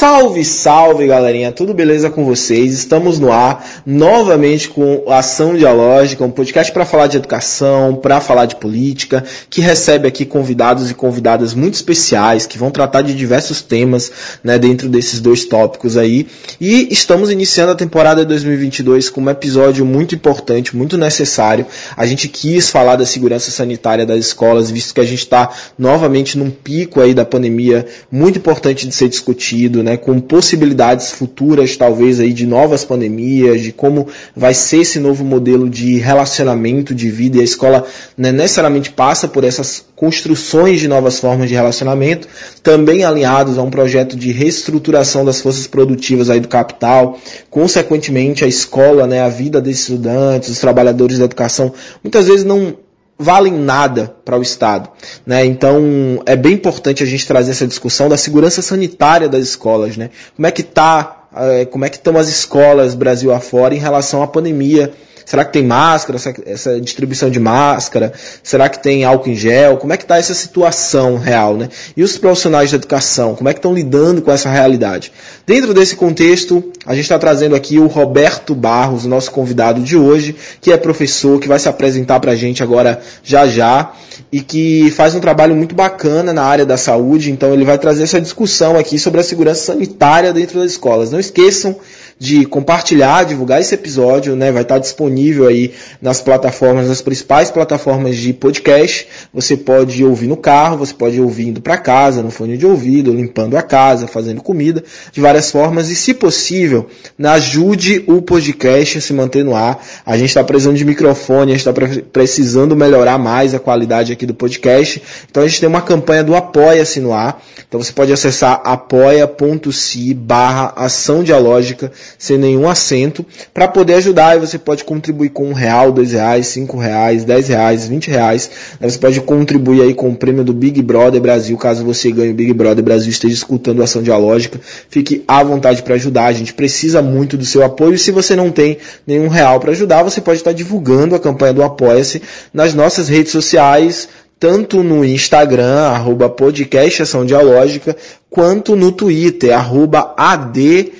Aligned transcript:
Salve, 0.00 0.42
salve 0.46 1.06
galerinha, 1.06 1.52
tudo 1.52 1.74
beleza 1.74 2.08
com 2.08 2.24
vocês? 2.24 2.72
Estamos 2.72 3.18
no 3.18 3.30
ar 3.30 3.82
novamente 3.84 4.70
com 4.70 5.04
a 5.06 5.18
Ação 5.18 5.54
Dialógica, 5.54 6.24
um 6.24 6.30
podcast 6.30 6.72
para 6.72 6.86
falar 6.86 7.06
de 7.06 7.18
educação, 7.18 7.94
para 7.94 8.18
falar 8.18 8.46
de 8.46 8.56
política, 8.56 9.22
que 9.50 9.60
recebe 9.60 10.08
aqui 10.08 10.24
convidados 10.24 10.90
e 10.90 10.94
convidadas 10.94 11.52
muito 11.52 11.74
especiais 11.74 12.46
que 12.46 12.56
vão 12.56 12.70
tratar 12.70 13.02
de 13.02 13.14
diversos 13.14 13.60
temas 13.60 14.10
né, 14.42 14.58
dentro 14.58 14.88
desses 14.88 15.20
dois 15.20 15.44
tópicos 15.44 15.98
aí. 15.98 16.26
E 16.58 16.88
estamos 16.90 17.30
iniciando 17.30 17.72
a 17.72 17.76
temporada 17.76 18.24
2022 18.24 19.10
com 19.10 19.20
um 19.20 19.28
episódio 19.28 19.84
muito 19.84 20.14
importante, 20.14 20.74
muito 20.74 20.96
necessário. 20.96 21.66
A 21.94 22.06
gente 22.06 22.26
quis 22.26 22.70
falar 22.70 22.96
da 22.96 23.04
segurança 23.04 23.50
sanitária 23.50 24.06
das 24.06 24.20
escolas, 24.20 24.70
visto 24.70 24.94
que 24.94 25.00
a 25.02 25.04
gente 25.04 25.18
está 25.18 25.50
novamente 25.78 26.38
num 26.38 26.48
pico 26.48 27.02
aí 27.02 27.12
da 27.12 27.26
pandemia 27.26 27.84
muito 28.10 28.38
importante 28.38 28.88
de 28.88 28.94
ser 28.94 29.10
discutido, 29.10 29.82
né? 29.82 29.89
Né, 29.90 29.96
com 29.96 30.20
possibilidades 30.20 31.10
futuras, 31.10 31.76
talvez, 31.76 32.20
aí 32.20 32.32
de 32.32 32.46
novas 32.46 32.84
pandemias, 32.84 33.60
de 33.60 33.72
como 33.72 34.06
vai 34.36 34.54
ser 34.54 34.82
esse 34.82 35.00
novo 35.00 35.24
modelo 35.24 35.68
de 35.68 35.98
relacionamento 35.98 36.94
de 36.94 37.10
vida, 37.10 37.38
e 37.38 37.40
a 37.40 37.44
escola 37.44 37.84
né, 38.16 38.30
necessariamente 38.30 38.92
passa 38.92 39.26
por 39.26 39.42
essas 39.42 39.84
construções 39.96 40.78
de 40.78 40.86
novas 40.86 41.18
formas 41.18 41.48
de 41.48 41.56
relacionamento, 41.56 42.28
também 42.62 43.02
alinhados 43.02 43.58
a 43.58 43.62
um 43.62 43.70
projeto 43.70 44.16
de 44.16 44.30
reestruturação 44.30 45.24
das 45.24 45.40
forças 45.40 45.66
produtivas 45.66 46.30
aí 46.30 46.38
do 46.38 46.46
capital, 46.46 47.18
consequentemente 47.50 48.44
a 48.44 48.46
escola, 48.46 49.08
né, 49.08 49.20
a 49.20 49.28
vida 49.28 49.60
desses 49.60 49.88
estudantes, 49.88 50.50
os 50.50 50.60
trabalhadores 50.60 51.18
da 51.18 51.24
educação, 51.24 51.72
muitas 52.04 52.28
vezes 52.28 52.44
não 52.44 52.76
valem 53.20 53.52
nada 53.52 54.14
para 54.24 54.38
o 54.38 54.42
Estado. 54.42 54.88
Né? 55.26 55.44
Então 55.44 56.22
é 56.24 56.34
bem 56.34 56.54
importante 56.54 57.02
a 57.02 57.06
gente 57.06 57.26
trazer 57.26 57.50
essa 57.50 57.66
discussão 57.66 58.08
da 58.08 58.16
segurança 58.16 58.62
sanitária 58.62 59.28
das 59.28 59.42
escolas. 59.42 59.96
Né? 59.98 60.08
Como 60.34 60.46
é 60.46 60.50
que 60.50 60.62
tá, 60.62 61.26
eh, 61.36 61.66
como 61.66 61.84
é 61.84 61.90
que 61.90 61.96
estão 61.96 62.16
as 62.16 62.28
escolas 62.28 62.94
Brasil 62.94 63.32
afora 63.32 63.74
em 63.74 63.78
relação 63.78 64.22
à 64.22 64.26
pandemia 64.26 64.90
Será 65.30 65.44
que 65.44 65.52
tem 65.52 65.62
máscara, 65.62 66.18
essa, 66.44 66.80
distribuição 66.80 67.30
de 67.30 67.38
máscara? 67.38 68.12
Será 68.42 68.68
que 68.68 68.82
tem 68.82 69.04
álcool 69.04 69.30
em 69.30 69.36
gel? 69.36 69.76
Como 69.76 69.92
é 69.92 69.96
que 69.96 70.02
está 70.02 70.18
essa 70.18 70.34
situação 70.34 71.18
real, 71.18 71.56
né? 71.56 71.68
E 71.96 72.02
os 72.02 72.18
profissionais 72.18 72.72
da 72.72 72.76
educação, 72.76 73.36
como 73.36 73.48
é 73.48 73.52
que 73.52 73.60
estão 73.60 73.72
lidando 73.72 74.22
com 74.22 74.32
essa 74.32 74.50
realidade? 74.50 75.12
Dentro 75.46 75.72
desse 75.72 75.94
contexto, 75.94 76.72
a 76.84 76.96
gente 76.96 77.04
está 77.04 77.16
trazendo 77.16 77.54
aqui 77.54 77.78
o 77.78 77.86
Roberto 77.86 78.56
Barros, 78.56 79.06
nosso 79.06 79.30
convidado 79.30 79.80
de 79.80 79.96
hoje, 79.96 80.34
que 80.60 80.72
é 80.72 80.76
professor, 80.76 81.38
que 81.38 81.46
vai 81.46 81.60
se 81.60 81.68
apresentar 81.68 82.18
para 82.18 82.32
a 82.32 82.36
gente 82.36 82.60
agora 82.60 83.00
já 83.22 83.46
já 83.46 83.92
e 84.32 84.40
que 84.40 84.90
faz 84.90 85.14
um 85.14 85.20
trabalho 85.20 85.54
muito 85.54 85.76
bacana 85.76 86.32
na 86.32 86.42
área 86.42 86.66
da 86.66 86.76
saúde. 86.76 87.30
Então 87.30 87.54
ele 87.54 87.64
vai 87.64 87.78
trazer 87.78 88.02
essa 88.02 88.20
discussão 88.20 88.76
aqui 88.76 88.98
sobre 88.98 89.20
a 89.20 89.22
segurança 89.24 89.66
sanitária 89.66 90.32
dentro 90.32 90.58
das 90.58 90.72
escolas. 90.72 91.12
Não 91.12 91.20
esqueçam 91.20 91.76
de 92.20 92.44
compartilhar, 92.44 93.24
divulgar 93.24 93.62
esse 93.62 93.74
episódio, 93.74 94.36
né? 94.36 94.52
Vai 94.52 94.60
estar 94.60 94.78
disponível 94.78 95.48
aí 95.48 95.72
nas 96.02 96.20
plataformas, 96.20 96.86
nas 96.86 97.00
principais 97.00 97.50
plataformas 97.50 98.14
de 98.14 98.34
podcast. 98.34 99.08
Você 99.32 99.56
pode 99.56 100.04
ouvir 100.04 100.26
no 100.26 100.36
carro, 100.36 100.76
você 100.76 100.92
pode 100.92 101.18
ouvir 101.18 101.48
indo 101.48 101.62
para 101.62 101.78
casa, 101.78 102.22
no 102.22 102.30
fone 102.30 102.58
de 102.58 102.66
ouvido, 102.66 103.10
limpando 103.10 103.56
a 103.56 103.62
casa, 103.62 104.06
fazendo 104.06 104.42
comida, 104.42 104.84
de 105.10 105.18
várias 105.18 105.50
formas. 105.50 105.88
E 105.88 105.96
se 105.96 106.12
possível, 106.12 106.88
ajude 107.24 108.04
o 108.06 108.20
podcast 108.20 108.98
a 108.98 109.00
se 109.00 109.14
manter 109.14 109.42
no 109.42 109.56
ar. 109.56 109.82
A 110.04 110.18
gente 110.18 110.28
está 110.28 110.44
precisando 110.44 110.76
de 110.76 110.84
microfone, 110.84 111.52
a 111.52 111.56
gente 111.56 111.66
está 111.66 112.02
precisando 112.12 112.76
melhorar 112.76 113.16
mais 113.16 113.54
a 113.54 113.58
qualidade 113.58 114.12
aqui 114.12 114.26
do 114.26 114.34
podcast. 114.34 115.02
Então 115.30 115.42
a 115.42 115.48
gente 115.48 115.58
tem 115.58 115.68
uma 115.70 115.80
campanha 115.80 116.22
do 116.22 116.36
Apoia-se 116.36 117.00
no 117.00 117.14
ar. 117.14 117.42
Então 117.66 117.82
você 117.82 117.94
pode 117.94 118.12
acessar 118.12 118.60
apoia.se 118.62 120.12
barra 120.12 120.74
ação 120.76 121.24
dialógica 121.24 121.90
sem 122.18 122.38
nenhum 122.38 122.68
acento, 122.68 123.24
para 123.52 123.68
poder 123.68 123.94
ajudar. 123.94 124.36
E 124.36 124.40
você 124.40 124.58
pode 124.58 124.84
contribuir 124.84 125.30
com 125.30 125.48
um 125.48 125.52
real, 125.52 125.92
dois 125.92 126.12
reais, 126.12 126.46
cinco 126.46 126.78
reais, 126.78 127.24
dez 127.24 127.48
reais, 127.48 127.88
vinte 127.88 128.10
reais. 128.10 128.50
Você 128.80 128.98
pode 128.98 129.20
contribuir 129.20 129.82
aí 129.82 129.94
com 129.94 130.10
o 130.10 130.16
prêmio 130.16 130.44
do 130.44 130.52
Big 130.52 130.80
Brother 130.82 131.20
Brasil, 131.20 131.56
caso 131.56 131.84
você 131.84 132.10
ganhe 132.10 132.30
o 132.30 132.34
Big 132.34 132.52
Brother 132.52 132.84
Brasil 132.84 133.10
esteja 133.10 133.34
escutando 133.34 133.80
a 133.80 133.84
ação 133.84 134.02
dialógica. 134.02 134.60
Fique 134.88 135.24
à 135.26 135.42
vontade 135.42 135.82
para 135.82 135.94
ajudar. 135.94 136.26
A 136.26 136.32
gente 136.32 136.54
precisa 136.54 137.02
muito 137.02 137.36
do 137.36 137.44
seu 137.44 137.64
apoio. 137.64 137.94
E 137.94 137.98
se 137.98 138.10
você 138.10 138.36
não 138.36 138.50
tem 138.50 138.78
nenhum 139.06 139.28
real 139.28 139.60
para 139.60 139.72
ajudar, 139.72 140.02
você 140.02 140.20
pode 140.20 140.38
estar 140.38 140.52
divulgando 140.52 141.14
a 141.14 141.20
campanha 141.20 141.52
do 141.52 141.62
Apoia-se 141.62 142.22
nas 142.52 142.74
nossas 142.74 143.08
redes 143.08 143.32
sociais 143.32 144.08
tanto 144.40 144.82
no 144.82 145.04
Instagram, 145.04 145.80
arroba 145.88 146.26
podcast 146.30 147.02
Ação 147.02 147.26
Dialógica, 147.26 147.94
quanto 148.30 148.74
no 148.74 148.90
Twitter, 148.90 149.54
arroba 149.54 150.14
AD 150.16 150.92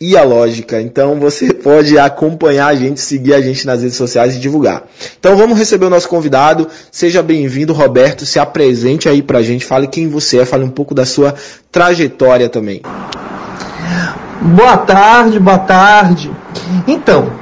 e 0.00 0.16
a 0.16 0.22
lógica. 0.22 0.80
Então 0.80 1.18
você 1.18 1.52
pode 1.54 1.98
acompanhar 1.98 2.68
a 2.68 2.74
gente, 2.74 3.00
seguir 3.00 3.34
a 3.34 3.40
gente 3.40 3.66
nas 3.66 3.82
redes 3.82 3.96
sociais 3.96 4.36
e 4.36 4.38
divulgar. 4.38 4.84
Então 5.18 5.36
vamos 5.36 5.58
receber 5.58 5.86
o 5.86 5.90
nosso 5.90 6.08
convidado. 6.08 6.68
Seja 6.90 7.22
bem-vindo, 7.22 7.72
Roberto. 7.72 8.24
Se 8.24 8.38
apresente 8.38 9.08
aí 9.08 9.22
pra 9.22 9.42
gente, 9.42 9.64
fale 9.64 9.86
quem 9.86 10.08
você 10.08 10.38
é, 10.38 10.44
fale 10.44 10.64
um 10.64 10.70
pouco 10.70 10.94
da 10.94 11.04
sua 11.04 11.34
trajetória 11.70 12.48
também. 12.48 12.82
Boa 14.40 14.76
tarde, 14.76 15.40
boa 15.40 15.58
tarde. 15.58 16.30
Então, 16.86 17.32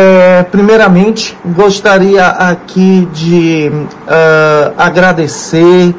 é, 0.00 0.44
primeiramente, 0.44 1.36
gostaria 1.44 2.24
aqui 2.24 3.08
de 3.12 3.68
uh, 3.68 4.72
agradecer 4.78 5.92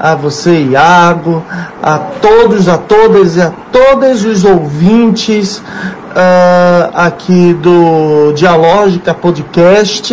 a 0.00 0.16
você, 0.16 0.64
Iago, 0.64 1.44
a 1.80 1.96
todos, 1.96 2.68
a 2.68 2.76
todas 2.76 3.36
e 3.36 3.40
a 3.40 3.52
todos 3.70 4.24
os 4.24 4.44
ouvintes 4.44 5.58
uh, 5.58 6.90
aqui 6.92 7.54
do 7.54 8.32
Dialógica 8.32 9.14
Podcast. 9.14 10.12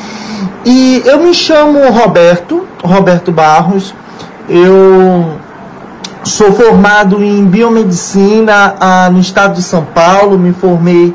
e 0.64 1.02
eu 1.04 1.20
me 1.20 1.34
chamo 1.34 1.90
Roberto, 1.90 2.66
Roberto 2.82 3.30
Barros. 3.30 3.94
Eu 4.48 5.36
sou 6.26 6.52
formado 6.52 7.22
em 7.22 7.44
biomedicina 7.44 8.74
uh, 8.74 9.12
no 9.12 9.20
estado 9.20 9.54
de 9.54 9.62
São 9.62 9.84
Paulo, 9.84 10.36
me 10.36 10.52
formei 10.52 11.14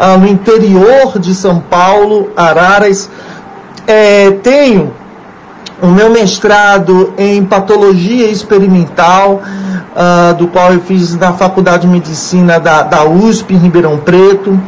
uh, 0.00 0.18
no 0.18 0.26
interior 0.26 1.18
de 1.18 1.34
São 1.34 1.58
Paulo, 1.58 2.30
Araras. 2.36 3.10
É, 3.86 4.30
tenho 4.42 4.92
o 5.82 5.88
meu 5.88 6.10
mestrado 6.10 7.12
em 7.18 7.44
patologia 7.44 8.30
experimental, 8.30 9.42
uh, 9.96 10.34
do 10.34 10.46
qual 10.46 10.72
eu 10.72 10.80
fiz 10.80 11.16
na 11.16 11.32
Faculdade 11.32 11.82
de 11.82 11.88
Medicina 11.88 12.60
da, 12.60 12.82
da 12.82 13.04
USP, 13.04 13.54
em 13.54 13.58
Ribeirão 13.58 13.98
Preto. 13.98 14.58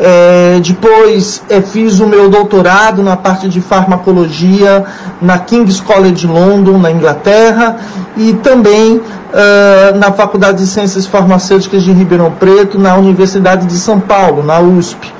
É, 0.00 0.60
depois 0.64 1.42
é, 1.48 1.60
fiz 1.60 1.98
o 1.98 2.06
meu 2.06 2.28
doutorado 2.28 3.02
na 3.02 3.16
parte 3.16 3.48
de 3.48 3.60
farmacologia 3.60 4.84
na 5.20 5.38
King's 5.40 5.80
College 5.80 6.24
London, 6.26 6.78
na 6.78 6.90
Inglaterra, 6.90 7.76
e 8.16 8.32
também 8.34 9.00
uh, 9.28 9.96
na 9.98 10.12
Faculdade 10.12 10.58
de 10.58 10.66
Ciências 10.66 11.06
Farmacêuticas 11.06 11.82
de 11.82 11.92
Ribeirão 11.92 12.30
Preto, 12.32 12.78
na 12.78 12.96
Universidade 12.96 13.66
de 13.66 13.78
São 13.78 14.00
Paulo, 14.00 14.42
na 14.42 14.60
USP. 14.60 15.12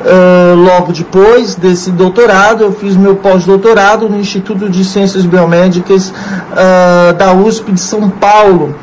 Uh, 0.00 0.56
logo 0.56 0.92
depois 0.92 1.54
desse 1.54 1.90
doutorado, 1.90 2.62
eu 2.62 2.72
fiz 2.72 2.96
meu 2.96 3.16
pós-doutorado 3.16 4.08
no 4.08 4.18
Instituto 4.18 4.68
de 4.68 4.84
Ciências 4.84 5.24
Biomédicas 5.24 6.08
uh, 6.10 7.12
da 7.14 7.32
USP 7.32 7.72
de 7.72 7.80
São 7.80 8.08
Paulo. 8.08 8.74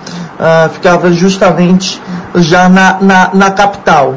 Ficava 0.72 1.12
justamente 1.12 2.02
já 2.36 2.70
na, 2.70 2.98
na, 3.02 3.30
na 3.34 3.52
capital. 3.52 4.16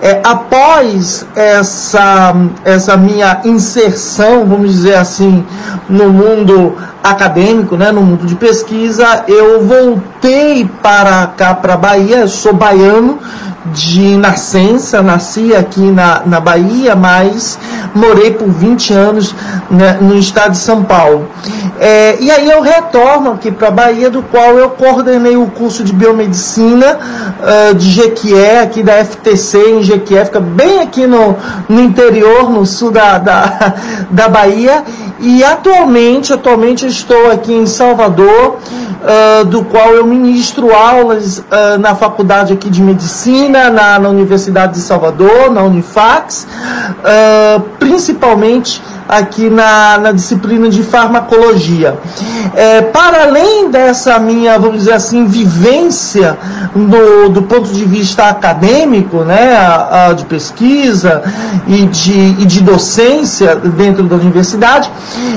É, 0.00 0.20
após 0.24 1.26
essa, 1.34 2.34
essa 2.64 2.96
minha 2.96 3.40
inserção, 3.44 4.44
vamos 4.44 4.72
dizer 4.72 4.96
assim, 4.96 5.44
no 5.88 6.10
mundo 6.10 6.76
acadêmico, 7.02 7.76
né, 7.76 7.90
no 7.90 8.02
mundo 8.02 8.26
de 8.26 8.34
pesquisa, 8.34 9.24
eu 9.26 9.64
voltei 9.64 10.68
para 10.82 11.26
cá, 11.28 11.54
para 11.54 11.74
a 11.74 11.76
Bahia, 11.76 12.18
eu 12.18 12.28
sou 12.28 12.52
baiano, 12.52 13.18
de 13.66 14.16
nascença, 14.16 15.02
nasci 15.02 15.54
aqui 15.54 15.80
na, 15.80 16.22
na 16.26 16.40
Bahia, 16.40 16.96
mas 16.96 17.58
morei 17.94 18.32
por 18.32 18.48
20 18.48 18.92
anos 18.92 19.34
né, 19.70 19.98
no 20.00 20.16
estado 20.16 20.52
de 20.52 20.58
São 20.58 20.82
Paulo. 20.82 21.28
É, 21.78 22.16
e 22.20 22.30
aí 22.30 22.48
eu 22.48 22.60
retorno 22.60 23.32
aqui 23.32 23.50
para 23.50 23.68
a 23.68 23.70
Bahia, 23.70 24.10
do 24.10 24.22
qual 24.22 24.58
eu 24.58 24.70
coordenei 24.70 25.36
o 25.36 25.46
curso 25.46 25.84
de 25.84 25.92
biomedicina 25.92 26.98
uh, 27.40 27.74
de 27.74 27.90
Jequié, 27.90 28.60
aqui 28.60 28.82
da 28.82 29.04
FTC 29.04 29.58
em 29.58 29.82
Jequié, 29.82 30.24
fica 30.24 30.40
bem 30.40 30.80
aqui 30.80 31.06
no, 31.06 31.36
no 31.68 31.80
interior, 31.80 32.50
no 32.50 32.64
sul 32.66 32.90
da, 32.90 33.18
da, 33.18 33.74
da 34.10 34.28
Bahia. 34.28 34.84
E 35.18 35.44
atualmente, 35.44 36.32
atualmente 36.32 36.86
estou 36.86 37.30
aqui 37.30 37.52
em 37.52 37.66
Salvador, 37.66 38.58
uh, 39.02 39.44
do 39.44 39.64
qual 39.64 39.90
eu 39.90 40.06
ministro 40.06 40.74
aulas 40.74 41.38
uh, 41.38 41.78
na 41.78 41.94
faculdade 41.94 42.52
aqui 42.52 42.70
de 42.70 42.82
medicina, 42.82 43.51
na, 43.52 43.98
na 43.98 44.08
Universidade 44.08 44.74
de 44.74 44.80
Salvador, 44.80 45.50
na 45.50 45.62
Unifax, 45.62 46.46
uh, 46.46 47.60
principalmente 47.78 48.82
aqui 49.12 49.50
na, 49.50 49.98
na 49.98 50.12
disciplina 50.12 50.68
de 50.68 50.82
farmacologia. 50.82 51.98
É, 52.54 52.80
para 52.80 53.24
além 53.24 53.70
dessa 53.70 54.18
minha, 54.18 54.58
vamos 54.58 54.78
dizer 54.78 54.94
assim, 54.94 55.26
vivência 55.26 56.38
do, 56.74 57.28
do 57.28 57.42
ponto 57.42 57.70
de 57.70 57.84
vista 57.84 58.24
acadêmico, 58.24 59.18
né, 59.18 59.54
a, 59.54 60.08
a 60.08 60.12
de 60.14 60.24
pesquisa 60.24 61.22
e 61.66 61.84
de, 61.86 62.12
e 62.12 62.46
de 62.46 62.62
docência 62.62 63.54
dentro 63.56 64.04
da 64.04 64.16
universidade, 64.16 64.90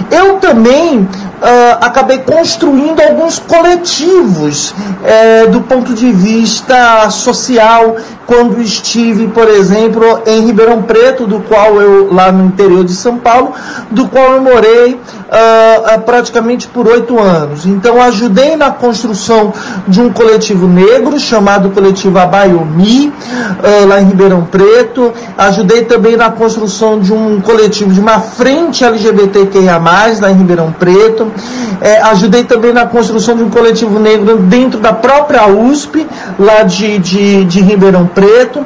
eu 0.09 0.35
também 0.35 1.07
Uh, 1.35 1.77
acabei 1.81 2.19
construindo 2.19 3.01
alguns 3.01 3.37
coletivos 3.37 4.71
uh, 4.71 5.51
do 5.51 5.61
ponto 5.61 5.93
de 5.93 6.11
vista 6.11 7.09
social 7.09 7.97
quando 8.25 8.61
estive, 8.61 9.27
por 9.27 9.47
exemplo, 9.47 10.21
em 10.25 10.45
Ribeirão 10.45 10.81
Preto, 10.81 11.27
do 11.27 11.41
qual 11.41 11.79
eu, 11.79 12.11
lá 12.11 12.31
no 12.31 12.45
interior 12.45 12.83
de 12.83 12.93
São 12.93 13.17
Paulo, 13.17 13.53
do 13.91 14.07
qual 14.07 14.33
eu 14.33 14.41
morei 14.41 14.93
uh, 14.93 16.01
praticamente 16.01 16.67
por 16.67 16.87
oito 16.87 17.19
anos. 17.19 17.65
Então, 17.65 18.01
ajudei 18.01 18.55
na 18.55 18.71
construção 18.71 19.53
de 19.87 20.01
um 20.01 20.11
coletivo 20.11 20.67
negro 20.67 21.19
chamado 21.19 21.69
Coletivo 21.69 22.17
Abaiomi, 22.19 23.07
uh, 23.07 23.87
lá 23.87 24.01
em 24.01 24.05
Ribeirão 24.05 24.43
Preto. 24.43 25.13
Ajudei 25.37 25.83
também 25.85 26.15
na 26.15 26.31
construção 26.31 26.99
de 26.99 27.13
um 27.13 27.41
coletivo 27.41 27.93
de 27.93 27.99
uma 27.99 28.19
frente 28.19 28.83
LGBTQIA, 28.83 29.77
lá 30.21 30.31
em 30.31 30.35
Ribeirão 30.35 30.71
Preto. 30.71 31.31
É, 31.81 32.01
ajudei 32.03 32.43
também 32.43 32.73
na 32.73 32.85
construção 32.85 33.35
de 33.35 33.43
um 33.43 33.49
coletivo 33.49 33.99
negro 33.99 34.37
dentro 34.37 34.79
da 34.79 34.93
própria 34.93 35.47
USP, 35.47 36.07
lá 36.39 36.63
de, 36.63 36.97
de, 36.99 37.45
de 37.45 37.61
Ribeirão 37.61 38.07
Preto. 38.07 38.65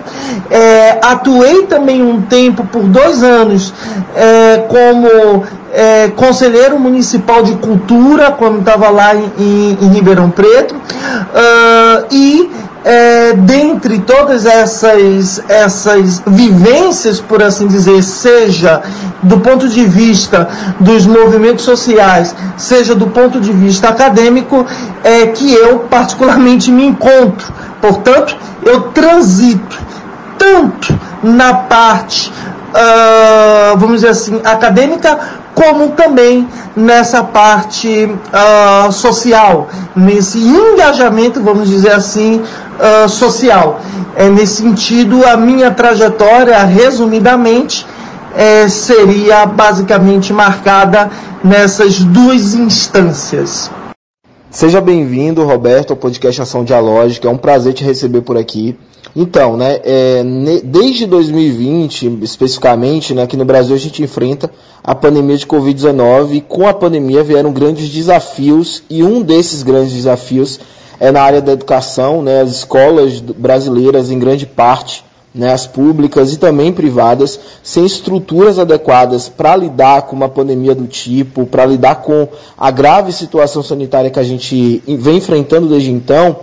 É, 0.49 0.99
atuei 1.01 1.63
também 1.63 2.01
um 2.01 2.21
tempo, 2.21 2.65
por 2.65 2.83
dois 2.83 3.23
anos, 3.23 3.73
é, 4.15 4.57
como 4.79 5.43
é, 5.73 6.07
conselheiro 6.15 6.79
municipal 6.79 7.43
de 7.43 7.55
cultura, 7.55 8.31
quando 8.31 8.59
estava 8.59 8.89
lá 8.89 9.13
em, 9.13 9.31
em, 9.37 9.77
em, 9.81 9.89
Ribeirão 9.89 10.29
Preto. 10.29 10.73
Uh, 10.75 12.05
e 12.09 12.49
é, 12.85 13.33
dentre 13.33 13.99
todas 13.99 14.45
essas, 14.45 15.43
essas 15.49 16.23
vivências, 16.25 17.19
por 17.19 17.43
assim 17.43 17.67
dizer, 17.67 18.01
seja 18.01 18.81
do 19.21 19.39
ponto 19.39 19.67
de 19.67 19.85
vista 19.85 20.47
dos 20.79 21.05
movimentos 21.05 21.65
sociais, 21.65 22.33
seja 22.55 22.95
do 22.95 23.07
ponto 23.07 23.41
de 23.41 23.51
vista 23.51 23.89
acadêmico, 23.89 24.65
é 25.03 25.27
que 25.27 25.53
eu 25.53 25.79
particularmente 25.79 26.71
me 26.71 26.85
encontro. 26.85 27.53
Portanto, 27.81 28.35
eu 28.63 28.81
transito 28.93 29.77
tanto 30.37 30.97
na 31.21 31.53
parte, 31.53 32.31
uh, 32.69 33.77
vamos 33.77 34.01
dizer 34.01 34.09
assim, 34.09 34.41
acadêmica, 34.43 35.19
como 35.53 35.89
também 35.89 36.47
nessa 36.75 37.23
parte 37.23 38.05
uh, 38.05 38.91
social, 38.91 39.67
nesse 39.95 40.37
engajamento, 40.39 41.41
vamos 41.41 41.69
dizer 41.69 41.91
assim, 41.91 42.41
uh, 42.41 43.09
social. 43.09 43.81
É, 44.15 44.29
nesse 44.29 44.61
sentido, 44.61 45.25
a 45.25 45.37
minha 45.37 45.71
trajetória, 45.71 46.57
resumidamente, 46.63 47.85
é, 48.35 48.67
seria 48.67 49.45
basicamente 49.45 50.31
marcada 50.31 51.09
nessas 51.43 51.99
duas 51.99 52.53
instâncias. 52.53 53.69
Seja 54.49 54.81
bem-vindo, 54.81 55.45
Roberto, 55.45 55.91
ao 55.91 55.97
podcast 55.97 56.41
Ação 56.41 56.63
Dialógica. 56.63 57.27
É 57.27 57.31
um 57.31 57.37
prazer 57.37 57.73
te 57.73 57.83
receber 57.83 58.21
por 58.21 58.35
aqui. 58.37 58.75
Então, 59.15 59.57
né, 59.57 59.79
é, 59.83 60.23
desde 60.63 61.05
2020, 61.07 62.19
especificamente, 62.21 63.13
né, 63.13 63.23
aqui 63.23 63.35
no 63.35 63.45
Brasil 63.45 63.75
a 63.75 63.79
gente 63.79 64.03
enfrenta 64.03 64.49
a 64.83 64.93
pandemia 64.93 65.37
de 65.37 65.47
Covid-19 65.47 66.35
e 66.35 66.41
com 66.41 66.67
a 66.67 66.73
pandemia 66.73 67.23
vieram 67.23 67.51
grandes 67.51 67.89
desafios 67.89 68.83
e 68.89 69.03
um 69.03 69.21
desses 69.21 69.63
grandes 69.63 69.93
desafios 69.93 70.59
é 70.99 71.11
na 71.11 71.21
área 71.21 71.41
da 71.41 71.53
educação, 71.53 72.21
né, 72.21 72.41
as 72.41 72.51
escolas 72.51 73.19
brasileiras 73.19 74.11
em 74.11 74.19
grande 74.19 74.45
parte, 74.45 75.03
né, 75.33 75.53
as 75.53 75.65
públicas 75.65 76.33
e 76.33 76.37
também 76.37 76.73
privadas, 76.73 77.39
sem 77.63 77.85
estruturas 77.85 78.59
adequadas 78.59 79.29
para 79.29 79.55
lidar 79.55 80.03
com 80.03 80.15
uma 80.15 80.29
pandemia 80.29 80.75
do 80.75 80.87
tipo, 80.87 81.45
para 81.45 81.65
lidar 81.65 81.95
com 81.95 82.27
a 82.57 82.69
grave 82.69 83.11
situação 83.11 83.63
sanitária 83.63 84.09
que 84.09 84.19
a 84.19 84.23
gente 84.23 84.83
vem 84.87 85.17
enfrentando 85.17 85.67
desde 85.67 85.91
então, 85.91 86.37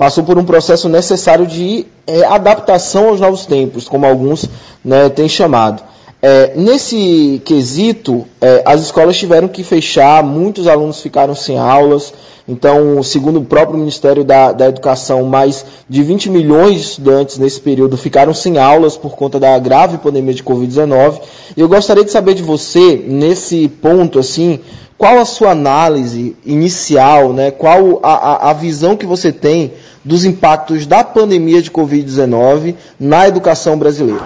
passou 0.00 0.24
por 0.24 0.38
um 0.38 0.44
processo 0.46 0.88
necessário 0.88 1.46
de 1.46 1.84
é, 2.06 2.24
adaptação 2.24 3.10
aos 3.10 3.20
novos 3.20 3.44
tempos, 3.44 3.86
como 3.86 4.06
alguns 4.06 4.48
né, 4.82 5.10
têm 5.10 5.28
chamado. 5.28 5.82
É, 6.22 6.54
nesse 6.56 7.42
quesito, 7.44 8.24
é, 8.40 8.62
as 8.64 8.80
escolas 8.80 9.18
tiveram 9.18 9.46
que 9.46 9.62
fechar, 9.62 10.24
muitos 10.24 10.66
alunos 10.66 11.02
ficaram 11.02 11.34
sem 11.34 11.58
aulas. 11.58 12.14
Então, 12.48 13.02
segundo 13.02 13.40
o 13.40 13.44
próprio 13.44 13.78
Ministério 13.78 14.24
da, 14.24 14.52
da 14.52 14.68
Educação, 14.68 15.22
mais 15.24 15.66
de 15.86 16.02
20 16.02 16.30
milhões 16.30 16.76
de 16.76 16.80
estudantes 16.80 17.36
nesse 17.36 17.60
período 17.60 17.98
ficaram 17.98 18.32
sem 18.32 18.56
aulas 18.56 18.96
por 18.96 19.14
conta 19.14 19.38
da 19.38 19.58
grave 19.58 19.98
pandemia 19.98 20.32
de 20.32 20.42
Covid-19. 20.42 21.20
E 21.54 21.60
eu 21.60 21.68
gostaria 21.68 22.04
de 22.04 22.10
saber 22.10 22.32
de 22.32 22.42
você, 22.42 23.04
nesse 23.06 23.68
ponto, 23.68 24.18
assim, 24.18 24.60
qual 25.00 25.18
a 25.18 25.24
sua 25.24 25.52
análise 25.52 26.36
inicial, 26.44 27.32
né? 27.32 27.50
qual 27.50 28.00
a, 28.02 28.12
a, 28.12 28.50
a 28.50 28.52
visão 28.52 28.94
que 28.94 29.06
você 29.06 29.32
tem 29.32 29.72
dos 30.04 30.24
impactos 30.24 30.86
da 30.86 31.04
pandemia 31.04 31.60
de 31.60 31.70
Covid-19 31.70 32.74
na 32.98 33.28
educação 33.28 33.78
brasileira. 33.78 34.22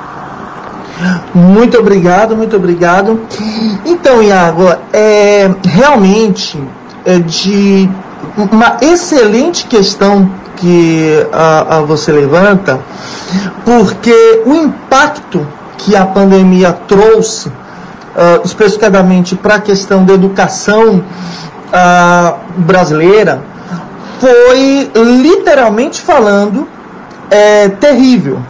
Muito 1.35 1.79
obrigado, 1.79 2.37
muito 2.37 2.57
obrigado. 2.57 3.21
Então, 3.85 4.23
Iago, 4.23 4.65
é 4.93 5.51
realmente 5.65 6.59
é 7.05 7.19
de 7.19 7.89
uma 8.37 8.79
excelente 8.81 9.67
questão 9.67 10.31
que 10.57 11.27
a, 11.33 11.77
a 11.77 11.81
você 11.81 12.13
levanta, 12.13 12.81
porque 13.65 14.43
o 14.47 14.55
impacto 14.55 15.47
que 15.79 15.95
a 15.97 16.07
pandemia 16.07 16.73
trouxe, 16.73 17.49
uh, 17.49 18.41
especificamente 18.45 19.35
para 19.35 19.57
a 19.57 19.61
questão 19.61 20.05
da 20.05 20.15
educação 20.15 20.99
uh, 20.99 22.61
brasileira, 22.61 23.43
foi 24.21 24.91
literalmente 24.95 26.01
falando 26.01 26.67
é, 27.31 27.69
terrível. 27.69 28.41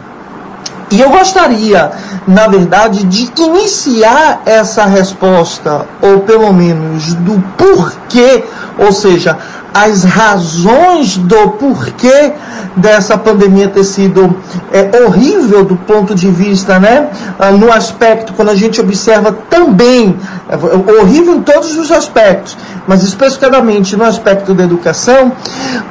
E 0.91 1.01
eu 1.01 1.09
gostaria, 1.09 1.91
na 2.27 2.47
verdade, 2.47 3.03
de 3.05 3.31
iniciar 3.41 4.43
essa 4.45 4.85
resposta, 4.85 5.87
ou 6.01 6.21
pelo 6.21 6.53
menos 6.53 7.13
do 7.15 7.43
porquê, 7.57 8.43
ou 8.77 8.91
seja, 8.91 9.37
as 9.75 10.05
razões 10.05 11.17
do 11.17 11.49
porquê 11.49 12.31
dessa 12.77 13.17
pandemia 13.17 13.67
ter 13.67 13.83
sido 13.83 14.33
é, 14.71 15.03
horrível 15.03 15.65
do 15.65 15.75
ponto 15.75 16.15
de 16.15 16.31
vista, 16.31 16.79
né, 16.79 17.09
ah, 17.37 17.51
no 17.51 17.69
aspecto, 17.69 18.31
quando 18.31 18.51
a 18.51 18.55
gente 18.55 18.79
observa 18.79 19.33
também, 19.49 20.15
é, 20.47 21.01
horrível 21.01 21.35
em 21.35 21.41
todos 21.41 21.77
os 21.77 21.91
aspectos, 21.91 22.57
mas 22.87 23.03
especificamente 23.03 23.97
no 23.97 24.05
aspecto 24.05 24.53
da 24.53 24.63
educação, 24.63 25.33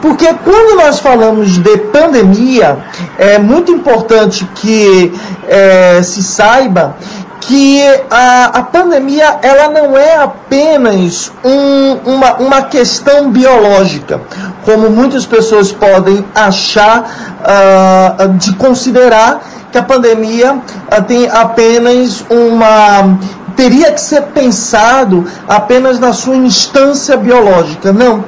porque 0.00 0.32
quando 0.42 0.76
nós 0.78 0.98
falamos 0.98 1.50
de 1.50 1.76
pandemia, 1.92 2.78
é 3.18 3.38
muito 3.38 3.70
importante 3.70 4.48
que 4.54 5.12
é, 5.46 6.00
se 6.02 6.22
saiba 6.22 6.96
que 7.46 7.82
a, 8.10 8.46
a 8.46 8.62
pandemia 8.62 9.38
ela 9.42 9.68
não 9.68 9.96
é 9.96 10.16
apenas 10.16 11.30
um, 11.44 12.14
uma, 12.14 12.34
uma 12.34 12.62
questão 12.62 13.30
biológica, 13.30 14.20
como 14.64 14.90
muitas 14.90 15.26
pessoas 15.26 15.70
podem 15.70 16.24
achar 16.34 17.36
uh, 17.40 18.28
de 18.34 18.54
considerar 18.54 19.42
que 19.70 19.78
a 19.78 19.82
pandemia 19.82 20.54
uh, 20.54 21.02
tem 21.06 21.28
apenas 21.28 22.24
uma 22.30 23.18
teria 23.56 23.92
que 23.92 24.00
ser 24.00 24.22
pensado 24.22 25.24
apenas 25.48 25.98
na 25.98 26.12
sua 26.12 26.36
instância 26.36 27.16
biológica. 27.16 27.92
Não. 27.92 28.24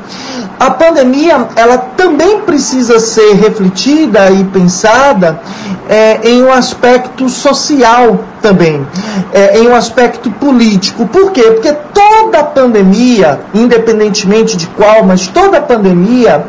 A 0.59 0.71
pandemia, 0.71 1.49
ela 1.54 1.76
também 1.76 2.40
precisa 2.40 2.99
ser 2.99 3.35
refletida 3.35 4.30
e 4.30 4.42
pensada 4.45 5.38
é, 5.87 6.21
em 6.28 6.42
um 6.42 6.50
aspecto 6.50 7.28
social 7.28 8.25
também, 8.40 8.87
é, 9.35 9.59
em 9.59 9.68
um 9.68 9.75
aspecto 9.75 10.30
político. 10.30 11.06
Por 11.06 11.30
quê? 11.33 11.42
Porque 11.42 11.73
toda 11.92 12.42
pandemia, 12.42 13.40
independentemente 13.52 14.56
de 14.56 14.66
qual, 14.68 15.04
mas 15.04 15.26
toda 15.26 15.61
pandemia, 15.61 16.47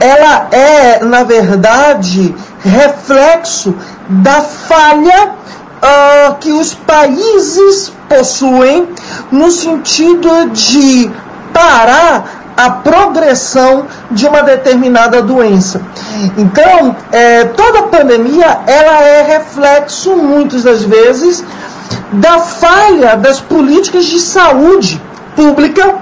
ela 0.00 0.48
é, 0.50 1.04
na 1.04 1.22
verdade, 1.22 2.34
reflexo 2.64 3.76
da 4.08 4.40
falha 4.40 5.30
uh, 5.76 6.34
que 6.40 6.52
os 6.52 6.74
países 6.74 7.92
possuem 8.08 8.88
no 9.30 9.50
sentido 9.50 10.50
de 10.50 11.10
parar 11.52 12.46
a 12.56 12.70
progressão 12.70 13.86
de 14.10 14.26
uma 14.26 14.42
determinada 14.42 15.20
doença. 15.20 15.82
Então, 16.38 16.96
é, 17.12 17.44
toda 17.44 17.82
pandemia 17.84 18.60
ela 18.66 19.02
é 19.02 19.22
reflexo, 19.22 20.16
muitas 20.16 20.62
das 20.62 20.82
vezes, 20.82 21.44
da 22.12 22.38
falha 22.38 23.16
das 23.16 23.40
políticas 23.40 24.06
de 24.06 24.18
saúde 24.18 25.00
pública 25.34 25.96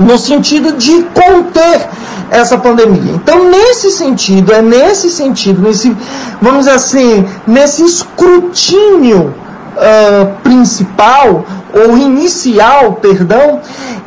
no 0.00 0.18
sentido 0.18 0.72
de 0.72 1.02
conter 1.04 1.88
essa 2.30 2.58
pandemia. 2.58 3.12
Então, 3.12 3.44
nesse 3.44 3.90
sentido, 3.90 4.52
é 4.52 4.62
nesse 4.62 5.10
sentido, 5.10 5.62
nesse, 5.62 5.96
vamos 6.40 6.60
dizer 6.60 6.76
assim, 6.76 7.28
nesse 7.46 7.84
escrutínio 7.84 9.34
uh, 9.76 10.40
principal, 10.42 11.44
ou 11.72 11.96
inicial, 11.96 12.94
perdão, 12.94 13.60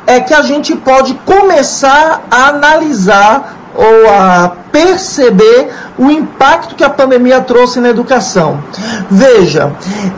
é 0.05 0.19
que 0.19 0.33
a 0.33 0.41
gente 0.41 0.75
pode 0.75 1.13
começar 1.25 2.23
a 2.29 2.49
analisar 2.49 3.57
ou 3.75 4.09
a 4.09 4.51
perceber 4.71 5.69
o 5.97 6.09
impacto 6.09 6.75
que 6.75 6.83
a 6.83 6.89
pandemia 6.89 7.41
trouxe 7.41 7.79
na 7.79 7.89
educação. 7.89 8.63
Veja, 9.09 9.71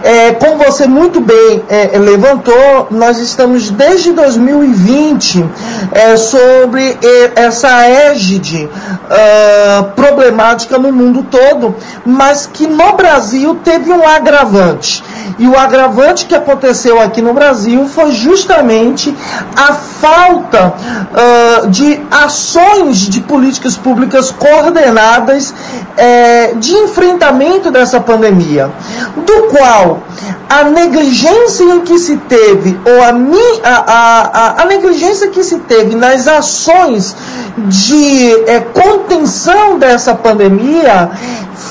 é, 0.03 0.31
como 0.31 0.57
você 0.57 0.87
muito 0.87 1.19
bem 1.19 1.63
é, 1.67 1.97
levantou, 1.97 2.87
nós 2.89 3.19
estamos 3.19 3.69
desde 3.69 4.13
2020 4.13 5.45
é, 5.91 6.15
sobre 6.15 6.97
essa 7.35 7.85
égide 7.87 8.69
uh, 8.69 9.83
problemática 9.91 10.77
no 10.77 10.91
mundo 10.91 11.25
todo, 11.29 11.75
mas 12.05 12.49
que 12.51 12.67
no 12.67 12.93
Brasil 12.93 13.57
teve 13.63 13.91
um 13.91 14.07
agravante. 14.07 15.03
E 15.37 15.47
o 15.47 15.57
agravante 15.57 16.25
que 16.25 16.35
aconteceu 16.35 17.01
aqui 17.01 17.21
no 17.21 17.33
Brasil 17.33 17.87
foi 17.87 18.11
justamente 18.11 19.15
a 19.55 19.73
falta 19.73 20.73
uh, 20.73 21.69
de 21.69 22.01
ações 22.11 22.97
de 22.97 23.21
políticas 23.21 23.75
públicas 23.75 24.31
coordenadas 24.31 25.53
é, 25.97 26.53
de 26.55 26.73
enfrentamento 26.73 27.71
dessa 27.71 27.99
pandemia, 27.99 28.71
do 29.15 29.47
qual 29.49 30.03
a 30.49 30.63
negligência 30.65 31.79
que 31.81 31.97
se 31.97 32.17
teve, 32.17 32.79
ou 32.85 33.01
a, 33.03 33.69
a, 33.69 34.21
a, 34.21 34.61
a 34.63 34.65
negligência 34.65 35.29
que 35.29 35.43
se 35.43 35.59
teve 35.59 35.95
nas 35.95 36.27
ações 36.27 37.15
de 37.57 38.43
é, 38.47 38.59
contenção 38.59 39.77
dessa 39.77 40.13
pandemia, 40.13 41.11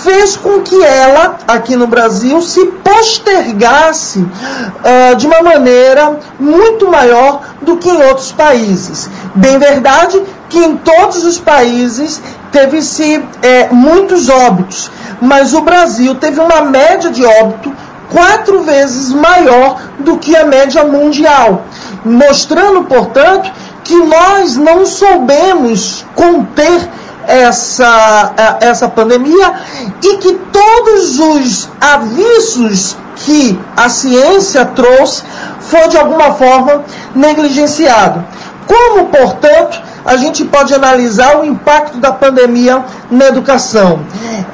fez 0.04 0.36
com 0.36 0.60
que 0.60 0.82
ela, 0.82 1.38
aqui 1.48 1.76
no 1.76 1.86
Brasil, 1.86 2.40
se 2.42 2.66
postergasse 2.66 4.18
uh, 4.20 5.16
de 5.16 5.26
uma 5.26 5.42
maneira 5.42 6.18
muito 6.38 6.90
maior 6.90 7.40
do 7.62 7.76
que 7.78 7.88
em 7.88 8.02
outros 8.02 8.30
países. 8.30 9.08
Bem 9.34 9.58
verdade 9.58 10.22
que 10.48 10.58
em 10.58 10.76
todos 10.76 11.24
os 11.24 11.38
países 11.38 12.20
teve-se 12.52 13.24
é, 13.42 13.68
muitos 13.70 14.28
óbitos, 14.28 14.90
mas 15.20 15.54
o 15.54 15.62
Brasil 15.62 16.14
teve 16.14 16.38
uma 16.38 16.60
média 16.60 17.10
de 17.10 17.24
óbito 17.24 17.72
quatro 18.14 18.62
vezes 18.62 19.12
maior 19.12 19.80
do 19.98 20.16
que 20.18 20.36
a 20.36 20.44
média 20.44 20.84
mundial, 20.84 21.64
mostrando, 22.04 22.84
portanto, 22.84 23.50
que 23.82 23.96
nós 23.96 24.56
não 24.56 24.86
soubemos 24.86 26.06
conter 26.14 26.88
essa, 27.26 28.58
essa 28.60 28.88
pandemia 28.88 29.54
e 30.00 30.16
que 30.18 30.32
todos 30.52 31.18
os 31.18 31.68
avisos 31.80 32.96
que 33.16 33.58
a 33.76 33.88
ciência 33.88 34.64
trouxe 34.64 35.24
foi 35.60 35.88
de 35.88 35.96
alguma 35.96 36.34
forma 36.34 36.84
negligenciado. 37.14 38.24
Como, 38.66 39.06
portanto, 39.06 39.82
a 40.04 40.16
gente 40.16 40.44
pode 40.44 40.74
analisar 40.74 41.40
o 41.40 41.44
impacto 41.44 41.98
da 41.98 42.12
pandemia 42.12 42.84
na 43.10 43.26
educação. 43.26 44.00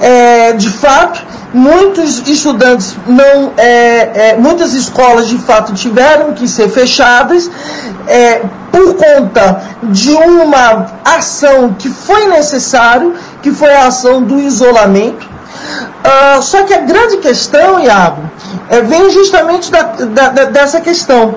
É, 0.01 0.53
de 0.53 0.71
fato, 0.71 1.21
muitos 1.53 2.27
estudantes 2.29 2.97
não, 3.07 3.53
é, 3.57 4.31
é, 4.31 4.37
muitas 4.39 4.75
escolas 4.75 5.29
de 5.29 5.39
fato 5.39 5.73
tiveram 5.75 6.33
que 6.33 6.47
ser 6.47 6.69
fechadas 6.69 7.51
é, 8.07 8.43
por 8.71 8.95
conta 8.95 9.63
de 9.83 10.11
uma 10.13 10.87
ação 11.05 11.75
que 11.77 11.89
foi 11.89 12.29
necessário, 12.29 13.15
que 13.43 13.51
foi 13.51 13.75
a 13.75 13.87
ação 13.87 14.23
do 14.23 14.39
isolamento. 14.39 15.29
Uh, 16.01 16.43
só 16.43 16.63
que 16.63 16.73
a 16.73 16.81
grande 16.81 17.19
questão, 17.19 17.81
Iago, 17.81 18.23
é, 18.69 18.81
vem 18.81 19.11
justamente 19.11 19.71
da, 19.71 19.83
da, 19.83 20.45
dessa 20.47 20.81
questão. 20.81 21.35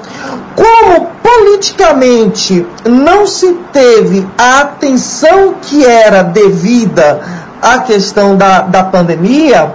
Como 0.56 1.10
politicamente 1.22 2.66
não 2.86 3.26
se 3.26 3.54
teve 3.72 4.28
a 4.38 4.62
atenção 4.62 5.56
que 5.62 5.86
era 5.86 6.22
devida 6.24 7.22
à 7.62 7.80
questão 7.80 8.36
da, 8.36 8.62
da 8.62 8.84
pandemia, 8.84 9.74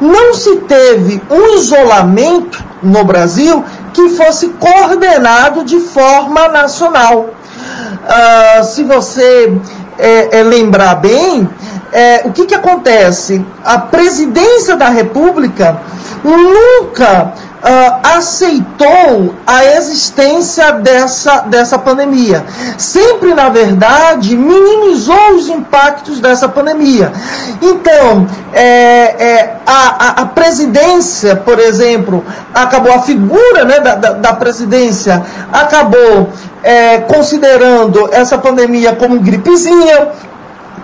não 0.00 0.34
se 0.34 0.56
teve 0.56 1.20
um 1.30 1.56
isolamento 1.56 2.62
no 2.82 3.04
Brasil 3.04 3.64
que 3.92 4.10
fosse 4.10 4.48
coordenado 4.50 5.64
de 5.64 5.80
forma 5.80 6.48
nacional. 6.48 7.30
Uh, 7.30 8.64
se 8.64 8.84
você 8.84 9.52
é, 9.98 10.40
é, 10.40 10.42
lembrar 10.42 10.96
bem, 10.96 11.48
é, 11.92 12.22
o 12.24 12.32
que, 12.32 12.46
que 12.46 12.54
acontece? 12.54 13.44
A 13.64 13.78
presidência 13.78 14.76
da 14.76 14.88
República 14.88 15.80
nunca 16.22 17.34
uh, 17.60 18.16
aceitou 18.16 19.34
a 19.46 19.64
existência 19.64 20.72
dessa, 20.72 21.40
dessa 21.40 21.78
pandemia. 21.78 22.44
Sempre, 22.76 23.34
na 23.34 23.48
verdade, 23.48 24.36
minimizou 24.36 25.34
os 25.34 25.48
impactos 25.48 26.20
dessa 26.20 26.48
pandemia. 26.48 27.12
Então, 27.60 28.26
é, 28.52 28.62
é, 28.62 29.56
a, 29.66 30.22
a, 30.22 30.26
presidência, 30.26 31.36
por 31.36 31.58
exemplo, 31.58 32.24
acabou, 32.54 32.92
a 32.92 33.02
figura 33.02 33.64
né, 33.64 33.80
da, 33.80 33.94
da, 33.94 34.12
da 34.12 34.32
presidência 34.32 35.22
acabou 35.52 36.30
é, 36.62 36.98
considerando 36.98 38.08
essa 38.12 38.38
pandemia 38.38 38.94
como 38.94 39.20
gripezinha, 39.20 40.08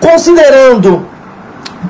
considerando 0.01 1.16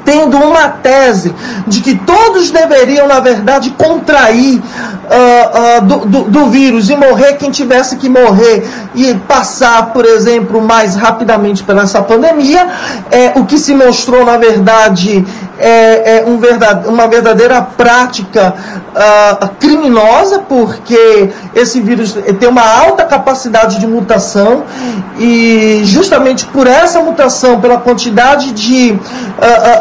tendo 0.04 0.36
uma 0.36 0.68
tese 0.68 1.34
de 1.66 1.80
que 1.80 1.94
todos 1.96 2.50
deveriam, 2.50 3.06
na 3.08 3.20
verdade, 3.20 3.70
contrair 3.70 4.60
uh, 4.60 5.78
uh, 5.78 5.84
do, 5.84 5.96
do, 6.06 6.22
do, 6.24 6.46
vírus 6.46 6.90
e 6.90 6.96
morrer 6.96 7.34
quem 7.34 7.50
tivesse 7.50 7.96
que 7.96 8.08
morrer 8.08 8.68
e 8.94 9.14
passar, 9.14 9.92
por 9.92 10.04
exemplo, 10.04 10.60
mais 10.60 10.94
rapidamente 10.94 11.62
pela 11.62 11.82
essa 11.82 12.02
pandemia, 12.02 12.68
é, 13.10 13.32
o 13.36 13.44
que 13.44 13.58
se 13.58 13.74
mostrou, 13.74 14.24
na 14.24 14.36
verdade, 14.36 15.24
é, 15.58 16.18
é 16.18 16.24
um 16.26 16.38
verdade, 16.38 16.88
uma 16.88 17.06
verdadeira 17.06 17.62
prática 17.62 18.54
uh, 18.94 19.48
criminosa, 19.58 20.40
porque 20.40 21.30
esse 21.54 21.80
vírus 21.80 22.16
tem 22.38 22.48
uma 22.48 22.66
alta 22.66 23.04
capacidade 23.04 23.78
de 23.78 23.86
mutação 23.86 24.64
e 25.18 25.82
justamente 25.84 26.44
por 26.46 26.66
essa 26.66 27.00
mutação, 27.00 27.60
pela 27.60 27.78
quantidade 27.78 28.52
de 28.52 28.98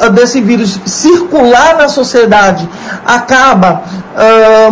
uh, 0.02 0.08
uh, 0.08 0.10
desse 0.10 0.42
vírus 0.42 0.80
circular 0.86 1.78
na 1.78 1.88
sociedade, 1.88 2.68
acaba 3.06 3.84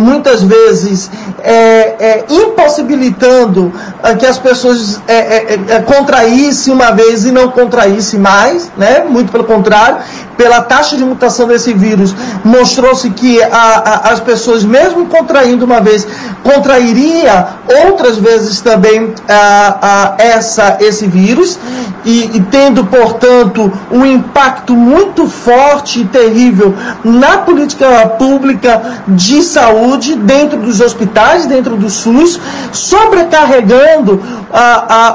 muitas 0.00 0.42
vezes 0.42 1.10
é, 1.44 1.94
é, 1.98 2.24
impossibilitando 2.30 3.70
que 4.18 4.24
as 4.24 4.38
pessoas 4.38 4.98
é, 5.06 5.14
é, 5.14 5.58
é, 5.68 5.80
contraíssem 5.82 6.72
uma 6.72 6.90
vez 6.90 7.26
e 7.26 7.30
não 7.30 7.50
contraíssem 7.50 8.18
mais, 8.18 8.72
né? 8.78 9.04
muito 9.06 9.30
pelo 9.30 9.44
contrário, 9.44 9.98
pela 10.36 10.62
taxa 10.62 10.96
de 10.96 11.04
mutação 11.04 11.46
desse 11.46 11.72
vírus, 11.72 12.14
mostrou-se 12.44 13.08
que 13.10 13.42
a, 13.42 13.48
a, 13.48 14.12
as 14.12 14.20
pessoas, 14.20 14.64
mesmo 14.64 15.06
contraindo 15.06 15.64
uma 15.64 15.80
vez, 15.80 16.06
contrairia 16.42 17.46
outras 17.86 18.18
vezes 18.18 18.60
também 18.60 19.14
a, 19.28 20.14
essa, 20.18 20.78
esse 20.80 21.06
vírus, 21.06 21.58
e, 22.04 22.36
e 22.36 22.40
tendo, 22.50 22.84
portanto, 22.84 23.72
um 23.90 24.04
impacto 24.04 24.74
muito 24.74 25.26
forte 25.26 26.00
e 26.00 26.04
terrível 26.04 26.74
na 27.02 27.38
política 27.38 28.06
pública 28.18 29.02
de 29.08 29.42
saúde 29.42 30.14
dentro 30.14 30.58
dos 30.60 30.80
hospitais, 30.80 31.46
dentro 31.46 31.76
do 31.76 31.88
SUS, 31.88 32.38
sobrecarregando 32.72 34.22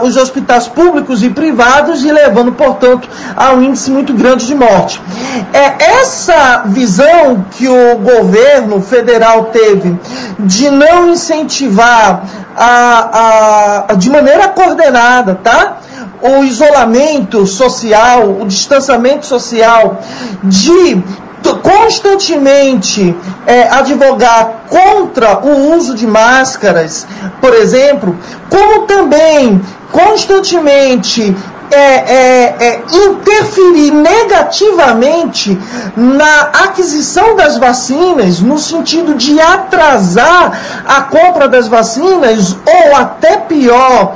os 0.01 0.17
hospitais 0.17 0.67
públicos 0.67 1.23
e 1.23 1.29
privados 1.29 2.03
e 2.03 2.11
levando, 2.11 2.51
portanto, 2.51 3.07
a 3.35 3.53
um 3.53 3.63
índice 3.63 3.91
muito 3.91 4.13
grande 4.13 4.45
de 4.45 4.55
morte. 4.55 5.01
É 5.53 5.99
essa 5.99 6.63
visão 6.67 7.45
que 7.51 7.67
o 7.67 7.97
governo 7.97 8.81
federal 8.81 9.45
teve 9.45 9.97
de 10.39 10.69
não 10.69 11.09
incentivar 11.09 12.23
a, 12.55 13.85
a, 13.89 13.93
de 13.95 14.09
maneira 14.09 14.49
coordenada, 14.49 15.35
tá? 15.35 15.77
O 16.21 16.43
isolamento 16.43 17.47
social, 17.47 18.37
o 18.41 18.45
distanciamento 18.45 19.25
social, 19.25 20.01
de 20.43 21.01
constantemente 21.63 23.15
é, 23.45 23.69
advogar 23.69 24.65
contra 24.69 25.39
o 25.39 25.75
uso 25.75 25.95
de 25.95 26.05
máscaras, 26.05 27.07
por 27.39 27.53
exemplo, 27.53 28.17
como 28.49 28.85
também 28.85 29.61
constantemente 29.91 31.35
é, 31.71 31.77
é, 31.77 32.55
é, 32.59 32.83
interferir 32.91 33.91
negativamente 33.91 35.59
na 35.95 36.41
aquisição 36.65 37.35
das 37.35 37.57
vacinas, 37.57 38.39
no 38.39 38.57
sentido 38.57 39.15
de 39.15 39.39
atrasar 39.39 40.83
a 40.85 41.01
compra 41.01 41.47
das 41.47 41.67
vacinas, 41.67 42.55
ou 42.65 42.95
até 42.95 43.37
pior, 43.37 44.15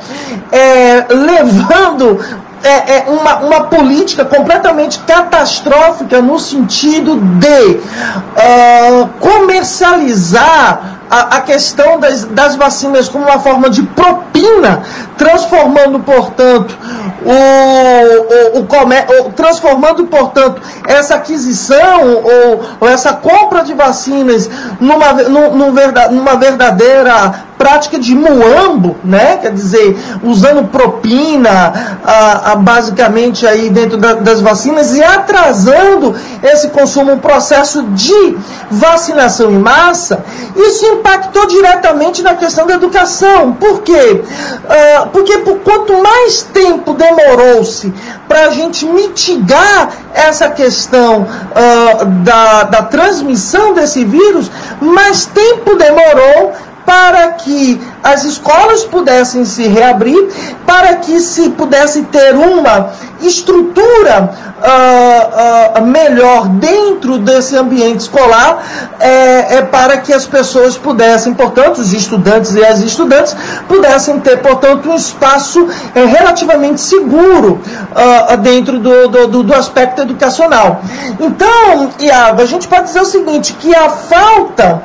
é, 0.52 1.06
levando 1.10 2.20
é, 2.64 2.98
é 2.98 3.06
uma, 3.10 3.40
uma 3.40 3.62
política 3.66 4.24
completamente 4.24 5.00
catastrófica 5.00 6.22
no 6.22 6.40
sentido 6.40 7.18
de 7.18 7.78
uh, 7.78 9.10
comercializar 9.20 11.03
a, 11.22 11.42
questão 11.42 12.00
das, 12.00 12.26
das 12.26 12.56
vacinas 12.56 13.08
como 13.08 13.26
uma 13.26 13.40
forma 13.40 13.70
de 13.70 13.84
propina, 13.84 14.82
transformando, 15.18 16.00
portanto, 16.00 16.78
o, 17.24 18.58
o, 18.58 18.62
o, 18.62 19.28
o 19.28 19.32
transformando, 19.32 20.06
portanto, 20.08 20.62
essa 20.88 21.16
aquisição 21.16 22.22
ou, 22.24 22.62
ou, 22.80 22.90
essa 22.90 23.14
compra 23.14 23.64
de 23.64 23.74
vacinas 23.74 24.50
numa, 24.80 25.14
numa, 25.14 26.08
numa 26.10 26.36
verdadeira 26.36 27.44
prática 27.58 27.98
de 27.98 28.14
muambo, 28.14 28.98
né? 29.04 29.38
Quer 29.38 29.54
dizer, 29.54 29.98
usando 30.22 30.68
propina, 30.68 32.00
a, 32.04 32.52
a 32.52 32.56
basicamente 32.56 33.48
aí 33.48 33.70
dentro 33.70 33.98
da, 33.98 34.14
das 34.16 34.42
vacinas 34.42 34.96
e 34.96 35.04
atrasando 35.04 36.14
esse 36.42 36.70
consumo, 36.70 37.14
um 37.14 37.20
processo 37.20 37.84
de 37.84 38.38
vacinação 38.70 39.52
em 39.52 39.60
massa, 39.60 40.26
isso 40.56 40.86
impactou 41.04 41.46
diretamente 41.48 42.22
na 42.24 42.36
questão 42.36 42.66
da 42.66 42.76
educação. 42.76 43.52
Por 43.54 43.82
quê? 43.82 44.24
Uh, 44.24 45.10
porque 45.10 45.40
por 45.40 45.60
quanto 45.60 46.02
mais 46.02 46.44
tempo 46.44 46.94
demorou-se 46.94 47.94
para 48.28 48.48
a 48.48 48.50
gente 48.52 48.86
mitigar 48.86 49.90
essa 50.14 50.50
questão 50.50 51.24
uh, 51.24 52.06
da, 52.24 52.64
da 52.64 52.84
transmissão 52.84 53.74
desse 53.74 54.06
vírus, 54.06 54.50
mais 54.80 55.26
tempo 55.26 55.76
demorou 55.76 56.54
para 56.86 57.34
que 57.34 57.82
as 58.04 58.26
escolas 58.26 58.84
pudessem 58.84 59.46
se 59.46 59.68
reabrir, 59.68 60.28
para 60.66 60.96
que 60.96 61.20
se 61.22 61.50
pudesse 61.52 62.04
ter 62.04 62.36
uma 62.36 62.92
estrutura 63.22 64.30
uh, 64.64 65.80
uh, 65.80 65.86
melhor 65.86 66.48
dentro 66.48 67.18
desse 67.18 67.56
ambiente 67.56 68.02
escolar, 68.02 68.64
é, 69.00 69.58
é, 69.58 69.62
para 69.62 69.98
que 69.98 70.14
as 70.14 70.26
pessoas 70.26 70.78
pudessem, 70.78 71.34
portanto, 71.34 71.80
os 71.80 71.94
estudantes 71.94 72.56
e 72.56 72.66
as 72.66 72.80
estudantes 72.80 73.36
pudessem 73.68 74.20
ter, 74.20 74.38
portanto, 74.38 74.90
um 74.90 74.96
espaço 74.96 75.68
é, 75.96 76.06
relativamente 76.06 76.82
seguro 76.82 77.62
uh, 77.92 78.38
dentro 78.38 78.80
do, 78.80 79.08
do, 79.08 79.44
do, 79.44 79.54
aspecto 79.54 80.02
educacional. 80.02 80.82
Então, 81.20 81.90
Iago, 82.00 82.42
a 82.42 82.46
gente 82.46 82.68
pode 82.68 82.86
dizer 82.86 83.02
o 83.02 83.06
seguinte, 83.06 83.54
que 83.54 83.74
a 83.76 83.90
falta 83.90 84.82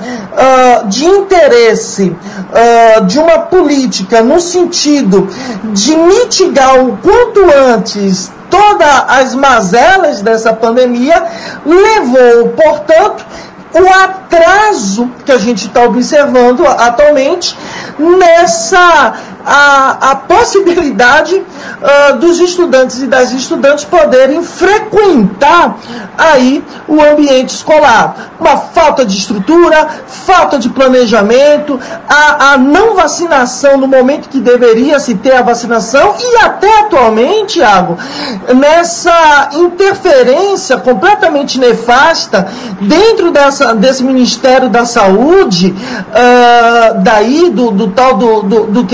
de 0.86 1.04
interesse 1.04 2.14
de 3.08 3.18
uma 3.18 3.38
política 3.40 4.22
no 4.22 4.38
sentido 4.38 5.28
de 5.72 5.96
mitigar 5.96 6.78
o 6.78 6.96
quanto 6.98 7.40
antes 7.72 8.30
todas 8.50 9.04
as 9.08 9.34
mazelas 9.34 10.22
dessa 10.22 10.52
pandemia, 10.52 11.22
levou, 11.64 12.48
portanto, 12.50 13.24
o 13.74 13.88
atraso 14.04 15.10
que 15.24 15.32
a 15.32 15.38
gente 15.38 15.66
está 15.66 15.82
observando 15.84 16.66
atualmente 16.66 17.56
nessa 17.98 19.14
a, 19.44 20.10
a 20.10 20.16
possibilidade 20.16 21.34
uh, 21.36 22.16
dos 22.18 22.40
estudantes 22.40 23.00
e 23.02 23.06
das 23.06 23.32
estudantes 23.32 23.84
poderem 23.84 24.42
frequentar 24.42 25.78
aí 26.16 26.64
o 26.86 27.00
ambiente 27.00 27.54
escolar. 27.54 28.32
Uma 28.38 28.56
falta 28.56 29.04
de 29.04 29.16
estrutura, 29.16 29.88
falta 30.06 30.58
de 30.58 30.68
planejamento, 30.68 31.78
a, 32.08 32.52
a 32.52 32.58
não 32.58 32.94
vacinação 32.94 33.76
no 33.76 33.86
momento 33.86 34.28
que 34.28 34.40
deveria 34.40 34.98
se 34.98 35.14
ter 35.14 35.32
a 35.32 35.42
vacinação 35.42 36.14
e 36.18 36.36
até 36.36 36.80
atualmente, 36.80 37.58
Thiago, 37.58 37.98
nessa 38.54 39.50
interferência 39.52 40.76
completamente 40.76 41.58
nefasta 41.58 42.46
dentro 42.80 43.30
dessa, 43.30 43.74
desse 43.74 44.04
Ministério 44.04 44.68
da 44.68 44.84
Saúde, 44.84 45.74
uh, 45.74 47.02
daí 47.02 47.50
do, 47.50 47.70
do 47.70 47.88
tal 47.88 48.16
do, 48.16 48.42
do, 48.42 48.66
do 48.66 48.84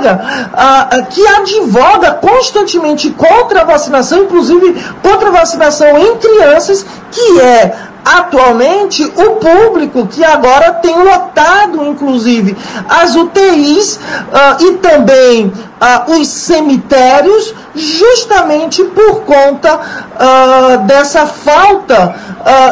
Queiroga, 0.00 1.06
que 1.10 1.26
advoga 1.26 2.12
constantemente 2.14 3.10
contra 3.10 3.62
a 3.62 3.64
vacinação, 3.64 4.24
inclusive 4.24 4.82
contra 5.02 5.28
a 5.28 5.32
vacinação 5.32 5.98
em 5.98 6.16
crianças, 6.16 6.84
que 7.10 7.40
é 7.40 7.90
atualmente 8.02 9.04
o 9.04 9.36
público 9.36 10.06
que 10.06 10.24
agora 10.24 10.72
tem 10.74 10.96
lotado, 11.02 11.84
inclusive, 11.84 12.56
as 12.88 13.14
UTIs 13.14 13.96
uh, 13.96 14.64
e 14.64 14.72
também 14.78 15.52
os 16.08 16.28
cemitérios, 16.28 17.54
justamente 17.74 18.84
por 18.84 19.22
conta 19.22 19.80
dessa 20.84 21.24
falta 21.24 22.14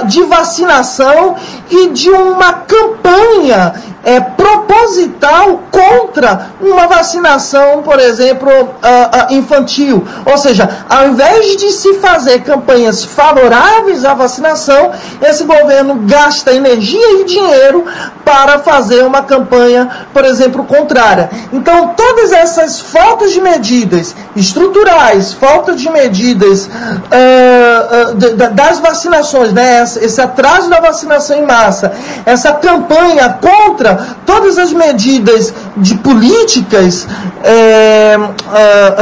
de 0.04 0.22
vacinação 0.24 1.34
e 1.70 1.88
de 1.88 2.10
uma 2.10 2.52
campanha 2.52 3.72
é, 4.04 4.20
proposital 4.48 5.60
contra 5.70 6.50
uma 6.60 6.86
vacinação, 6.86 7.82
por 7.82 7.98
exemplo, 7.98 8.50
uh, 8.50 8.64
uh, 8.64 9.34
infantil. 9.34 10.06
Ou 10.24 10.38
seja, 10.38 10.68
ao 10.88 11.08
invés 11.08 11.56
de 11.56 11.70
se 11.70 11.94
fazer 11.94 12.40
campanhas 12.40 13.04
favoráveis 13.04 14.04
à 14.04 14.14
vacinação, 14.14 14.92
esse 15.20 15.44
governo 15.44 15.96
gasta 16.06 16.52
energia 16.52 17.20
e 17.20 17.24
dinheiro 17.24 17.84
para 18.24 18.58
fazer 18.58 19.04
uma 19.04 19.22
campanha, 19.22 20.06
por 20.12 20.24
exemplo, 20.24 20.64
contrária. 20.64 21.30
Então, 21.52 21.94
todas 21.96 22.32
essas 22.32 22.80
faltas 22.80 23.32
de 23.32 23.40
medidas 23.40 24.14
estruturais, 24.36 25.32
falta 25.32 25.74
de 25.74 25.90
medidas 25.90 26.66
uh, 26.66 28.14
das 28.54 28.78
vacinações, 28.80 29.52
né? 29.52 29.82
esse 29.82 30.20
atraso 30.20 30.68
da 30.68 30.80
vacinação 30.80 31.38
em 31.38 31.46
massa, 31.46 31.92
essa 32.26 32.52
campanha 32.52 33.38
contra 33.40 34.16
todas 34.38 34.56
as 34.56 34.72
medidas 34.72 35.52
de 35.80 35.94
políticas, 35.96 37.06
é, 37.42 38.16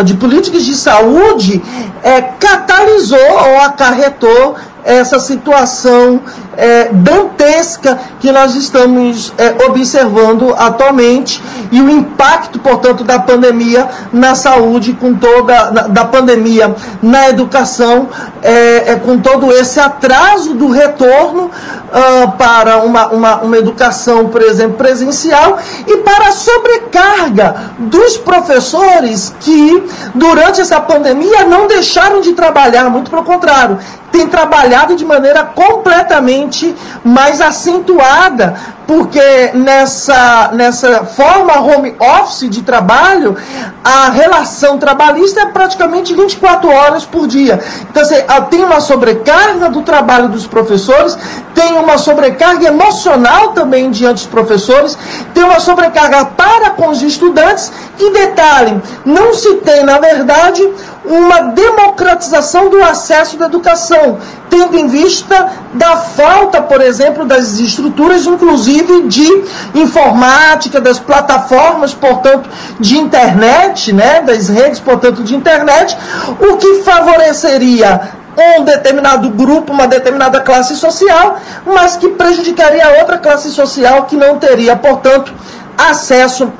de 0.05 0.15
políticas 0.15 0.65
de 0.65 0.75
saúde, 0.75 1.63
é, 2.03 2.21
catalisou 2.23 3.19
ou 3.19 3.61
acarretou 3.61 4.57
essa 4.87 5.19
situação 5.19 6.21
é, 6.57 6.91
dantesca 6.93 7.99
que 8.21 8.31
nós 8.31 8.55
estamos 8.55 9.33
é, 9.37 9.67
observando 9.67 10.55
atualmente 10.57 11.43
e 11.73 11.81
o 11.81 11.91
impacto, 11.91 12.61
portanto, 12.61 13.03
da 13.03 13.19
pandemia 13.19 13.89
na 14.13 14.37
saúde, 14.37 14.93
com 14.93 15.15
toda 15.15 15.71
da 15.89 16.05
pandemia 16.05 16.75
na 17.03 17.29
educação, 17.29 18.09
é, 18.41 18.93
é 18.93 18.97
com 18.97 19.19
todo 19.19 19.53
esse 19.53 19.81
atraso 19.81 20.55
do 20.55 20.69
retorno 20.69 21.51
uh, 21.87 22.31
para 22.39 22.79
uma, 22.79 23.09
uma, 23.09 23.37
uma 23.41 23.57
educação, 23.57 24.29
por 24.29 24.43
exemplo, 24.43 24.77
presencial 24.77 25.59
e 25.87 25.97
para 25.99 26.29
a 26.29 26.33
sobrecarga 26.67 27.73
dos 27.79 28.17
professores 28.19 29.35
que, 29.41 29.87
durante 30.15 30.61
essa 30.61 30.81
pandemia, 30.81 31.45
não 31.45 31.67
deixaram 31.67 32.21
de 32.21 32.33
trabalhar, 32.33 32.91
muito 32.91 33.11
pelo 33.11 33.23
contrário, 33.23 33.79
tem 34.17 34.27
trabalhado 34.27 34.97
de 34.97 35.05
maneira 35.05 35.45
completamente 35.45 36.75
mais 37.05 37.41
acentuada, 37.41 38.55
porque 38.87 39.51
nessa, 39.53 40.51
nessa 40.55 41.05
forma 41.05 41.61
home 41.61 41.95
office 41.99 42.49
de 42.49 42.63
trabalho, 42.63 43.37
a 43.85 44.11
relação 44.11 44.79
trabalhista 44.79 45.41
é 45.41 45.47
praticamente 45.47 46.15
24 46.15 46.71
horas 46.71 47.05
por 47.05 47.27
dia. 47.27 47.61
Então, 47.91 48.03
assim, 48.03 48.15
tem 48.49 48.65
uma 48.65 48.81
sobrecarga 48.81 49.69
do 49.69 49.83
trabalho 49.83 50.29
dos 50.29 50.47
professores, 50.47 51.19
tem 51.55 51.75
uma 51.75 51.99
sobrecarga 51.99 52.69
emocional 52.69 53.49
também 53.49 53.91
diante 53.91 54.19
dos 54.19 54.27
professores, 54.27 54.97
tem 55.35 55.43
uma 55.43 55.61
sobrecarga 55.61 56.25
para 56.27 56.56
com 56.71 56.89
os 56.89 57.03
estudantes, 57.03 57.73
e 57.99 58.13
detalhe, 58.13 58.81
não 59.05 59.33
se 59.33 59.55
tem, 59.57 59.85
na 59.85 59.99
verdade, 59.99 60.63
uma 61.05 61.41
democratização 61.53 62.69
do 62.69 62.83
acesso 62.83 63.37
da 63.37 63.47
educação, 63.47 64.19
tendo 64.51 64.77
em 64.77 64.89
vista 64.89 65.51
da 65.73 65.97
falta, 65.97 66.61
por 66.61 66.81
exemplo, 66.81 67.25
das 67.25 67.59
estruturas, 67.59 68.27
inclusive 68.27 69.03
de 69.03 69.45
informática, 69.75 70.81
das 70.81 70.99
plataformas, 70.99 71.95
portanto, 71.95 72.49
de 72.81 72.99
internet, 72.99 73.93
né, 73.93 74.21
das 74.21 74.49
redes, 74.49 74.81
portanto, 74.81 75.23
de 75.23 75.35
internet, 75.35 75.97
o 76.41 76.57
que 76.57 76.83
favoreceria 76.83 78.17
um 78.59 78.65
determinado 78.65 79.31
grupo, 79.31 79.73
uma 79.73 79.87
determinada 79.87 80.41
classe 80.41 80.77
social, 80.77 81.39
mas 81.65 81.97
que 81.97 82.09
prejudicaria 82.09 82.99
outra 83.01 83.17
classe 83.17 83.51
social 83.51 84.05
que 84.05 84.17
não 84.17 84.39
teria, 84.39 84.77
portanto, 84.77 85.33
acesso 85.77 86.53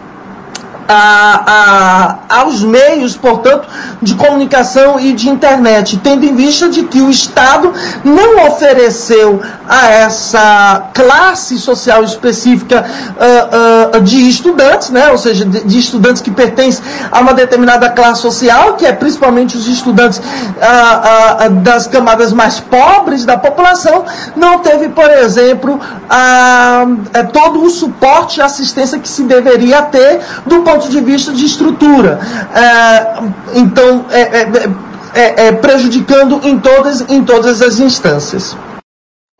a, 0.89 2.19
a, 2.29 2.41
aos 2.41 2.63
meios, 2.63 3.17
portanto, 3.17 3.69
de 4.01 4.15
comunicação 4.15 4.99
e 5.01 5.13
de 5.13 5.29
internet, 5.29 5.99
tendo 5.99 6.25
em 6.25 6.35
vista 6.35 6.69
de 6.69 6.85
que 6.85 7.01
o 7.01 7.11
Estado 7.11 7.73
não 8.05 8.47
ofereceu 8.47 9.41
a 9.69 9.89
essa 9.89 10.91
classe 10.95 11.59
social 11.59 12.05
específica 12.05 12.85
uh, 12.85 13.97
uh, 13.97 14.01
de 14.01 14.29
estudantes, 14.29 14.91
né? 14.91 15.11
ou 15.11 15.19
seja, 15.19 15.45
de, 15.45 15.65
de, 15.65 15.79
estudantes 15.79 16.23
que 16.23 16.31
pertencem 16.31 16.85
a 17.11 17.21
uma 17.21 17.35
determinada 17.35 17.89
classe 17.91 18.23
social, 18.23 18.75
que 18.75 18.87
é 18.87 18.93
principalmente 18.93 19.57
os 19.57 19.67
estudantes 19.67 20.19
uh, 20.19 21.51
das 21.63 21.87
camadas 21.87 22.33
mais 22.33 22.61
pobres 22.61 23.25
da 23.25 23.37
população, 23.37 24.05
não 24.37 24.61
teve, 24.61 24.89
por 24.89 25.11
exemplo, 25.11 25.81
todo 27.33 27.63
o 27.63 27.71
suporte 27.71 28.39
e 28.39 28.43
assistência 28.43 28.99
que 28.99 29.09
se 29.09 29.23
deveria 29.25 29.83
ter 29.83 30.21
do 30.47 30.61
ponto 30.63 30.76
de 30.79 31.01
vista 31.01 31.33
de 31.33 31.45
estrutura. 31.45 32.21
então, 33.55 34.07
é, 34.11 34.21
é, 34.21 34.49
é, 35.15 35.47
é, 35.47 35.53
prejudicando 35.53 36.41
em 36.45 36.59
todas, 36.59 37.01
em 37.09 37.25
todas 37.25 37.63
as 37.63 37.79
instâncias. 37.81 38.57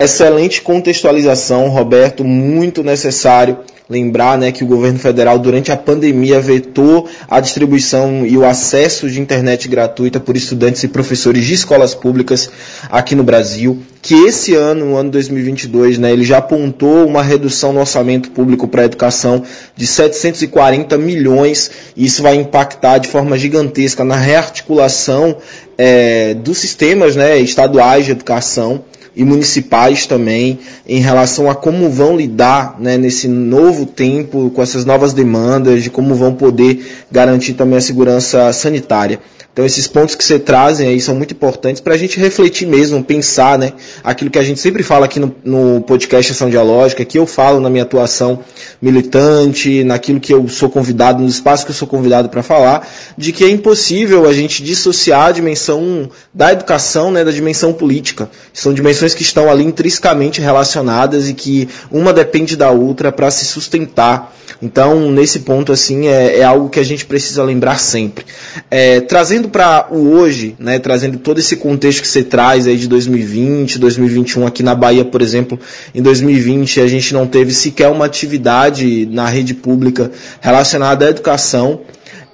Excelente 0.01 0.61
contextualização, 0.63 1.69
Roberto, 1.69 2.25
muito 2.25 2.83
necessário 2.83 3.59
lembrar 3.89 4.37
né, 4.37 4.51
que 4.51 4.65
o 4.65 4.67
governo 4.67 4.99
federal, 4.99 5.39
durante 5.39 5.71
a 5.71 5.77
pandemia, 5.77 6.41
vetou 6.41 7.09
a 7.29 7.39
distribuição 7.39 8.27
e 8.27 8.37
o 8.37 8.45
acesso 8.45 9.09
de 9.09 9.21
internet 9.21 9.69
gratuita 9.69 10.19
por 10.19 10.37
estudantes 10.37 10.83
e 10.83 10.89
professores 10.89 11.45
de 11.45 11.55
escolas 11.55 11.95
públicas 11.95 12.51
aqui 12.91 13.15
no 13.15 13.23
Brasil. 13.23 13.81
Que 14.03 14.15
esse 14.27 14.55
ano, 14.55 14.87
no 14.87 14.97
ano 14.97 15.11
2022, 15.11 15.99
né, 15.99 16.13
ele 16.13 16.25
já 16.25 16.39
apontou 16.39 17.07
uma 17.07 17.23
redução 17.23 17.73
no 17.73 17.81
orçamento 17.81 18.31
público 18.33 18.67
para 18.67 18.83
a 18.83 18.85
educação 18.85 19.43
de 19.77 19.87
740 19.87 20.99
milhões, 20.99 21.71
e 21.97 22.07
isso 22.07 22.23
vai 22.23 22.35
impactar 22.35 22.99
de 22.99 23.09
forma 23.09 23.39
gigantesca 23.39 24.05
na 24.05 24.17
rearticulação 24.17 25.37
é, 25.79 26.35
dos 26.35 26.59
sistemas 26.59 27.15
né, 27.15 27.39
estaduais 27.39 28.05
de 28.05 28.13
educação 28.13 28.83
e 29.17 29.25
municipais 29.25 30.07
também 30.07 30.59
em 30.87 31.01
relação 31.01 31.51
a 31.51 31.55
como 31.55 31.89
vão 31.89 32.15
lidar 32.15 32.77
né, 32.79 32.99
nesse 32.99 33.27
novo 33.27 33.87
tempo 33.87 34.51
com 34.51 34.63
essas 34.63 34.85
novas 34.85 35.15
demandas, 35.15 35.83
de 35.83 35.89
como 35.89 36.15
vão 36.15 36.35
poder 36.35 36.87
garantir 37.11 37.55
também 37.55 37.79
a 37.79 37.81
segurança 37.81 38.53
sanitária. 38.53 39.19
Então 39.57 39.65
esses 39.65 39.89
pontos 39.89 40.15
que 40.15 40.23
você 40.23 40.39
trazem 40.39 40.87
aí 40.87 41.01
são 41.01 41.15
muito 41.15 41.33
importantes 41.33 41.81
para 41.81 41.95
a 41.95 41.97
gente 41.97 42.21
refletir 42.21 42.69
mesmo, 42.69 43.03
pensar, 43.03 43.59
né? 43.59 43.73
Aquilo 44.05 44.31
que 44.31 44.39
a 44.39 44.43
gente 44.43 44.61
sempre 44.61 44.83
fala 44.83 45.07
aqui 45.07 45.19
no, 45.19 45.35
no 45.43 45.81
podcast 45.81 46.31
Ação 46.31 46.51
Dialógica, 46.51 47.03
que 47.07 47.19
eu 47.19 47.27
falo 47.27 47.59
na 47.59 47.71
minha 47.71 47.85
atuação 47.85 48.41
militante, 48.83 49.83
naquilo 49.83 50.21
que 50.21 50.35
eu 50.35 50.47
sou 50.47 50.69
convidado, 50.69 51.23
nos 51.23 51.37
espaços 51.37 51.65
que 51.65 51.71
eu 51.71 51.75
sou 51.75 51.89
convidado 51.89 52.29
para 52.29 52.43
falar, 52.43 52.87
de 53.17 53.33
que 53.33 53.45
é 53.45 53.49
impossível 53.49 54.29
a 54.29 54.33
gente 54.35 54.63
dissociar 54.63 55.29
a 55.29 55.33
dimensão 55.33 56.11
da 56.35 56.53
educação, 56.53 57.11
né, 57.11 57.25
da 57.25 57.33
dimensão 57.33 57.73
política. 57.73 58.29
São 58.53 58.75
dimensões 58.75 59.06
que 59.15 59.23
estão 59.23 59.51
ali 59.51 59.65
intrinsecamente 59.65 60.41
relacionadas 60.41 61.29
e 61.29 61.35
que 61.35 61.69
uma 61.91 62.13
depende 62.13 62.57
da 62.57 62.71
outra 62.71 63.11
para 63.11 63.31
se 63.31 63.45
sustentar. 63.45 64.35
Então, 64.63 65.11
nesse 65.11 65.41
ponto, 65.41 65.71
assim, 65.71 66.07
é, 66.07 66.39
é, 66.39 66.45
algo 66.45 66.71
que 66.71 66.81
a 66.81 66.85
gente 66.85 67.05
precisa 67.05 67.43
lembrar 67.43 67.79
sempre. 67.79 68.25
É, 68.71 69.01
trazendo 69.01 69.49
para 69.49 69.89
o 69.91 70.13
hoje, 70.13 70.57
né, 70.59 70.79
trazendo 70.79 71.19
todo 71.19 71.39
esse 71.39 71.57
contexto 71.57 72.01
que 72.01 72.09
você 72.09 72.23
traz 72.23 72.67
aí 72.67 72.77
de 72.77 72.89
2020, 72.89 73.79
2021, 73.79 74.47
aqui 74.47 74.63
na 74.63 74.75
Bahia, 74.75 75.05
por 75.05 75.21
exemplo, 75.21 75.59
em 75.95 76.01
2020 76.01 76.81
a 76.81 76.87
gente 76.87 77.13
não 77.13 77.27
teve 77.27 77.53
sequer 77.53 77.89
uma 77.89 78.07
atividade 78.07 79.07
na 79.07 79.27
rede 79.29 79.53
pública 79.53 80.11
relacionada 80.41 81.07
à 81.07 81.11
educação. 81.11 81.81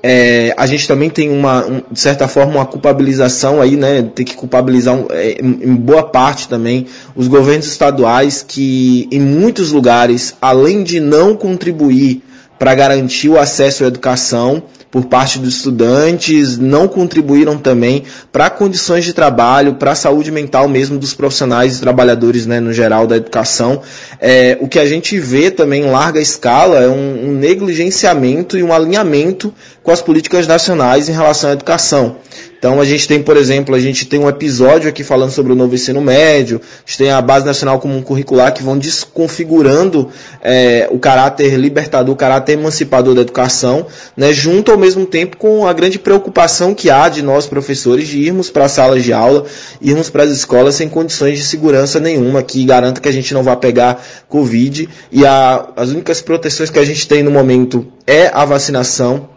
É, 0.02 0.52
a 0.56 0.66
gente 0.66 0.88
também 0.88 1.08
tem 1.08 1.30
uma, 1.30 1.64
um, 1.64 1.82
de 1.90 2.00
certa 2.00 2.26
forma, 2.26 2.56
uma 2.56 2.66
culpabilização 2.66 3.60
aí, 3.60 3.76
né? 3.76 4.02
Tem 4.02 4.26
que 4.26 4.34
culpabilizar 4.34 4.98
é, 5.10 5.40
em 5.40 5.74
boa 5.74 6.02
parte 6.02 6.48
também 6.48 6.86
os 7.14 7.28
governos 7.28 7.66
estaduais 7.66 8.44
que, 8.46 9.08
em 9.12 9.20
muitos 9.20 9.70
lugares, 9.70 10.34
além 10.42 10.82
de 10.82 10.98
não 10.98 11.36
contribuir 11.36 12.20
para 12.58 12.74
garantir 12.74 13.28
o 13.28 13.38
acesso 13.38 13.84
à 13.84 13.86
educação, 13.86 14.64
por 14.92 15.06
parte 15.06 15.38
dos 15.38 15.56
estudantes, 15.56 16.58
não 16.58 16.86
contribuíram 16.86 17.56
também 17.56 18.04
para 18.30 18.50
condições 18.50 19.06
de 19.06 19.14
trabalho, 19.14 19.76
para 19.76 19.92
a 19.92 19.94
saúde 19.94 20.30
mental 20.30 20.68
mesmo 20.68 20.98
dos 20.98 21.14
profissionais 21.14 21.78
e 21.78 21.80
trabalhadores, 21.80 22.44
né, 22.44 22.60
no 22.60 22.74
geral 22.74 23.06
da 23.06 23.16
educação. 23.16 23.80
É, 24.20 24.58
o 24.60 24.68
que 24.68 24.78
a 24.78 24.84
gente 24.84 25.18
vê 25.18 25.50
também 25.50 25.84
em 25.84 25.90
larga 25.90 26.20
escala 26.20 26.78
é 26.78 26.88
um, 26.88 27.30
um 27.30 27.32
negligenciamento 27.32 28.58
e 28.58 28.62
um 28.62 28.70
alinhamento 28.70 29.52
com 29.82 29.90
as 29.90 30.02
políticas 30.02 30.46
nacionais 30.46 31.08
em 31.08 31.12
relação 31.12 31.48
à 31.48 31.54
educação. 31.54 32.16
Então 32.62 32.80
a 32.80 32.84
gente 32.84 33.08
tem, 33.08 33.20
por 33.20 33.36
exemplo, 33.36 33.74
a 33.74 33.80
gente 33.80 34.06
tem 34.06 34.20
um 34.20 34.28
episódio 34.28 34.88
aqui 34.88 35.02
falando 35.02 35.32
sobre 35.32 35.50
o 35.52 35.56
novo 35.56 35.74
ensino 35.74 36.00
médio, 36.00 36.60
a 36.62 36.88
gente 36.88 36.98
tem 36.98 37.10
a 37.10 37.20
Base 37.20 37.44
Nacional 37.44 37.80
Comum 37.80 38.00
Curricular 38.00 38.54
que 38.54 38.62
vão 38.62 38.78
desconfigurando 38.78 40.08
é, 40.40 40.86
o 40.88 40.96
caráter 40.96 41.56
libertador, 41.56 42.14
o 42.14 42.16
caráter 42.16 42.52
emancipador 42.52 43.16
da 43.16 43.22
educação, 43.22 43.84
né, 44.16 44.32
junto 44.32 44.70
ao 44.70 44.78
mesmo 44.78 45.04
tempo 45.04 45.36
com 45.38 45.66
a 45.66 45.72
grande 45.72 45.98
preocupação 45.98 46.72
que 46.72 46.88
há 46.88 47.08
de 47.08 47.20
nós 47.20 47.48
professores 47.48 48.06
de 48.06 48.20
irmos 48.20 48.48
para 48.48 48.66
as 48.66 48.70
salas 48.70 49.02
de 49.02 49.12
aula, 49.12 49.44
irmos 49.80 50.08
para 50.08 50.22
as 50.22 50.30
escolas 50.30 50.76
sem 50.76 50.88
condições 50.88 51.38
de 51.38 51.44
segurança 51.44 51.98
nenhuma, 51.98 52.44
que 52.44 52.64
garanta 52.64 53.00
que 53.00 53.08
a 53.08 53.12
gente 53.12 53.34
não 53.34 53.42
vá 53.42 53.56
pegar 53.56 54.00
Covid 54.28 54.88
e 55.10 55.26
a, 55.26 55.66
as 55.74 55.88
únicas 55.88 56.22
proteções 56.22 56.70
que 56.70 56.78
a 56.78 56.84
gente 56.84 57.08
tem 57.08 57.24
no 57.24 57.30
momento 57.32 57.84
é 58.06 58.30
a 58.32 58.44
vacinação, 58.44 59.32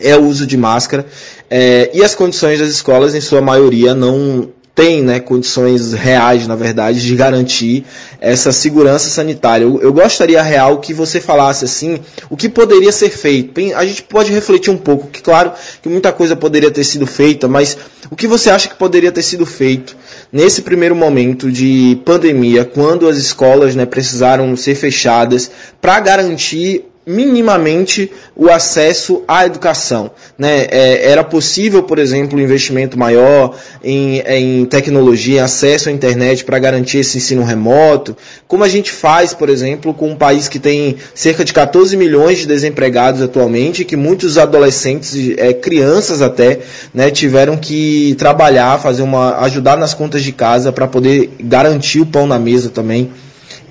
é 0.00 0.16
o 0.16 0.24
uso 0.24 0.46
de 0.46 0.56
máscara. 0.56 1.06
É, 1.48 1.90
e 1.94 2.02
as 2.02 2.14
condições 2.14 2.58
das 2.58 2.68
escolas, 2.68 3.14
em 3.14 3.20
sua 3.20 3.40
maioria, 3.40 3.94
não 3.94 4.50
têm 4.76 5.02
né, 5.02 5.18
condições 5.18 5.94
reais, 5.94 6.46
na 6.46 6.54
verdade, 6.54 7.00
de 7.00 7.16
garantir 7.16 7.82
essa 8.20 8.52
segurança 8.52 9.08
sanitária. 9.08 9.64
Eu, 9.64 9.80
eu, 9.80 9.90
gostaria, 9.90 10.42
real, 10.42 10.80
que 10.80 10.92
você 10.92 11.18
falasse 11.18 11.64
assim, 11.64 11.98
o 12.28 12.36
que 12.36 12.46
poderia 12.46 12.92
ser 12.92 13.08
feito. 13.08 13.58
A 13.74 13.86
gente 13.86 14.02
pode 14.02 14.30
refletir 14.30 14.70
um 14.70 14.76
pouco, 14.76 15.08
que 15.08 15.22
claro 15.22 15.52
que 15.80 15.88
muita 15.88 16.12
coisa 16.12 16.36
poderia 16.36 16.70
ter 16.70 16.84
sido 16.84 17.06
feita, 17.06 17.48
mas 17.48 17.76
o 18.10 18.14
que 18.14 18.26
você 18.26 18.50
acha 18.50 18.68
que 18.68 18.74
poderia 18.74 19.10
ter 19.10 19.22
sido 19.22 19.46
feito 19.46 19.96
nesse 20.30 20.60
primeiro 20.60 20.94
momento 20.94 21.50
de 21.50 21.98
pandemia, 22.04 22.62
quando 22.62 23.08
as 23.08 23.16
escolas 23.16 23.74
né, 23.74 23.86
precisaram 23.86 24.54
ser 24.58 24.74
fechadas, 24.74 25.50
para 25.80 25.98
garantir 26.00 26.84
minimamente 27.06 28.10
o 28.34 28.50
acesso 28.50 29.22
à 29.28 29.46
educação. 29.46 30.10
Né? 30.36 30.66
É, 30.68 31.08
era 31.08 31.22
possível, 31.22 31.84
por 31.84 32.00
exemplo, 32.00 32.36
um 32.36 32.42
investimento 32.42 32.98
maior 32.98 33.56
em, 33.82 34.18
em 34.26 34.64
tecnologia, 34.64 35.44
acesso 35.44 35.88
à 35.88 35.92
internet 35.92 36.44
para 36.44 36.58
garantir 36.58 36.98
esse 36.98 37.18
ensino 37.18 37.44
remoto, 37.44 38.16
como 38.48 38.64
a 38.64 38.68
gente 38.68 38.90
faz, 38.90 39.32
por 39.32 39.48
exemplo, 39.48 39.94
com 39.94 40.10
um 40.10 40.16
país 40.16 40.48
que 40.48 40.58
tem 40.58 40.96
cerca 41.14 41.44
de 41.44 41.52
14 41.52 41.96
milhões 41.96 42.38
de 42.38 42.46
desempregados 42.46 43.22
atualmente, 43.22 43.84
que 43.84 43.96
muitos 43.96 44.36
adolescentes, 44.36 45.14
é, 45.36 45.52
crianças 45.52 46.20
até, 46.20 46.58
né, 46.92 47.12
tiveram 47.12 47.56
que 47.56 48.16
trabalhar, 48.18 48.80
fazer 48.80 49.02
uma, 49.02 49.38
ajudar 49.42 49.76
nas 49.76 49.94
contas 49.94 50.24
de 50.24 50.32
casa 50.32 50.72
para 50.72 50.88
poder 50.88 51.30
garantir 51.40 52.00
o 52.00 52.06
pão 52.06 52.26
na 52.26 52.38
mesa 52.38 52.68
também 52.68 53.12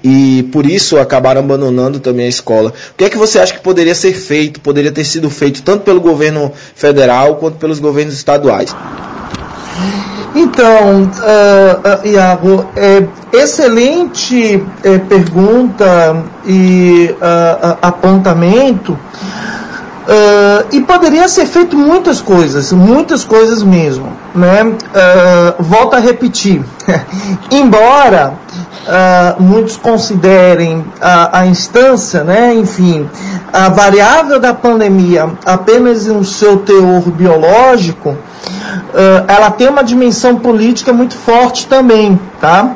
e 0.08 0.44
por 0.52 0.68
isso 0.68 1.00
acabaram 1.00 1.42
abandonando 1.42 2.00
também 2.00 2.28
a 2.28 2.30
escola. 2.30 2.70
O 2.70 2.96
que 2.96 3.06
é 3.06 3.10
que 3.10 3.18
você 3.18 3.40
acha 3.40 3.56
que 3.56 3.60
poderia 3.60 3.96
ser 3.96 4.14
feito, 4.14 4.62
poderia 4.62 4.92
ter 4.92 5.04
sido 5.04 5.32
feito 5.32 5.64
tanto 5.64 5.84
pelo 5.84 6.00
governo 6.00 6.52
federal 6.76 7.38
quanto 7.38 7.58
pelos 7.58 7.80
governos 7.80 8.14
estaduais? 8.14 8.76
Então, 10.36 11.02
uh, 11.02 12.06
uh, 12.06 12.08
Iago, 12.08 12.68
é, 12.76 13.08
excelente 13.34 14.64
é, 14.84 15.00
pergunta 15.00 16.24
e 16.46 17.10
uh, 17.14 17.78
apontamento. 17.82 18.98
E 20.72 20.82
poderia 20.82 21.28
ser 21.28 21.48
feito 21.48 21.76
muitas 21.76 22.22
coisas, 22.22 22.72
muitas 22.72 23.24
coisas 23.24 23.64
mesmo. 23.64 24.14
Né? 24.36 24.76
Volto 25.58 25.96
a 25.96 26.00
repetir. 26.00 26.64
Embora 27.50 28.36
uh, 28.86 29.42
muitos 29.42 29.78
considerem 29.78 30.86
a, 31.02 31.40
a, 31.40 31.48
instância, 31.48 32.24
né, 32.24 32.54
enfim, 32.54 33.10
a 33.52 33.70
variável 33.70 34.40
da 34.40 34.54
pandemia 34.54 35.30
apenas 35.46 36.06
no 36.08 36.24
seu 36.24 36.58
teor 36.58 37.02
biológico, 37.12 38.10
uh, 38.10 38.18
ela 39.28 39.52
tem 39.52 39.68
uma 39.68 39.84
dimensão 39.84 40.38
política 40.38 40.94
muito 40.94 41.16
forte 41.16 41.68
também, 41.68 42.20
tá? 42.40 42.76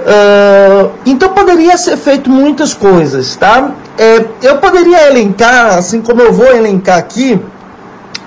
Uh, 0.00 0.90
então 1.04 1.30
poderia 1.30 1.76
ser 1.76 1.96
feito 1.96 2.30
muitas 2.30 2.74
coisas, 2.74 3.36
tá? 3.36 3.70
É, 3.96 4.24
eu 4.42 4.58
poderia 4.58 5.06
elencar, 5.06 5.78
assim 5.78 6.00
como 6.00 6.20
eu 6.20 6.32
vou 6.32 6.52
elencar 6.52 6.98
aqui, 6.98 7.40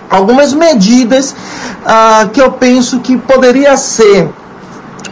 algumas 0.10 0.54
medidas 0.54 1.36
que 2.32 2.42
eu 2.42 2.54
penso 2.54 3.00
que 3.02 3.18
poderia 3.18 3.76
ser 3.76 4.30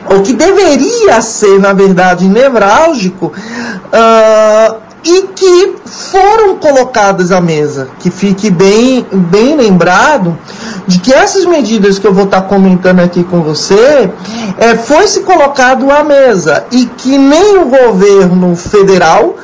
o 0.09 0.21
que 0.21 0.33
deveria 0.33 1.21
ser, 1.21 1.59
na 1.59 1.73
verdade, 1.73 2.27
nevrálgico, 2.27 3.27
uh, 3.27 4.84
e 5.05 5.27
que 5.27 5.75
foram 5.85 6.57
colocadas 6.57 7.31
à 7.31 7.39
mesa. 7.39 7.87
Que 7.99 8.09
fique 8.09 8.49
bem, 8.49 9.05
bem 9.11 9.55
lembrado 9.55 10.35
de 10.87 10.99
que 10.99 11.13
essas 11.13 11.45
medidas 11.45 11.99
que 11.99 12.07
eu 12.07 12.13
vou 12.13 12.25
estar 12.25 12.41
comentando 12.41 12.99
aqui 12.99 13.23
com 13.23 13.41
você 13.41 14.09
é, 14.57 14.75
foi 14.75 15.07
se 15.07 15.21
colocado 15.21 15.89
à 15.91 16.03
mesa 16.03 16.65
e 16.71 16.85
que 16.85 17.17
nem 17.17 17.59
o 17.59 17.65
governo 17.65 18.55
federal 18.55 19.35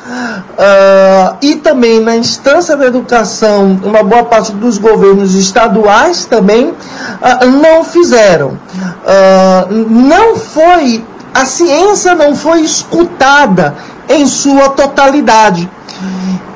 uh, 0.52 1.36
e 1.40 1.56
também 1.56 2.00
na 2.00 2.16
instância 2.16 2.76
da 2.76 2.86
educação, 2.86 3.80
uma 3.84 4.02
boa 4.02 4.24
parte 4.24 4.52
dos 4.52 4.78
governos 4.78 5.34
estaduais 5.34 6.24
também 6.24 6.70
uh, 6.70 7.46
não 7.62 7.84
fizeram. 7.84 8.48
Uh, 8.48 9.88
não 9.88 10.36
foi, 10.36 11.04
a 11.34 11.44
ciência 11.44 12.14
não 12.14 12.34
foi 12.34 12.62
escutada 12.62 13.74
em 14.08 14.26
sua 14.26 14.70
totalidade. 14.70 15.68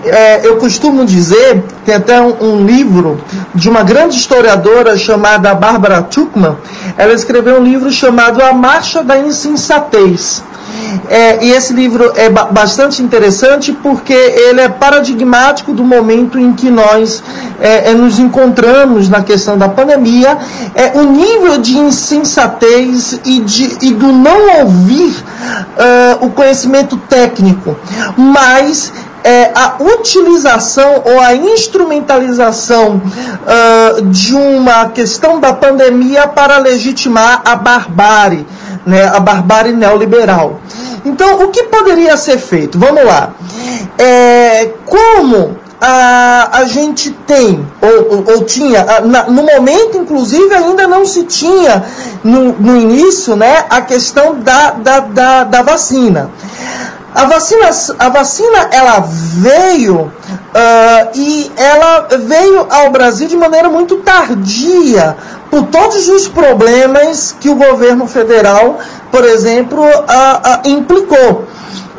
É, 0.04 0.46
eu 0.46 0.56
costumo 0.56 1.04
dizer, 1.04 1.64
tem 1.84 1.94
até 1.94 2.20
um, 2.20 2.36
um, 2.40 2.64
livro 2.64 3.20
de 3.54 3.68
uma 3.68 3.82
grande 3.82 4.16
historiadora 4.16 4.96
chamada 4.96 5.54
Bárbara 5.54 6.02
Tuchman, 6.02 6.56
ela 6.96 7.12
escreveu 7.12 7.60
um 7.60 7.64
livro 7.64 7.90
chamado 7.90 8.40
A 8.42 8.52
Marcha 8.52 9.02
da 9.02 9.18
Insensatez. 9.18 10.44
É, 11.08 11.44
e 11.44 11.50
esse 11.50 11.72
livro 11.72 12.12
é 12.16 12.28
ba 12.28 12.44
bastante 12.44 13.02
interessante 13.02 13.72
porque 13.72 14.12
ele 14.12 14.60
é 14.60 14.68
paradigmático 14.68 15.72
do 15.72 15.84
momento 15.84 16.38
em 16.38 16.52
que 16.52 16.70
nós 16.70 17.22
é, 17.60 17.90
é, 17.90 17.94
nos 17.94 18.18
encontramos 18.18 19.08
na 19.08 19.22
questão 19.22 19.56
da 19.56 19.68
pandemia. 19.68 20.38
É, 20.74 20.98
o 20.98 21.04
nível 21.04 21.58
de 21.58 21.76
insensatez 21.78 23.20
e, 23.24 23.40
de, 23.40 23.78
e 23.82 23.92
do 23.92 24.12
não 24.12 24.60
ouvir 24.60 25.10
uh, 25.12 26.26
o 26.26 26.30
conhecimento 26.30 26.96
técnico, 26.96 27.76
mas 28.16 28.92
é, 29.22 29.50
a 29.54 29.76
utilização 29.80 31.02
ou 31.04 31.20
a 31.20 31.34
instrumentalização 31.34 33.00
uh, 33.02 34.02
de 34.02 34.34
uma 34.34 34.88
questão 34.90 35.40
da 35.40 35.52
pandemia 35.52 36.28
para 36.28 36.58
legitimar 36.58 37.42
a 37.44 37.56
barbárie 37.56 38.46
né, 38.86 39.04
a 39.04 39.18
barbárie 39.18 39.72
neoliberal. 39.72 40.60
Então, 41.04 41.42
o 41.42 41.48
que 41.48 41.64
poderia 41.64 42.16
ser 42.16 42.38
feito? 42.38 42.78
Vamos 42.78 43.04
lá. 43.04 43.34
É, 43.98 44.70
como 44.84 45.56
a, 45.80 46.58
a 46.58 46.64
gente 46.64 47.10
tem, 47.26 47.66
ou, 47.80 48.16
ou, 48.16 48.34
ou 48.34 48.44
tinha, 48.44 48.84
na, 49.04 49.24
no 49.24 49.42
momento, 49.42 49.98
inclusive, 49.98 50.54
ainda 50.54 50.86
não 50.86 51.04
se 51.04 51.24
tinha, 51.24 51.84
no, 52.24 52.52
no 52.52 52.76
início, 52.76 53.36
né, 53.36 53.64
a 53.68 53.80
questão 53.80 54.40
da, 54.40 54.70
da, 54.70 55.00
da, 55.00 55.44
da 55.44 55.62
vacina. 55.62 56.30
A 57.16 57.24
vacina, 57.24 57.70
a 57.98 58.08
vacina 58.10 58.68
ela 58.70 59.00
veio 59.00 60.02
uh, 60.02 61.10
e 61.14 61.50
ela 61.56 62.08
veio 62.26 62.66
ao 62.68 62.90
Brasil 62.90 63.26
de 63.26 63.38
maneira 63.38 63.70
muito 63.70 63.96
tardia, 64.02 65.16
por 65.50 65.62
todos 65.68 66.10
os 66.10 66.28
problemas 66.28 67.34
que 67.40 67.48
o 67.48 67.54
governo 67.54 68.06
federal, 68.06 68.78
por 69.10 69.24
exemplo, 69.24 69.82
a, 70.06 70.60
a, 70.62 70.68
implicou. 70.68 71.46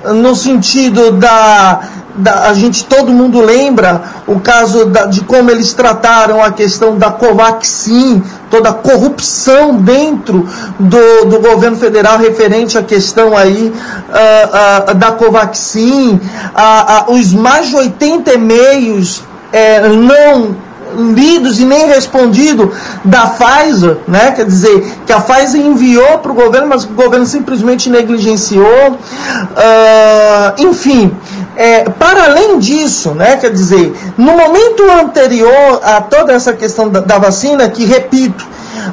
No 0.05 0.35
sentido 0.35 1.13
da, 1.13 1.81
da, 2.17 2.49
a 2.49 2.53
gente 2.53 2.85
todo 2.85 3.13
mundo 3.13 3.39
lembra 3.39 4.01
o 4.25 4.39
caso 4.39 4.85
da, 4.85 5.05
de 5.05 5.21
como 5.21 5.51
eles 5.51 5.73
trataram 5.73 6.43
a 6.43 6.51
questão 6.51 6.97
da 6.97 7.11
Covaxin, 7.11 8.23
toda 8.49 8.69
a 8.69 8.73
corrupção 8.73 9.75
dentro 9.75 10.47
do, 10.79 11.25
do 11.25 11.39
governo 11.39 11.77
federal 11.77 12.17
referente 12.17 12.77
à 12.77 12.83
questão 12.83 13.37
aí 13.37 13.71
uh, 13.71 14.91
uh, 14.91 14.95
da 14.95 15.11
Covaxin, 15.11 16.15
uh, 16.15 17.13
os 17.13 17.33
mais 17.33 17.67
de 17.67 17.75
80 17.75 18.33
e-mails 18.33 19.23
é, 19.51 19.87
não 19.87 20.66
lidos 20.95 21.59
e 21.59 21.65
nem 21.65 21.87
respondido 21.87 22.71
da 23.03 23.27
Pfizer, 23.27 23.97
né? 24.07 24.31
Quer 24.31 24.45
dizer, 24.45 24.95
que 25.05 25.13
a 25.13 25.19
Pfizer 25.19 25.61
enviou 25.61 26.19
para 26.19 26.31
o 26.31 26.35
governo, 26.35 26.67
mas 26.67 26.83
o 26.83 26.89
governo 26.89 27.25
simplesmente 27.25 27.89
negligenciou. 27.89 28.91
Uh, 28.91 30.69
enfim, 30.69 31.11
é, 31.55 31.89
para 31.89 32.25
além 32.25 32.59
disso, 32.59 33.11
né? 33.11 33.37
Quer 33.37 33.51
dizer, 33.51 33.93
no 34.17 34.33
momento 34.33 34.83
anterior 34.83 35.81
a 35.83 36.01
toda 36.01 36.33
essa 36.33 36.53
questão 36.53 36.89
da, 36.89 36.99
da 36.99 37.17
vacina, 37.17 37.67
que 37.69 37.85
repito, 37.85 38.45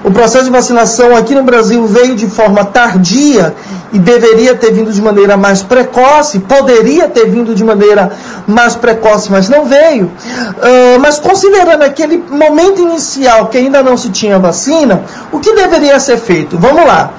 o 0.02 0.10
processo 0.10 0.44
de 0.44 0.50
vacinação 0.50 1.16
aqui 1.16 1.34
no 1.34 1.42
Brasil 1.42 1.86
veio 1.86 2.14
de 2.14 2.26
forma 2.26 2.64
tardia 2.64 3.54
e 3.92 3.98
deveria 3.98 4.54
ter 4.54 4.72
vindo 4.72 4.92
de 4.92 5.00
maneira 5.00 5.36
mais 5.36 5.62
precoce, 5.62 6.40
poderia 6.40 7.08
ter 7.08 7.28
vindo 7.30 7.54
de 7.54 7.62
maneira 7.62 8.10
mais 8.46 8.74
precoce, 8.74 9.30
mas 9.30 9.48
não 9.48 9.66
veio. 9.66 10.06
Uh, 10.06 10.98
mas 11.00 11.18
considerando 11.18 11.82
aquele 11.82 12.16
momento 12.16 12.80
inicial 12.80 13.46
que 13.46 13.58
ainda 13.58 13.82
não 13.82 13.96
se 13.96 14.10
tinha 14.10 14.38
vacina, 14.38 15.02
o 15.30 15.38
que 15.38 15.54
deveria 15.54 16.00
ser 16.00 16.16
feito? 16.16 16.58
Vamos 16.58 16.84
lá. 16.84 17.12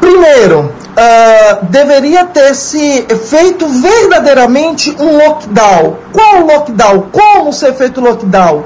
Primeiro, 0.00 0.60
uh, 0.96 1.66
deveria 1.66 2.24
ter 2.24 2.54
se 2.54 3.06
feito 3.28 3.66
verdadeiramente 3.68 4.96
um 4.98 5.16
lockdown. 5.18 5.96
Qual 6.12 6.46
lockdown? 6.46 7.06
Como 7.12 7.52
ser 7.52 7.74
feito 7.74 8.00
o 8.00 8.04
lockdown? 8.04 8.64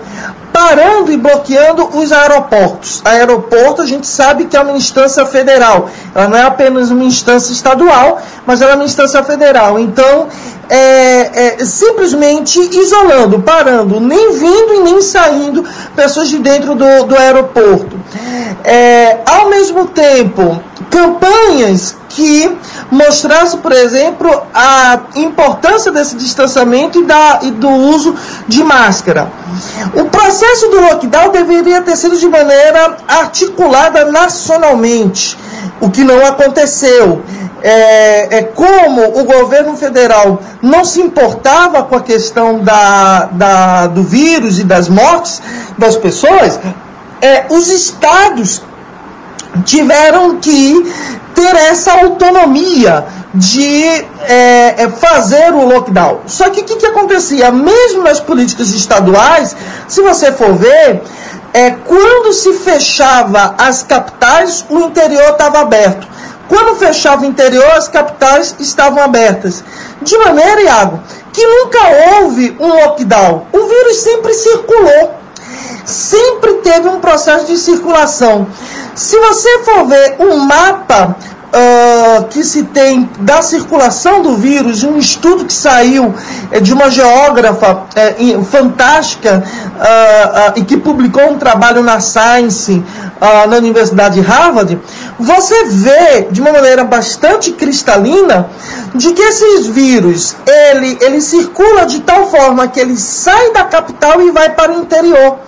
Parando 0.52 1.12
e 1.12 1.16
bloqueando 1.16 1.88
os 1.98 2.12
aeroportos. 2.12 3.02
Aeroporto 3.04 3.82
a 3.82 3.86
gente 3.86 4.06
sabe 4.06 4.46
que 4.46 4.56
é 4.56 4.60
uma 4.60 4.76
instância 4.76 5.24
federal, 5.26 5.88
ela 6.14 6.28
não 6.28 6.36
é 6.36 6.42
apenas 6.42 6.90
uma 6.90 7.04
instância 7.04 7.52
estadual, 7.52 8.20
mas 8.46 8.60
ela 8.60 8.72
é 8.72 8.74
uma 8.74 8.84
instância 8.84 9.22
federal. 9.22 9.78
Então, 9.78 10.28
é, 10.68 11.60
é, 11.60 11.64
simplesmente 11.64 12.58
isolando, 12.60 13.40
parando, 13.40 13.98
nem 14.00 14.32
vindo 14.32 14.74
e 14.74 14.80
nem 14.80 15.02
saindo 15.02 15.64
pessoas 15.96 16.28
de 16.28 16.38
dentro 16.38 16.74
do, 16.74 17.04
do 17.04 17.16
aeroporto. 17.16 17.98
É, 18.62 19.18
ao 19.26 19.48
mesmo 19.50 19.86
tempo, 19.86 20.62
campanhas 20.90 21.96
que 22.08 22.58
mostrasse, 22.90 23.56
por 23.58 23.72
exemplo, 23.72 24.28
a 24.52 25.00
importância 25.14 25.92
desse 25.92 26.16
distanciamento 26.16 27.00
e, 27.00 27.04
da, 27.04 27.38
e 27.42 27.50
do 27.52 27.68
uso 27.68 28.14
de 28.48 28.62
máscara. 28.64 29.30
O 29.94 30.04
processo 30.06 30.68
do 30.68 30.80
lockdown 30.80 31.30
deveria 31.30 31.80
ter 31.82 31.96
sido 31.96 32.18
de 32.18 32.28
maneira 32.28 32.96
articulada 33.06 34.06
nacionalmente, 34.06 35.38
o 35.80 35.88
que 35.88 36.02
não 36.02 36.26
aconteceu. 36.26 37.22
É, 37.62 38.38
é, 38.38 38.42
como 38.42 39.20
o 39.20 39.24
governo 39.24 39.76
federal 39.76 40.40
não 40.62 40.82
se 40.82 40.98
importava 40.98 41.82
com 41.82 41.94
a 41.94 42.00
questão 42.00 42.60
da, 42.60 43.28
da, 43.32 43.86
do 43.86 44.02
vírus 44.02 44.58
e 44.58 44.64
das 44.64 44.88
mortes 44.88 45.42
das 45.76 45.94
pessoas, 45.94 46.58
é, 47.20 47.44
os 47.50 47.68
estados 47.68 48.62
tiveram 49.64 50.36
que 50.38 50.92
ter 51.34 51.54
essa 51.56 51.92
autonomia 51.92 53.06
de 53.32 53.84
é, 54.22 54.74
é, 54.82 54.88
fazer 54.90 55.52
o 55.52 55.66
lockdown. 55.66 56.20
Só 56.26 56.50
que 56.50 56.60
o 56.60 56.64
que, 56.64 56.76
que, 56.76 56.86
acontecia? 56.86 57.50
Mesmo 57.50 58.02
nas 58.02 58.20
políticas 58.20 58.70
estaduais, 58.70 59.54
se 59.86 60.02
você 60.02 60.32
for 60.32 60.54
ver, 60.54 61.02
é, 61.54 61.70
quando 61.70 62.32
se 62.32 62.52
fechava 62.54 63.54
as 63.58 63.82
capitais, 63.82 64.64
o 64.68 64.80
interior 64.80 65.30
estava 65.30 65.60
aberto. 65.60 66.08
Quando 66.48 66.76
fechava 66.76 67.22
o 67.22 67.26
interior, 67.26 67.70
as 67.72 67.86
capitais 67.86 68.56
estavam 68.58 69.02
abertas. 69.02 69.62
De 70.02 70.18
maneira, 70.18 70.62
Iago, 70.62 71.00
que 71.32 71.46
nunca 71.46 71.78
houve 72.18 72.56
um 72.58 72.66
lockdown. 72.66 73.46
O 73.52 73.66
vírus 73.66 73.98
sempre 73.98 74.34
circulou. 74.34 75.19
Sempre 75.84 76.54
teve 76.54 76.88
um 76.88 77.00
processo 77.00 77.46
de 77.46 77.56
circulação. 77.58 78.46
Se 78.94 79.18
você 79.18 79.60
for 79.60 79.86
ver 79.86 80.16
um 80.20 80.36
mapa 80.36 81.16
uh, 81.50 82.24
que 82.24 82.42
se 82.44 82.64
tem 82.64 83.08
da 83.20 83.42
circulação 83.42 84.22
do 84.22 84.36
vírus, 84.36 84.84
um 84.84 84.96
estudo 84.96 85.44
que 85.44 85.52
saiu 85.52 86.14
é, 86.50 86.60
de 86.60 86.72
uma 86.72 86.90
geógrafa 86.90 87.84
é, 87.94 88.14
fantástica 88.44 89.42
uh, 89.42 90.50
uh, 90.50 90.52
e 90.56 90.64
que 90.64 90.76
publicou 90.76 91.30
um 91.30 91.38
trabalho 91.38 91.82
na 91.82 92.00
Science, 92.00 92.82
na 93.48 93.58
Universidade 93.58 94.14
de 94.14 94.26
Harvard, 94.26 94.80
você 95.18 95.64
vê 95.64 96.28
de 96.30 96.40
uma 96.40 96.52
maneira 96.52 96.84
bastante 96.84 97.52
cristalina 97.52 98.48
de 98.94 99.12
que 99.12 99.20
esses 99.20 99.66
vírus, 99.66 100.34
ele, 100.46 100.96
ele 101.02 101.20
circula 101.20 101.84
de 101.84 102.00
tal 102.00 102.30
forma 102.30 102.66
que 102.68 102.80
ele 102.80 102.96
sai 102.96 103.52
da 103.52 103.64
capital 103.64 104.22
e 104.22 104.30
vai 104.30 104.48
para 104.48 104.72
o 104.72 104.80
interior. 104.80 105.38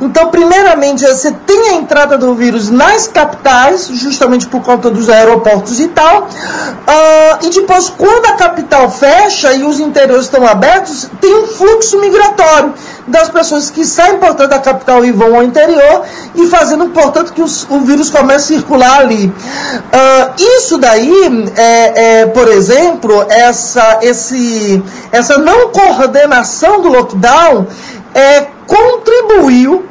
Então, 0.00 0.28
primeiramente, 0.30 1.04
você 1.04 1.30
tem 1.30 1.68
a 1.70 1.72
entrada 1.74 2.18
do 2.18 2.34
vírus 2.34 2.70
nas 2.70 3.06
capitais, 3.06 3.88
justamente 3.88 4.46
por 4.46 4.62
conta 4.62 4.90
dos 4.90 5.08
aeroportos 5.08 5.80
e 5.80 5.88
tal. 5.88 6.22
Uh, 6.22 7.46
e 7.46 7.50
depois, 7.50 7.90
quando 7.90 8.26
a 8.26 8.32
capital 8.32 8.90
fecha 8.90 9.52
e 9.54 9.64
os 9.64 9.80
interiores 9.80 10.24
estão 10.24 10.46
abertos, 10.46 11.08
tem 11.20 11.34
um 11.42 11.46
fluxo 11.46 12.00
migratório. 12.00 12.74
das 13.06 13.28
pessoas 13.28 13.70
que 13.70 13.84
saem, 13.84 14.18
portanto, 14.18 14.48
da 14.48 14.58
capital 14.58 15.04
e 15.04 15.12
vão 15.12 15.36
ao 15.36 15.42
interior 15.42 16.04
e 16.34 16.46
fazendo, 16.46 16.86
portanto, 16.86 17.34
que 17.34 17.42
os, 17.42 17.66
o 17.68 17.80
vírus 17.80 18.08
comece 18.08 18.54
a 18.54 18.56
circular 18.56 19.00
ali. 19.00 19.26
Uh, 19.26 20.42
isso 20.56 20.78
daí, 20.78 21.52
é, 21.54 22.20
é, 22.20 22.26
por 22.26 22.48
exemplo, 22.48 23.26
essa, 23.28 23.98
esse, 24.00 24.82
essa 25.12 25.36
não 25.36 25.68
coordenação 25.68 26.80
do 26.80 26.88
lockdown 26.88 27.66
é, 28.14 28.46
contribuiu 28.66 29.84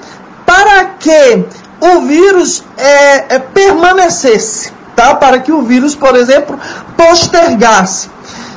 para 0.45 0.85
que 0.99 1.45
o 1.81 2.01
vírus 2.01 2.63
é, 2.77 3.35
é, 3.35 3.39
permanecesse, 3.39 4.71
tá? 4.95 5.15
para 5.15 5.39
que 5.39 5.51
o 5.51 5.61
vírus, 5.61 5.93
por 5.95 6.15
exemplo, 6.15 6.57
postergasse. 6.95 8.09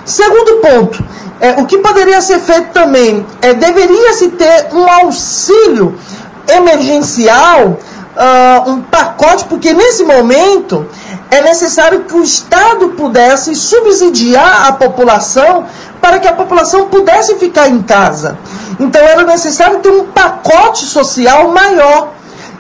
Segundo 0.05 0.61
ponto, 0.61 1.05
é, 1.40 1.61
o 1.61 1.66
que 1.66 1.79
poderia 1.79 2.20
ser 2.20 2.38
feito 2.38 2.70
também 2.72 3.26
é 3.42 3.52
deveria-se 3.52 4.29
ter 4.29 4.68
um 4.72 4.88
auxílio 4.88 5.98
emergencial, 6.48 7.79
uh, 8.16 8.70
um 8.70 8.83
pacote, 8.83 9.44
porque 9.46 9.72
nesse 9.72 10.05
momento 10.05 10.87
é 11.31 11.40
necessário 11.42 12.05
que 12.05 12.14
o 12.14 12.22
Estado 12.22 12.90
pudesse 12.90 13.55
subsidiar 13.55 14.68
a 14.68 14.72
população 14.72 15.66
para 16.00 16.18
que 16.18 16.28
a 16.28 16.32
população 16.32 16.88
pudesse 16.88 17.37
ficar 17.37 17.68
em 17.68 17.82
casa. 17.82 18.38
Então 18.78 19.00
era 19.00 19.24
necessário 19.24 19.78
ter 19.80 19.90
um 19.90 20.06
pacote 20.06 20.85
social 20.85 21.48
maior 21.48 22.12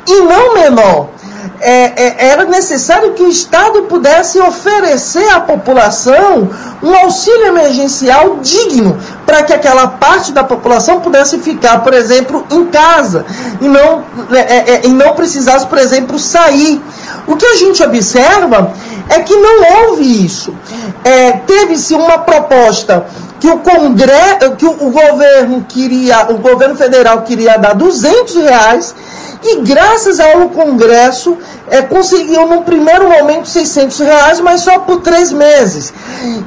e 0.06 0.20
não 0.20 0.54
menor 0.54 1.16
é, 1.60 2.04
é, 2.04 2.28
era 2.30 2.44
necessário 2.44 3.12
que 3.12 3.22
o 3.22 3.28
Estado 3.28 3.82
pudesse 3.82 4.38
oferecer 4.38 5.28
à 5.30 5.40
população 5.40 6.48
um 6.82 6.94
auxílio 6.94 7.46
emergencial 7.46 8.38
digno 8.40 8.98
para 9.24 9.42
que 9.42 9.52
aquela 9.52 9.86
parte 9.88 10.32
da 10.32 10.44
população 10.44 11.00
pudesse 11.00 11.38
ficar, 11.38 11.82
por 11.82 11.94
exemplo, 11.94 12.46
em 12.50 12.66
casa 12.66 13.24
e 13.60 13.68
não, 13.68 14.04
é, 14.32 14.38
é, 14.38 14.70
é, 14.74 14.86
e 14.86 14.88
não 14.88 15.14
precisasse, 15.14 15.66
por 15.66 15.78
exemplo, 15.78 16.18
sair. 16.18 16.80
O 17.26 17.36
que 17.36 17.46
a 17.46 17.56
gente 17.56 17.82
observa 17.82 18.72
é 19.08 19.20
que 19.20 19.36
não 19.36 19.88
houve 19.88 20.24
isso. 20.24 20.54
É, 21.04 21.32
Teve-se 21.32 21.94
uma 21.94 22.18
proposta 22.18 23.06
que 23.38 23.48
o 23.48 23.58
Congresso, 23.58 24.56
que 24.56 24.66
o, 24.66 24.90
governo 24.90 25.64
queria, 25.68 26.30
o 26.30 26.38
governo 26.38 26.76
federal 26.76 27.22
queria 27.22 27.56
dar 27.56 27.74
200 27.74 28.36
reais 28.36 28.94
e 29.42 29.60
graças 29.60 30.18
ao 30.18 30.48
Congresso 30.48 31.36
é, 31.68 31.82
conseguiu 31.82 32.46
no 32.46 32.62
primeiro 32.62 33.08
momento 33.08 33.46
600 33.46 33.98
reais, 34.00 34.40
mas 34.40 34.62
só 34.62 34.80
por 34.80 35.00
três 35.02 35.30
meses. 35.32 35.92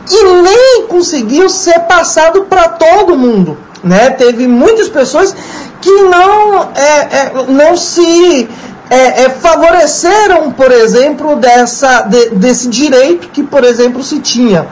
E 0.09 0.23
nem 0.41 0.87
conseguiu 0.87 1.49
ser 1.49 1.79
passado 1.81 2.45
para 2.45 2.67
todo 2.69 3.17
mundo. 3.17 3.57
Né? 3.83 4.09
Teve 4.09 4.47
muitas 4.47 4.89
pessoas 4.89 5.33
que 5.79 5.91
não, 5.91 6.63
é, 6.75 6.99
é, 6.99 7.31
não 7.47 7.77
se 7.77 8.49
é, 8.89 9.23
é, 9.23 9.29
favoreceram, 9.29 10.51
por 10.51 10.71
exemplo, 10.71 11.35
dessa, 11.35 12.01
de, 12.01 12.29
desse 12.31 12.67
direito 12.67 13.29
que, 13.29 13.43
por 13.43 13.63
exemplo, 13.63 14.03
se 14.03 14.19
tinha 14.19 14.67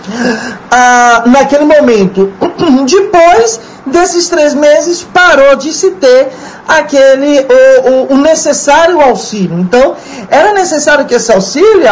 ah, 0.71 1.23
naquele 1.27 1.65
momento. 1.65 2.33
Depois 2.89 3.59
desses 3.85 4.27
três 4.27 4.53
meses, 4.53 5.03
parou 5.13 5.55
de 5.55 5.71
se 5.71 5.91
ter 5.91 6.29
aquele 6.67 7.39
o, 7.39 7.89
o, 7.89 8.13
o 8.13 8.17
necessário 8.17 8.99
auxílio. 9.01 9.59
Então, 9.59 9.95
era 10.29 10.53
necessário 10.53 11.05
que 11.05 11.15
esse 11.15 11.31
auxílio 11.31 11.87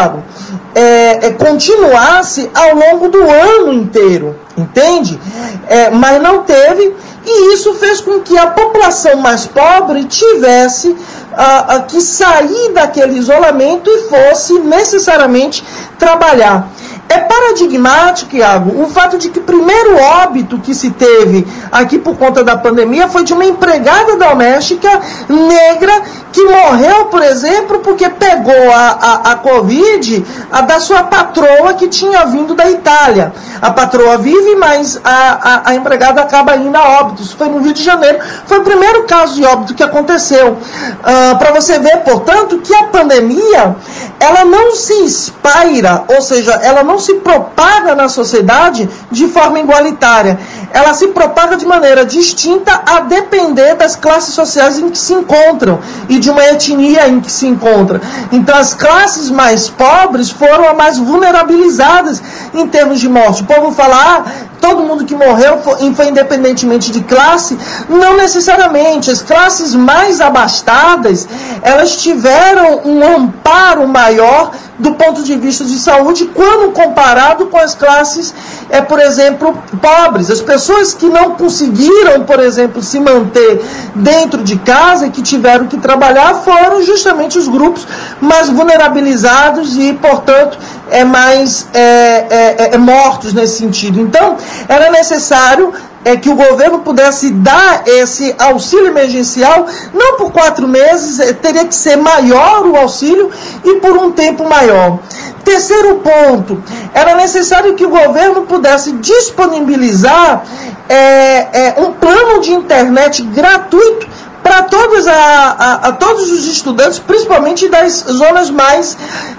é, 0.75 1.27
é, 1.27 1.31
continuasse 1.31 2.49
ao 2.53 2.75
longo 2.75 3.07
do 3.07 3.21
ano 3.21 3.73
inteiro, 3.73 4.35
entende? 4.57 5.19
É, 5.67 5.89
mas 5.89 6.21
não 6.21 6.43
teve, 6.43 6.93
e 7.25 7.53
isso 7.53 7.73
fez 7.75 8.01
com 8.01 8.19
que 8.21 8.38
a 8.38 8.47
população 8.47 9.17
mais 9.17 9.45
pobre 9.45 10.03
tivesse 10.05 10.95
a, 11.33 11.79
que 11.81 11.99
sair 12.01 12.73
daquele 12.73 13.17
isolamento 13.17 13.89
e 13.89 14.09
fosse 14.09 14.53
necessariamente 14.59 15.63
trabalhar. 15.97 16.69
É 17.07 17.19
paradigmático, 17.19 18.35
Iago, 18.35 18.81
o 18.81 18.89
fato 18.89 19.17
de 19.17 19.29
que 19.29 19.37
o 19.37 19.43
primeiro 19.43 19.95
óbito 19.95 20.57
que 20.57 20.73
se 20.73 20.89
teve 20.89 21.47
aqui 21.71 21.99
por 21.99 22.17
conta 22.17 22.43
da 22.43 22.57
pandemia 22.57 23.07
foi 23.07 23.23
de 23.23 23.31
uma 23.31 23.45
empregada 23.45 24.17
doméstica 24.17 25.01
negra 25.29 26.01
que 26.31 26.43
morreu, 26.43 27.05
por 27.05 27.21
exemplo, 27.21 27.79
porque 27.79 28.09
pegou 28.09 28.71
a, 28.71 28.97
a, 28.99 29.31
a 29.31 29.35
Covid 29.35 30.25
a 30.51 30.61
da 30.61 30.79
sua 30.79 31.03
patroa 31.03 31.75
que 31.75 31.87
tinha 31.87 32.25
vindo 32.25 32.55
da 32.55 32.69
Itália. 32.69 33.31
A 33.61 33.71
patroa 33.71 34.17
vive, 34.17 34.55
mas 34.55 34.99
a, 35.03 35.11
a, 35.13 35.69
a 35.69 35.75
empregada 35.75 36.21
acaba 36.21 36.55
indo 36.57 36.75
a 36.75 36.99
óbito. 37.01 37.21
Isso 37.21 37.37
foi 37.37 37.47
no 37.47 37.59
Rio 37.59 37.73
de 37.73 37.83
Janeiro. 37.83 38.19
Foi 38.45 38.59
o 38.59 38.63
primeiro 38.63 39.03
caso 39.03 39.35
de 39.35 39.45
óbito 39.45 39.73
que 39.73 39.83
aconteceu. 39.83 40.57
Ah, 41.03 41.35
Para 41.37 41.53
você 41.53 41.79
ver, 41.79 41.97
portanto, 41.99 42.59
que 42.59 42.73
a 42.73 42.85
pandemia 42.85 43.75
ela 44.19 44.43
não 44.43 44.75
se 44.75 45.05
espalha, 45.05 46.03
ou 46.07 46.21
seja, 46.21 46.53
ela 46.63 46.83
não 46.95 46.99
se 46.99 47.15
propaga 47.15 47.93
na 47.93 48.08
sociedade 48.08 48.89
de 49.12 49.27
forma 49.27 49.60
igualitária. 49.60 50.39
Ela 50.71 50.93
se 50.93 51.08
propaga 51.10 51.58
de 51.58 51.65
maneira 51.65 52.05
distinta 52.05 52.71
a 52.86 53.01
depender 53.01 53.75
das 53.75 53.97
classes 53.97 54.34
sociais 54.34 54.79
em 54.79 54.89
que 54.89 54.97
se 54.97 55.13
encontram 55.13 55.79
e 56.08 56.17
de 56.17 56.29
uma 56.29 56.43
etnia 56.45 57.10
em 57.10 57.19
que 57.19 57.29
se 57.29 57.47
encontra. 57.47 58.01
Então, 58.31 58.58
as 58.58 58.73
classes 58.73 59.29
mais 59.29 59.67
pobres 59.67 60.29
foram 60.29 60.69
as 60.69 60.77
mais 60.77 60.97
vulnerabilizadas 60.97 62.23
em 62.53 62.65
termos 62.67 63.01
de 63.01 63.10
morte. 63.10 63.41
O 63.41 63.45
povo 63.45 63.71
fala, 63.73 63.95
ah, 63.95 64.31
todo 64.62 64.84
mundo 64.84 65.03
que 65.03 65.15
morreu 65.15 65.60
foi, 65.63 65.93
foi 65.93 66.08
independentemente 66.08 66.91
de 66.91 67.01
classe. 67.01 67.58
Não 67.89 68.15
necessariamente. 68.15 69.12
As 69.12 69.21
classes 69.21 69.75
mais 69.75 70.21
abastadas, 70.21 71.27
elas 71.62 71.97
tiveram 71.97 72.81
um 72.86 73.03
amparo 73.17 73.86
maior 73.86 74.51
do 74.77 74.93
ponto 74.93 75.23
de 75.23 75.35
vista 75.35 75.63
de 75.63 75.77
saúde 75.79 76.25
quando 76.33 76.71
comparado 76.71 77.45
com 77.47 77.57
as 77.57 77.73
classes, 77.73 78.33
é, 78.69 78.81
por 78.81 78.99
exemplo, 78.99 79.57
pobres. 79.81 80.29
As 80.29 80.41
pessoas 80.41 80.93
que 80.93 81.07
não 81.07 81.31
conseguiram, 81.31 82.23
por 82.23 82.39
exemplo, 82.39 82.81
se 82.81 82.99
manter 82.99 83.63
dentro 83.95 84.43
de 84.43 84.57
casa 84.57 85.07
e 85.07 85.09
que 85.09 85.21
tiveram 85.21 85.67
que 85.67 85.77
trabalhar 85.77 86.35
foram 86.35 86.83
justamente 86.83 87.38
os 87.38 87.47
grupos 87.47 87.88
mais 88.19 88.49
vulnerabilizados 88.49 89.77
e, 89.77 89.93
portanto, 89.93 90.57
é 90.89 91.03
mais 91.03 91.67
é, 91.73 91.79
é, 91.79 92.69
é, 92.73 92.77
mortos 92.77 93.33
nesse 93.33 93.57
sentido. 93.57 93.99
Então, 93.99 94.38
era 94.67 94.91
necessário 94.91 95.73
é 96.05 96.15
que 96.15 96.29
o 96.29 96.35
governo 96.35 96.79
pudesse 96.79 97.31
dar 97.31 97.83
esse 97.87 98.35
auxílio 98.37 98.87
emergencial, 98.87 99.65
não 99.91 100.17
por 100.17 100.31
quatro 100.31 100.67
meses, 100.67 101.19
é, 101.19 101.33
teria 101.33 101.65
que 101.65 101.73
ser 101.73 101.95
maior 101.97 102.67
o 102.67 102.75
auxílio 102.77 103.31
e 103.63 103.77
por 103.77 103.97
um 103.97 104.11
tempo 104.11 104.47
maior. 104.47 104.99
Terceiro 105.43 105.95
ponto, 105.95 106.63
era 106.93 107.15
necessário 107.15 107.73
que 107.73 107.85
o 107.85 107.89
governo 107.89 108.43
pudesse 108.43 108.91
disponibilizar 108.93 110.45
é, 110.87 110.95
é, 110.95 111.75
um 111.79 111.93
plano 111.93 112.39
de 112.39 112.51
internet 112.51 113.23
gratuito 113.23 114.07
para 114.45 114.62
todos, 114.62 115.08
a, 115.08 115.12
a, 115.13 115.73
a, 115.88 115.91
todos 115.93 116.31
os 116.31 116.45
estudantes, 116.45 116.99
principalmente 116.99 117.67
das 117.67 118.05
zonas 118.08 118.51
mais 118.51 118.95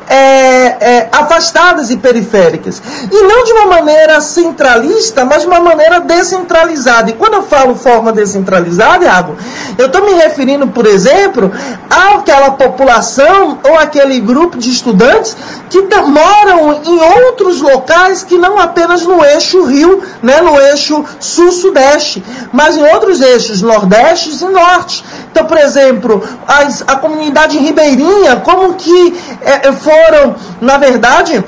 é, 0.08 0.16
é, 0.16 1.08
afastadas 1.12 1.92
e 1.92 1.96
periféricas. 1.96 2.82
E 3.08 3.22
não 3.22 3.44
de 3.44 3.52
uma 3.52 3.66
maneira 3.66 4.20
centralista, 4.20 5.24
mas 5.24 5.42
de 5.42 5.46
uma 5.46 5.60
maneira 5.60 6.00
descentralizada. 6.00 7.10
E 7.10 7.12
quando 7.12 7.34
eu 7.34 7.44
falo 7.44 7.76
forma 7.76 8.12
descentralizada, 8.12 9.04
Iago, 9.04 9.36
eu 9.78 9.86
estou 9.86 10.04
me 10.04 10.12
referindo, 10.14 10.66
por 10.66 10.84
exemplo, 10.84 11.52
àquela 11.88 12.50
população 12.50 13.60
ou 13.62 13.78
aquele 13.78 14.18
grupo 14.18 14.58
de 14.58 14.70
estudantes 14.70 15.36
que 15.70 15.82
moram 15.82 16.80
em 16.84 17.00
outros 17.24 17.60
locais 17.60 18.24
que 18.24 18.36
não 18.36 18.58
apenas 18.58 19.02
no 19.02 19.24
eixo 19.24 19.64
Rio, 19.66 20.02
né, 20.20 20.40
no 20.40 20.60
eixo 20.60 21.04
Sul-Sudeste, 21.20 22.24
mas 22.52 22.76
em 22.76 22.82
outros 22.82 23.20
eixos 23.20 23.62
Nordeste 23.62 24.30
e 24.30 24.48
Norte. 24.48 24.95
Então, 25.30 25.44
por 25.44 25.58
exemplo, 25.58 26.22
as, 26.46 26.82
a 26.86 26.96
comunidade 26.96 27.58
ribeirinha, 27.58 28.36
como 28.36 28.74
que 28.74 29.20
é, 29.40 29.72
foram, 29.72 30.36
na 30.60 30.78
verdade, 30.78 31.42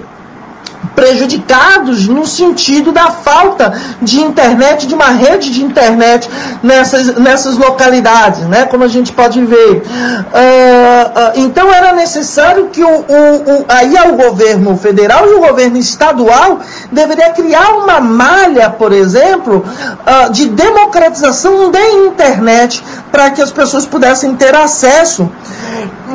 prejudicados 0.94 2.08
no 2.08 2.26
sentido 2.26 2.92
da 2.92 3.10
falta 3.10 3.72
de 4.02 4.20
internet, 4.20 4.86
de 4.86 4.94
uma 4.94 5.10
rede 5.10 5.50
de 5.50 5.62
internet 5.62 6.28
nessas, 6.62 7.14
nessas 7.16 7.56
localidades, 7.56 8.40
né? 8.46 8.66
como 8.66 8.84
a 8.84 8.88
gente 8.88 9.12
pode 9.12 9.44
ver. 9.44 9.76
Uh, 9.76 9.80
uh, 9.80 11.32
então 11.36 11.72
era 11.72 11.92
necessário 11.92 12.68
que 12.68 12.82
o, 12.82 12.88
o, 12.88 13.60
o, 13.60 13.64
aí 13.68 13.94
o 14.08 14.16
governo 14.16 14.76
federal 14.76 15.26
e 15.28 15.34
o 15.34 15.40
governo 15.40 15.76
estadual 15.76 16.60
deveria 16.90 17.30
criar 17.30 17.70
uma 17.74 18.00
malha, 18.00 18.70
por 18.70 18.92
exemplo, 18.92 19.64
uh, 19.64 20.32
de 20.32 20.48
democratização 20.48 21.70
da 21.70 21.88
internet 21.90 22.82
para 23.10 23.30
que 23.30 23.40
as 23.40 23.52
pessoas 23.52 23.86
pudessem 23.86 24.34
ter 24.34 24.54
acesso 24.54 25.30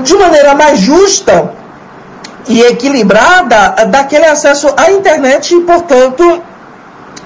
de 0.04 0.14
maneira 0.16 0.56
mais 0.56 0.80
justa 0.80 1.63
e 2.48 2.62
equilibrada 2.62 3.86
daquele 3.88 4.26
acesso 4.26 4.74
à 4.76 4.92
internet 4.92 5.54
e, 5.56 5.62
portanto, 5.62 6.42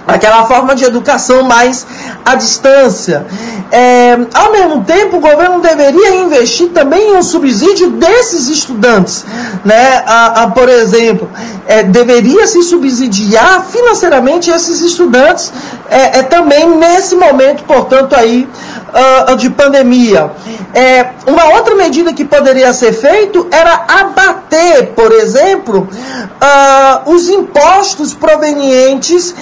aquela 0.07 0.45
forma 0.45 0.73
de 0.73 0.85
educação 0.85 1.43
mais 1.43 1.85
à 2.25 2.35
distância. 2.35 3.25
É, 3.69 4.17
ao 4.33 4.51
mesmo 4.53 4.83
tempo, 4.85 5.17
o 5.17 5.19
governo 5.19 5.59
deveria 5.59 6.15
investir 6.15 6.69
também 6.69 7.09
em 7.09 7.17
um 7.17 7.21
subsídio 7.21 7.91
desses 7.91 8.47
estudantes. 8.47 9.25
Né? 9.65 10.03
A, 10.05 10.43
a 10.43 10.47
por 10.51 10.69
exemplo, 10.69 11.29
é, 11.67 11.83
deveria 11.83 12.47
se 12.47 12.63
subsidiar 12.63 13.65
financeiramente 13.65 14.49
esses 14.49 14.79
estudantes 14.81 15.51
é, 15.89 16.19
é 16.19 16.23
também 16.23 16.77
nesse 16.77 17.15
momento, 17.15 17.63
portanto, 17.63 18.15
aí 18.15 18.47
uh, 18.87 19.35
de 19.35 19.49
pandemia. 19.49 20.31
É, 20.73 21.07
uma 21.25 21.55
outra 21.55 21.75
medida 21.75 22.13
que 22.13 22.25
poderia 22.25 22.71
ser 22.73 22.93
feito 22.93 23.47
era 23.51 23.85
abater, 23.87 24.87
por 24.95 25.11
exemplo, 25.11 25.87
uh, 25.87 27.11
os 27.11 27.29
impostos 27.29 28.13
provenientes 28.13 29.33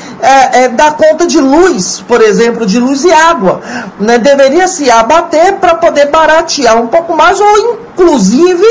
uh, 0.55 0.75
da 0.75 0.91
conta 0.91 1.27
de 1.27 1.39
luz, 1.39 2.03
por 2.07 2.21
exemplo, 2.21 2.65
de 2.65 2.79
luz 2.79 3.03
e 3.03 3.11
água. 3.11 3.61
Né? 3.99 4.17
Deveria 4.17 4.67
se 4.67 4.89
abater 4.89 5.55
para 5.55 5.75
poder 5.75 6.07
baratear 6.07 6.81
um 6.81 6.87
pouco 6.87 7.15
mais 7.15 7.39
ou 7.39 7.79
inclusive 7.93 8.65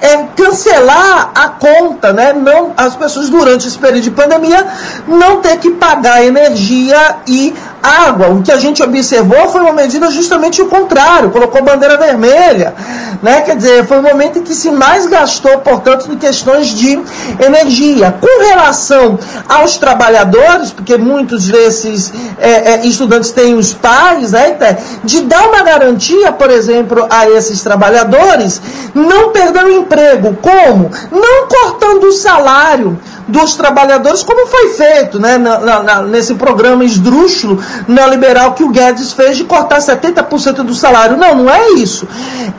é 0.00 0.24
cancelar 0.34 1.30
a 1.34 1.48
conta, 1.48 2.12
né? 2.12 2.32
Não, 2.32 2.72
as 2.76 2.96
pessoas 2.96 3.28
durante 3.28 3.68
esse 3.68 3.78
período 3.78 4.02
de 4.02 4.10
pandemia 4.10 4.66
não 5.06 5.40
ter 5.40 5.58
que 5.58 5.70
pagar 5.72 6.24
energia 6.24 7.16
e 7.26 7.54
água. 7.82 8.28
O 8.28 8.42
que 8.42 8.52
a 8.52 8.58
gente 8.58 8.82
observou 8.82 9.48
foi 9.48 9.60
uma 9.60 9.72
medida 9.72 10.10
justamente 10.10 10.60
o 10.62 10.66
contrário, 10.66 11.30
colocou 11.30 11.62
bandeira 11.62 11.96
vermelha, 11.96 12.74
né? 13.22 13.40
Quer 13.42 13.56
dizer, 13.56 13.86
foi 13.86 13.98
o 13.98 14.02
momento 14.02 14.38
em 14.38 14.42
que 14.42 14.54
se 14.54 14.70
mais 14.70 15.06
gastou, 15.06 15.58
portanto, 15.58 16.10
em 16.10 16.16
questões 16.16 16.68
de 16.68 17.00
energia. 17.38 18.14
Com 18.20 18.44
relação 18.44 19.18
aos 19.48 19.78
trabalhadores, 19.78 20.70
porque 20.70 20.96
muitos 20.96 21.46
desses 21.48 22.12
é, 22.38 22.72
é, 22.72 22.86
estudantes 22.86 23.30
têm 23.30 23.54
os 23.54 23.72
pais, 23.72 24.32
né? 24.32 24.56
De 25.04 25.22
dar 25.22 25.48
uma 25.48 25.62
garantia, 25.62 26.32
por 26.32 26.50
exemplo, 26.50 27.06
a 27.10 27.28
esses 27.28 27.62
trabalhadores, 27.62 28.60
não 28.94 29.30
perder 29.30 29.64
o 29.64 29.70
emprego. 29.70 30.36
Como? 30.40 30.90
Não 31.10 31.48
cortando 31.48 32.04
o 32.04 32.12
salário 32.12 32.98
dos 33.30 33.54
trabalhadores, 33.54 34.22
como 34.22 34.46
foi 34.46 34.70
feito 34.70 35.18
né, 35.18 35.38
na, 35.38 35.82
na, 35.82 36.02
nesse 36.02 36.34
programa 36.34 36.84
esdrúxulo 36.84 37.62
neoliberal 37.88 38.54
que 38.54 38.62
o 38.62 38.68
Guedes 38.68 39.12
fez 39.12 39.36
de 39.36 39.44
cortar 39.44 39.78
70% 39.78 40.62
do 40.62 40.74
salário. 40.74 41.16
Não, 41.16 41.34
não 41.34 41.50
é 41.50 41.70
isso. 41.72 42.06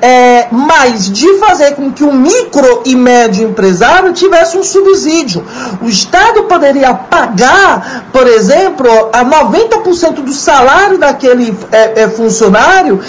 É, 0.02 0.48
mas 0.52 1.12
de 1.12 1.38
fazer 1.38 1.76
com 1.76 1.92
que 1.92 2.04
o 2.04 2.12
micro 2.12 2.82
e 2.86 2.96
médio 2.96 3.48
empresário 3.48 4.14
tivesse 4.14 4.58
um 4.58 4.64
subsídio. 4.64 5.46
O 5.82 5.88
Estado 5.88 6.44
poderia 6.44 6.94
pagar, 6.94 8.06
por 8.12 8.28
exemplo, 8.28 8.90
a 9.14 9.24
90% 9.24 10.24
do 10.24 10.34
salário 10.34 10.98
daquele 10.98 11.58
é, 11.72 12.04
é, 12.04 12.10
funcionário 12.10 13.00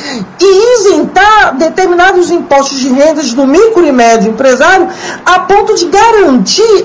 e 0.40 0.80
isentar 0.80 1.56
determinados 1.56 2.30
impostos 2.30 2.78
de 2.78 2.88
rendas 2.88 3.32
do 3.32 3.46
micro 3.46 3.86
e 3.86 3.92
médio 3.92 4.30
empresário 4.30 4.88
a 5.24 5.40
ponto 5.40 5.74
de 5.74 5.86
garantir 5.86 6.84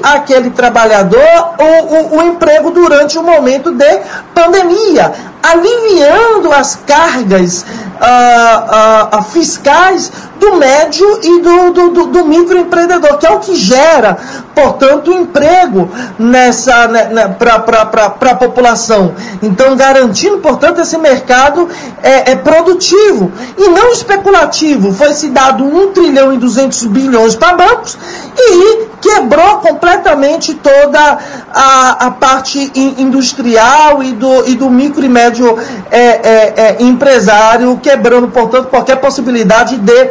trabalho 0.55 0.77
trabalhador 0.77 1.55
o, 1.59 2.15
o, 2.15 2.17
o 2.17 2.23
emprego 2.23 2.71
durante 2.71 3.17
o 3.17 3.23
momento 3.23 3.71
de 3.71 3.99
pandemia, 4.33 5.06
aliviando 5.43 6.51
as 6.51 6.75
cargas 6.75 7.65
uh, 8.01 9.17
uh, 9.17 9.23
fiscais 9.23 10.11
do 10.39 10.55
médio 10.55 11.19
e 11.23 11.41
do, 11.41 11.71
do, 11.71 11.89
do, 11.89 12.05
do, 12.07 12.25
microempreendedor, 12.25 13.17
que 13.17 13.25
é 13.25 13.31
o 13.31 13.39
que 13.39 13.55
gera, 13.55 14.17
portanto, 14.53 15.11
emprego 15.11 15.89
nessa 16.17 16.87
né, 16.87 17.05
né, 17.11 17.27
para 17.37 18.31
a 18.31 18.35
população. 18.35 19.13
Então, 19.41 19.75
garantindo, 19.75 20.37
portanto, 20.39 20.81
esse 20.81 20.97
mercado 20.97 21.67
é, 22.01 22.31
é, 22.31 22.35
produtivo 22.35 23.31
e 23.57 23.69
não 23.69 23.91
especulativo. 23.91 24.91
Foi 24.93 25.13
se 25.13 25.29
dado 25.29 25.63
1 25.63 25.91
trilhão 25.91 26.33
e 26.33 26.37
200 26.37 26.85
bilhões 26.85 27.35
para 27.35 27.55
bancos 27.55 27.97
e 28.37 28.87
quebrou 29.01 29.57
completamente 29.57 30.53
toda 30.55 31.17
a, 31.53 32.07
a 32.07 32.11
parte 32.11 32.71
industrial 32.75 34.03
e 34.03 34.11
do, 34.13 34.47
e 34.47 34.55
do 34.55 34.69
micro 34.69 35.03
e 35.03 35.09
médio 35.09 35.57
é, 35.91 35.99
é, 35.99 36.53
é, 36.55 36.77
empresário, 36.79 37.79
quebrando, 37.81 38.27
portanto, 38.27 38.67
qualquer 38.67 38.97
possibilidade 38.97 39.77
de 39.77 40.09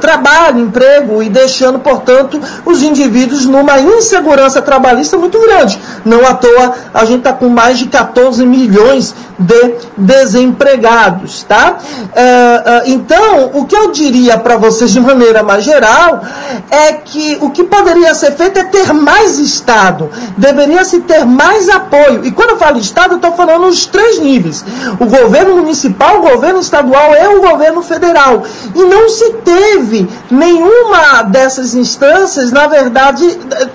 trabalho, 0.00 0.60
emprego 0.60 1.22
e 1.22 1.28
deixando, 1.28 1.78
portanto, 1.78 2.40
os 2.64 2.82
indivíduos 2.82 3.46
numa 3.46 3.78
insegurança 3.80 4.62
trabalhista 4.62 5.16
muito 5.16 5.40
grande. 5.40 5.80
Não 6.04 6.26
à 6.26 6.34
toa 6.34 6.74
a 6.92 7.04
gente 7.04 7.18
está 7.18 7.32
com 7.32 7.48
mais 7.48 7.78
de 7.78 7.86
14 7.86 8.44
milhões 8.46 9.14
de 9.38 9.74
desempregados, 9.96 11.42
tá? 11.42 11.78
Uh, 11.78 12.08
uh, 12.08 12.82
então, 12.86 13.50
o 13.54 13.66
que 13.66 13.76
eu 13.76 13.90
diria 13.90 14.38
para 14.38 14.56
vocês 14.56 14.92
de 14.92 15.00
maneira 15.00 15.42
mais 15.42 15.64
geral 15.64 16.22
é 16.70 16.92
que 16.92 17.38
o 17.40 17.50
que 17.50 17.64
poderia 17.64 18.14
ser 18.14 18.32
feito 18.32 18.58
é 18.58 18.64
ter 18.64 18.92
mais 18.92 19.38
Estado, 19.38 20.10
deveria 20.36 20.84
se 20.84 21.00
ter 21.00 21.24
mais 21.24 21.68
apoio. 21.68 22.24
E 22.24 22.30
quando 22.30 22.50
eu 22.50 22.58
falo 22.58 22.78
Estado, 22.78 23.12
eu 23.12 23.16
estou 23.16 23.32
falando 23.32 23.66
os 23.66 23.86
três 23.86 24.18
níveis: 24.20 24.64
o 25.00 25.06
governo 25.06 25.56
municipal, 25.56 26.18
o 26.18 26.30
governo 26.30 26.60
estadual 26.60 27.14
e 27.14 27.36
o 27.36 27.40
governo 27.40 27.82
federal. 27.82 28.42
E 28.74 28.82
não 28.84 29.08
se 29.08 29.32
teve 29.44 30.08
nenhuma 30.30 31.22
dessas 31.22 31.74
instâncias, 31.74 32.52
na 32.52 32.66
verdade, 32.66 33.24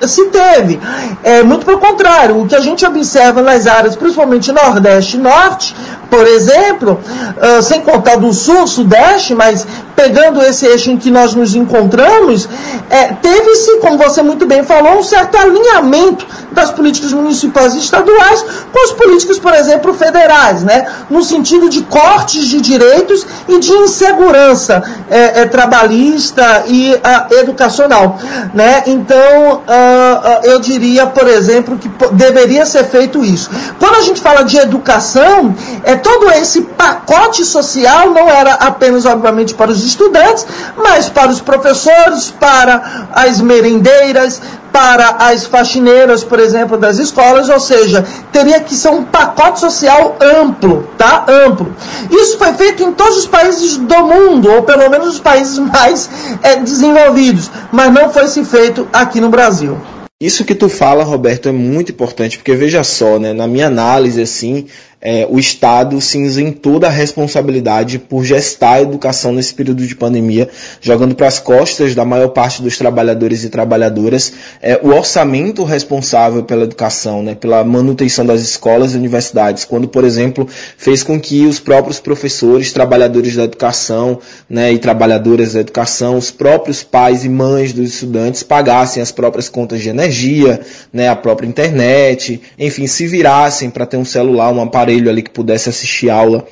se 0.08 0.26
teve. 0.26 0.80
É, 1.24 1.44
muito 1.44 1.66
pelo 1.66 1.80
contrário, 1.80 2.42
o 2.42 2.48
que 2.48 2.56
a 2.56 2.60
gente 2.60 2.86
observa 2.86 3.42
nas 3.42 3.68
áreas, 3.68 3.96
principalmente 3.96 4.52
Nordeste 4.52 5.18
e 5.18 5.20
Norte, 5.20 5.49
morte 5.50 5.99
por 6.10 6.28
exemplo, 6.28 7.00
uh, 7.38 7.62
sem 7.62 7.82
contar 7.82 8.18
do 8.18 8.34
sul, 8.34 8.68
sudeste, 8.68 9.36
mas 9.36 9.66
pegando 9.96 10.42
esse 10.42 10.66
eixo 10.66 10.92
em 10.92 10.98
que 10.98 11.12
nós 11.12 11.34
nos 11.34 11.56
encontramos, 11.56 12.48
é, 12.90 13.08
teve-se, 13.08 13.80
como 13.80 13.98
você 13.98 14.22
muito 14.22 14.46
bem 14.46 14.64
falou, 14.64 15.00
um 15.00 15.04
certo 15.04 15.38
alinhamento 15.38 16.26
das 16.52 16.72
políticas 16.72 17.12
municipais 17.12 17.76
e 17.76 17.80
estaduais 17.80 18.46
com 18.72 18.84
as 18.86 18.92
políticas, 18.94 19.38
por 19.38 19.54
exemplo, 19.54 19.94
federais, 19.94 20.64
né? 20.64 20.88
no 21.10 21.22
sentido 21.22 21.70
de 21.70 21.82
cortes 21.82 22.48
de 22.48 22.62
direitos 22.62 23.28
e 23.48 23.60
de 23.60 23.72
insegurança 23.72 24.82
é, 25.10 25.42
é, 25.42 25.46
trabalhista 25.46 26.64
e 26.68 26.94
uh, 26.94 27.34
educacional. 27.36 28.18
Né? 28.54 28.84
Então, 28.88 29.64
uh, 29.68 30.46
eu 30.46 30.60
diria, 30.60 31.08
por 31.08 31.28
exemplo, 31.28 31.78
que 31.78 31.90
deveria 32.14 32.66
ser 32.66 32.86
feito 32.86 33.24
isso. 33.24 33.50
Quando 33.78 33.96
a 33.96 34.02
gente 34.02 34.22
fala 34.22 34.44
de 34.44 34.58
educação, 34.58 35.54
é 35.84 35.96
todo 36.00 36.32
esse 36.32 36.62
pacote 36.62 37.46
social 37.46 38.12
não 38.12 38.30
era 38.30 38.54
apenas, 38.54 39.06
obviamente, 39.06 39.54
para 39.54 39.72
os 39.72 39.84
estudantes, 39.84 40.46
mas 40.76 41.10
para 41.10 41.30
os 41.30 41.40
professores, 41.40 42.32
para 42.32 43.08
as 43.14 43.40
merendeiras, 43.40 44.42
para 44.72 45.10
as 45.20 45.46
faxineiras, 45.46 46.24
por 46.24 46.40
exemplo, 46.40 46.78
das 46.78 46.98
escolas, 46.98 47.50
ou 47.50 47.60
seja, 47.60 48.06
teria 48.32 48.60
que 48.60 48.76
ser 48.76 48.90
um 48.90 49.04
pacote 49.04 49.60
social 49.60 50.16
amplo, 50.22 50.88
tá? 50.98 51.26
Amplo. 51.28 51.74
Isso 52.10 52.38
foi 52.38 52.54
feito 52.54 52.84
em 52.84 52.92
todos 52.94 53.18
os 53.18 53.28
países 53.28 53.78
do 53.78 53.98
mundo, 54.06 54.52
ou 54.52 54.64
pelo 54.64 54.90
menos 54.90 55.08
os 55.10 55.20
países 55.20 55.58
mais 55.60 56.10
é, 56.44 56.58
desenvolvidos, 56.58 57.50
mas 57.72 57.92
não 57.92 58.10
foi 58.10 58.28
se 58.28 58.44
feito 58.44 58.88
aqui 58.94 59.20
no 59.20 59.30
Brasil. 59.30 59.78
Isso 60.22 60.44
que 60.44 60.54
tu 60.54 60.68
fala, 60.68 61.06
Roberto, 61.06 61.48
é 61.48 61.52
muito 61.54 61.94
importante, 61.94 62.38
porque 62.38 62.54
veja 62.54 62.84
só, 62.84 63.18
né, 63.18 63.32
na 63.32 63.48
minha 63.48 63.68
análise, 63.68 64.22
assim, 64.22 64.68
é, 65.02 65.26
o 65.30 65.40
Estado 65.40 66.02
se 66.02 66.20
isentou 66.20 66.78
da 66.78 66.90
responsabilidade 66.90 68.00
por 68.00 68.26
gestar 68.26 68.74
a 68.74 68.82
educação 68.82 69.32
nesse 69.32 69.54
período 69.54 69.86
de 69.88 69.96
pandemia, 69.96 70.50
jogando 70.82 71.16
para 71.16 71.28
as 71.28 71.40
costas 71.40 71.96
da 71.96 72.04
maior 72.04 72.30
parte 72.30 72.62
dos 72.62 72.78
trabalhadores 72.78 73.44
e 73.44 73.50
trabalhadoras 73.50 74.34
é, 74.62 74.80
o 74.84 74.90
orçamento 74.90 75.64
responsável 75.64 76.44
pela 76.44 76.64
educação, 76.64 77.24
né, 77.24 77.34
pela 77.34 77.64
manutenção 77.64 78.26
das 78.26 78.42
escolas 78.42 78.94
e 78.94 78.98
universidades, 78.98 79.64
quando, 79.64 79.88
por 79.88 80.04
exemplo, 80.04 80.48
fez 80.78 81.02
com 81.02 81.20
que 81.20 81.46
os 81.46 81.60
próprios 81.60 82.00
professores, 82.00 82.74
trabalhadores 82.74 83.36
da 83.36 83.44
educação 83.44 84.20
né, 84.50 84.74
e 84.74 84.78
trabalhadoras 84.78 85.54
da 85.54 85.62
educação, 85.62 86.18
os 86.18 86.30
próprios 86.30 86.84
pais 86.84 87.24
e 87.24 87.30
mães 87.30 87.72
dos 87.72 87.94
estudantes 87.94 88.44
pagassem 88.44 89.02
as 89.02 89.12
próprias 89.12 89.48
contas 89.48 89.82
de 89.82 89.90
energia, 89.90 90.60
né, 90.92 91.08
a 91.08 91.16
própria 91.16 91.48
internet, 91.48 92.42
enfim, 92.58 92.86
se 92.86 93.08
virassem 93.08 93.70
para 93.70 93.86
ter 93.86 93.98
um 93.98 94.06
celular, 94.06 94.52
um 94.52 94.62
aparelho 94.62 94.89
aparelho 94.90 95.10
ali 95.10 95.22
que 95.22 95.30
pudesse 95.30 95.70
assistir 95.70 96.10
aula 96.10 96.46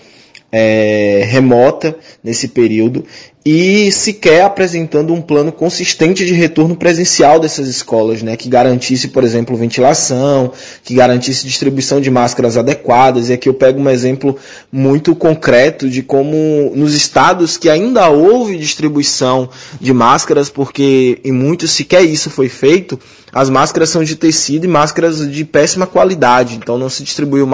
é, 0.51 1.23
remota 1.27 1.95
nesse 2.23 2.47
período 2.49 3.03
e 3.49 3.89
sequer 3.93 4.43
apresentando 4.43 5.13
um 5.13 5.21
plano 5.21 5.53
consistente 5.53 6.25
de 6.25 6.33
retorno 6.33 6.75
presencial 6.75 7.39
dessas 7.39 7.69
escolas, 7.69 8.21
né, 8.21 8.35
que 8.35 8.49
garantisse, 8.49 9.07
por 9.07 9.23
exemplo, 9.23 9.55
ventilação, 9.55 10.51
que 10.83 10.93
garantisse 10.93 11.47
distribuição 11.47 12.01
de 12.01 12.11
máscaras 12.11 12.57
adequadas. 12.57 13.29
E 13.29 13.33
aqui 13.33 13.47
eu 13.47 13.53
pego 13.53 13.79
um 13.79 13.89
exemplo 13.89 14.35
muito 14.69 15.15
concreto 15.15 15.89
de 15.89 16.03
como 16.03 16.73
nos 16.75 16.93
estados 16.93 17.57
que 17.57 17.69
ainda 17.69 18.09
houve 18.09 18.57
distribuição 18.57 19.49
de 19.79 19.93
máscaras, 19.93 20.49
porque 20.49 21.21
em 21.23 21.31
muitos 21.31 21.71
sequer 21.71 22.03
isso 22.03 22.29
foi 22.29 22.49
feito, 22.49 22.99
as 23.37 23.51
máscaras 23.51 23.89
são 23.89 24.03
de 24.03 24.15
tecido 24.15 24.65
e 24.65 24.67
máscaras 24.67 25.31
de 25.31 25.45
péssima 25.45 25.85
qualidade, 25.85 26.55
então 26.55 26.75
não 26.75 26.89
se 26.89 27.03
distribuiu 27.03 27.47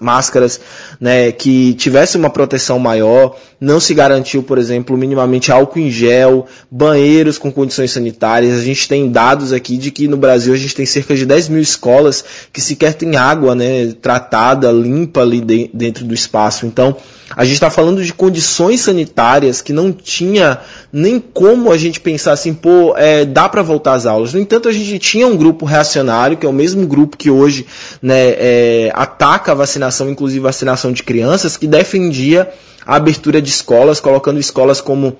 máscaras 0.00 0.60
né, 1.00 1.30
que 1.30 1.72
tivessem 1.74 2.20
uma 2.20 2.30
proteção 2.30 2.80
maior, 2.80 3.36
não 3.60 3.78
se 3.78 3.94
garantiu, 3.94 4.42
por 4.42 4.58
exemplo, 4.58 4.96
minimamente 4.96 5.52
álcool 5.52 5.78
em 5.78 5.88
gel, 5.88 6.46
banheiros 6.68 7.38
com 7.38 7.52
condições 7.52 7.92
sanitárias. 7.92 8.58
A 8.58 8.62
gente 8.62 8.88
tem 8.88 9.08
dados 9.08 9.52
aqui 9.52 9.76
de 9.76 9.92
que 9.92 10.08
no 10.08 10.16
Brasil 10.16 10.52
a 10.52 10.56
gente 10.56 10.74
tem 10.74 10.84
cerca 10.84 11.14
de 11.14 11.24
10 11.24 11.48
mil 11.48 11.62
escolas 11.62 12.24
que 12.52 12.60
sequer 12.60 12.94
tem 12.94 13.14
água 13.14 13.54
né, 13.54 13.94
tratada, 14.02 14.72
limpa 14.72 15.20
ali 15.20 15.40
de, 15.40 15.70
dentro 15.72 16.04
do 16.04 16.12
espaço. 16.12 16.66
Então, 16.66 16.96
a 17.36 17.44
gente 17.44 17.54
está 17.54 17.70
falando 17.70 18.04
de 18.04 18.12
condições 18.12 18.82
sanitárias 18.82 19.60
que 19.60 19.72
não 19.72 19.92
tinha 19.92 20.60
nem 20.92 21.18
como 21.18 21.72
a 21.72 21.78
gente 21.78 21.98
pensar 21.98 22.32
assim, 22.32 22.52
pô, 22.52 22.94
é, 22.96 23.24
dá 23.24 23.48
para 23.48 23.62
voltar 23.62 23.94
às 23.94 24.06
aulas. 24.06 24.34
No 24.34 24.40
entanto, 24.40 24.68
a 24.68 24.72
gente 24.72 24.98
tinha 24.98 25.26
um 25.26 25.36
grupo 25.36 25.64
reacionário, 25.64 26.36
que 26.36 26.46
é 26.46 26.48
o 26.48 26.52
mesmo 26.52 26.86
grupo 26.86 27.16
que 27.16 27.30
hoje 27.30 27.66
né, 28.00 28.34
é, 28.36 28.92
ataca 28.94 29.52
a 29.52 29.54
vacinação, 29.54 30.08
inclusive 30.10 30.40
vacinação 30.40 30.92
de 30.92 31.02
crianças, 31.02 31.56
que 31.56 31.66
defendia 31.66 32.48
a 32.86 32.96
abertura 32.96 33.40
de 33.40 33.48
escolas, 33.48 34.00
colocando 34.00 34.38
escolas 34.38 34.80
como 34.80 35.16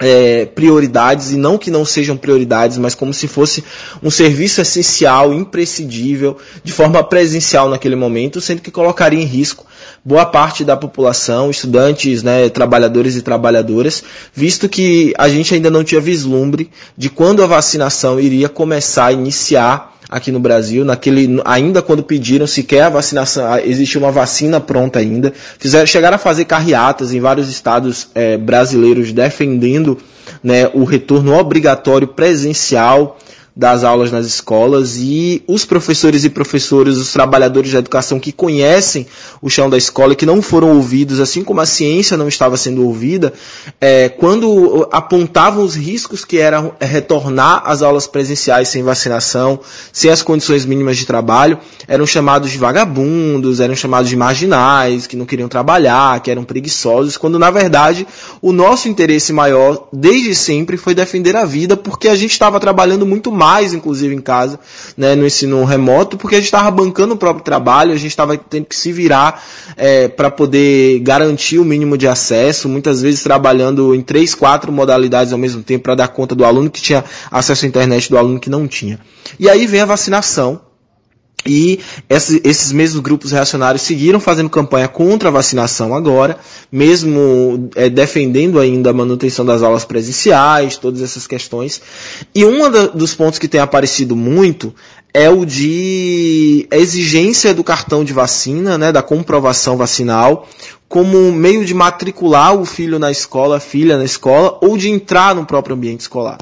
é, 0.00 0.46
prioridades 0.46 1.30
e 1.32 1.36
não 1.36 1.56
que 1.56 1.70
não 1.70 1.84
sejam 1.84 2.16
prioridades, 2.16 2.76
mas 2.78 2.94
como 2.94 3.14
se 3.14 3.28
fosse 3.28 3.62
um 4.02 4.10
serviço 4.10 4.60
essencial, 4.60 5.32
imprescindível, 5.32 6.36
de 6.64 6.72
forma 6.72 7.02
presencial 7.04 7.68
naquele 7.68 7.96
momento, 7.96 8.40
sendo 8.40 8.60
que 8.60 8.70
colocaria 8.70 9.20
em 9.20 9.26
risco 9.26 9.66
boa 10.04 10.26
parte 10.26 10.64
da 10.64 10.76
população, 10.76 11.50
estudantes, 11.50 12.22
né, 12.22 12.48
trabalhadores 12.48 13.16
e 13.16 13.22
trabalhadoras, 13.22 14.02
visto 14.34 14.68
que 14.68 15.12
a 15.18 15.28
gente 15.28 15.54
ainda 15.54 15.70
não 15.70 15.84
tinha 15.84 16.00
vislumbre 16.00 16.70
de 16.96 17.08
quando 17.08 17.42
a 17.42 17.46
vacinação 17.46 18.20
iria 18.20 18.48
começar 18.48 19.06
a 19.06 19.12
iniciar 19.12 19.96
aqui 20.08 20.30
no 20.30 20.38
Brasil, 20.38 20.84
naquele, 20.84 21.40
ainda 21.44 21.82
quando 21.82 22.02
pediram 22.02 22.46
sequer 22.46 22.82
a 22.82 22.88
vacinação, 22.88 23.58
existe 23.58 23.98
uma 23.98 24.12
vacina 24.12 24.60
pronta 24.60 24.98
ainda, 24.98 25.32
fizeram, 25.58 25.86
chegaram 25.86 26.14
a 26.14 26.18
fazer 26.18 26.44
carreatas 26.44 27.12
em 27.12 27.20
vários 27.20 27.48
estados 27.48 28.08
é, 28.14 28.36
brasileiros 28.36 29.12
defendendo 29.12 29.98
né, 30.42 30.70
o 30.72 30.84
retorno 30.84 31.36
obrigatório 31.36 32.06
presencial 32.06 33.18
das 33.56 33.84
aulas 33.84 34.12
nas 34.12 34.26
escolas 34.26 34.98
e 34.98 35.42
os 35.48 35.64
professores 35.64 36.24
e 36.24 36.28
professores, 36.28 36.98
os 36.98 37.10
trabalhadores 37.10 37.72
da 37.72 37.78
educação 37.78 38.20
que 38.20 38.30
conhecem 38.30 39.06
o 39.40 39.48
chão 39.48 39.70
da 39.70 39.78
escola 39.78 40.12
e 40.12 40.16
que 40.16 40.26
não 40.26 40.42
foram 40.42 40.76
ouvidos, 40.76 41.20
assim 41.20 41.42
como 41.42 41.62
a 41.62 41.66
ciência 41.66 42.18
não 42.18 42.28
estava 42.28 42.58
sendo 42.58 42.84
ouvida, 42.84 43.32
é, 43.80 44.10
quando 44.10 44.86
apontavam 44.92 45.64
os 45.64 45.74
riscos 45.74 46.22
que 46.22 46.36
eram 46.36 46.74
retornar 46.78 47.62
às 47.64 47.80
aulas 47.80 48.06
presenciais 48.06 48.68
sem 48.68 48.82
vacinação, 48.82 49.58
sem 49.90 50.10
as 50.10 50.20
condições 50.20 50.66
mínimas 50.66 50.98
de 50.98 51.06
trabalho, 51.06 51.58
eram 51.88 52.06
chamados 52.06 52.50
de 52.50 52.58
vagabundos, 52.58 53.58
eram 53.58 53.74
chamados 53.74 54.10
de 54.10 54.16
marginais, 54.16 55.06
que 55.06 55.16
não 55.16 55.24
queriam 55.24 55.48
trabalhar, 55.48 56.20
que 56.20 56.30
eram 56.30 56.44
preguiçosos, 56.44 57.16
quando 57.16 57.38
na 57.38 57.50
verdade 57.50 58.06
o 58.42 58.52
nosso 58.52 58.86
interesse 58.86 59.32
maior 59.32 59.88
desde 59.90 60.34
sempre 60.34 60.76
foi 60.76 60.94
defender 60.94 61.34
a 61.36 61.46
vida, 61.46 61.74
porque 61.74 62.08
a 62.08 62.14
gente 62.14 62.32
estava 62.32 62.60
trabalhando 62.60 63.06
muito 63.06 63.32
mais 63.32 63.45
mais, 63.46 63.72
inclusive, 63.72 64.12
em 64.12 64.20
casa, 64.20 64.58
né, 64.96 65.14
no 65.14 65.24
ensino 65.24 65.64
remoto, 65.64 66.16
porque 66.16 66.34
a 66.34 66.38
gente 66.38 66.46
estava 66.46 66.68
bancando 66.68 67.14
o 67.14 67.16
próprio 67.16 67.44
trabalho, 67.44 67.92
a 67.92 67.96
gente 67.96 68.10
estava 68.10 68.36
tendo 68.36 68.64
que 68.64 68.74
se 68.74 68.90
virar 68.90 69.40
é, 69.76 70.08
para 70.08 70.32
poder 70.32 70.98
garantir 70.98 71.60
o 71.60 71.64
mínimo 71.64 71.96
de 71.96 72.08
acesso, 72.08 72.68
muitas 72.68 73.00
vezes 73.00 73.22
trabalhando 73.22 73.94
em 73.94 74.02
três, 74.02 74.34
quatro 74.34 74.72
modalidades 74.72 75.32
ao 75.32 75.38
mesmo 75.38 75.62
tempo 75.62 75.84
para 75.84 75.94
dar 75.94 76.08
conta 76.08 76.34
do 76.34 76.44
aluno 76.44 76.68
que 76.68 76.82
tinha 76.82 77.04
acesso 77.30 77.64
à 77.64 77.68
internet 77.68 78.10
do 78.10 78.18
aluno 78.18 78.40
que 78.40 78.50
não 78.50 78.66
tinha. 78.66 78.98
E 79.38 79.48
aí 79.48 79.64
vem 79.64 79.80
a 79.80 79.86
vacinação, 79.86 80.60
e 81.46 81.80
esses 82.08 82.72
mesmos 82.72 83.00
grupos 83.00 83.32
reacionários 83.32 83.82
seguiram 83.82 84.20
fazendo 84.20 84.50
campanha 84.50 84.88
contra 84.88 85.28
a 85.28 85.32
vacinação 85.32 85.94
agora, 85.94 86.38
mesmo 86.70 87.70
é, 87.74 87.88
defendendo 87.88 88.58
ainda 88.58 88.90
a 88.90 88.94
manutenção 88.94 89.44
das 89.44 89.62
aulas 89.62 89.84
presenciais, 89.84 90.76
todas 90.76 91.02
essas 91.02 91.26
questões. 91.26 91.80
E 92.34 92.44
um 92.44 92.70
dos 92.94 93.14
pontos 93.14 93.38
que 93.38 93.48
tem 93.48 93.60
aparecido 93.60 94.16
muito 94.16 94.74
é 95.14 95.30
o 95.30 95.46
de 95.46 96.68
exigência 96.70 97.54
do 97.54 97.64
cartão 97.64 98.04
de 98.04 98.12
vacina, 98.12 98.76
né, 98.76 98.92
da 98.92 99.02
comprovação 99.02 99.76
vacinal, 99.76 100.46
como 100.88 101.32
meio 101.32 101.64
de 101.64 101.72
matricular 101.72 102.54
o 102.54 102.64
filho 102.64 102.98
na 102.98 103.10
escola, 103.10 103.56
a 103.56 103.60
filha 103.60 103.96
na 103.96 104.04
escola, 104.04 104.58
ou 104.60 104.76
de 104.76 104.90
entrar 104.90 105.34
no 105.34 105.46
próprio 105.46 105.74
ambiente 105.74 106.00
escolar. 106.00 106.38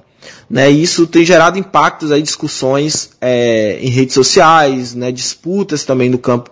Né, 0.48 0.70
isso 0.70 1.06
tem 1.06 1.24
gerado 1.24 1.58
impactos 1.58 2.12
aí, 2.12 2.22
discussões 2.22 3.10
é, 3.20 3.78
em 3.80 3.88
redes 3.88 4.14
sociais, 4.14 4.94
né, 4.94 5.10
disputas 5.10 5.84
também 5.84 6.08
no 6.08 6.18
campo 6.18 6.50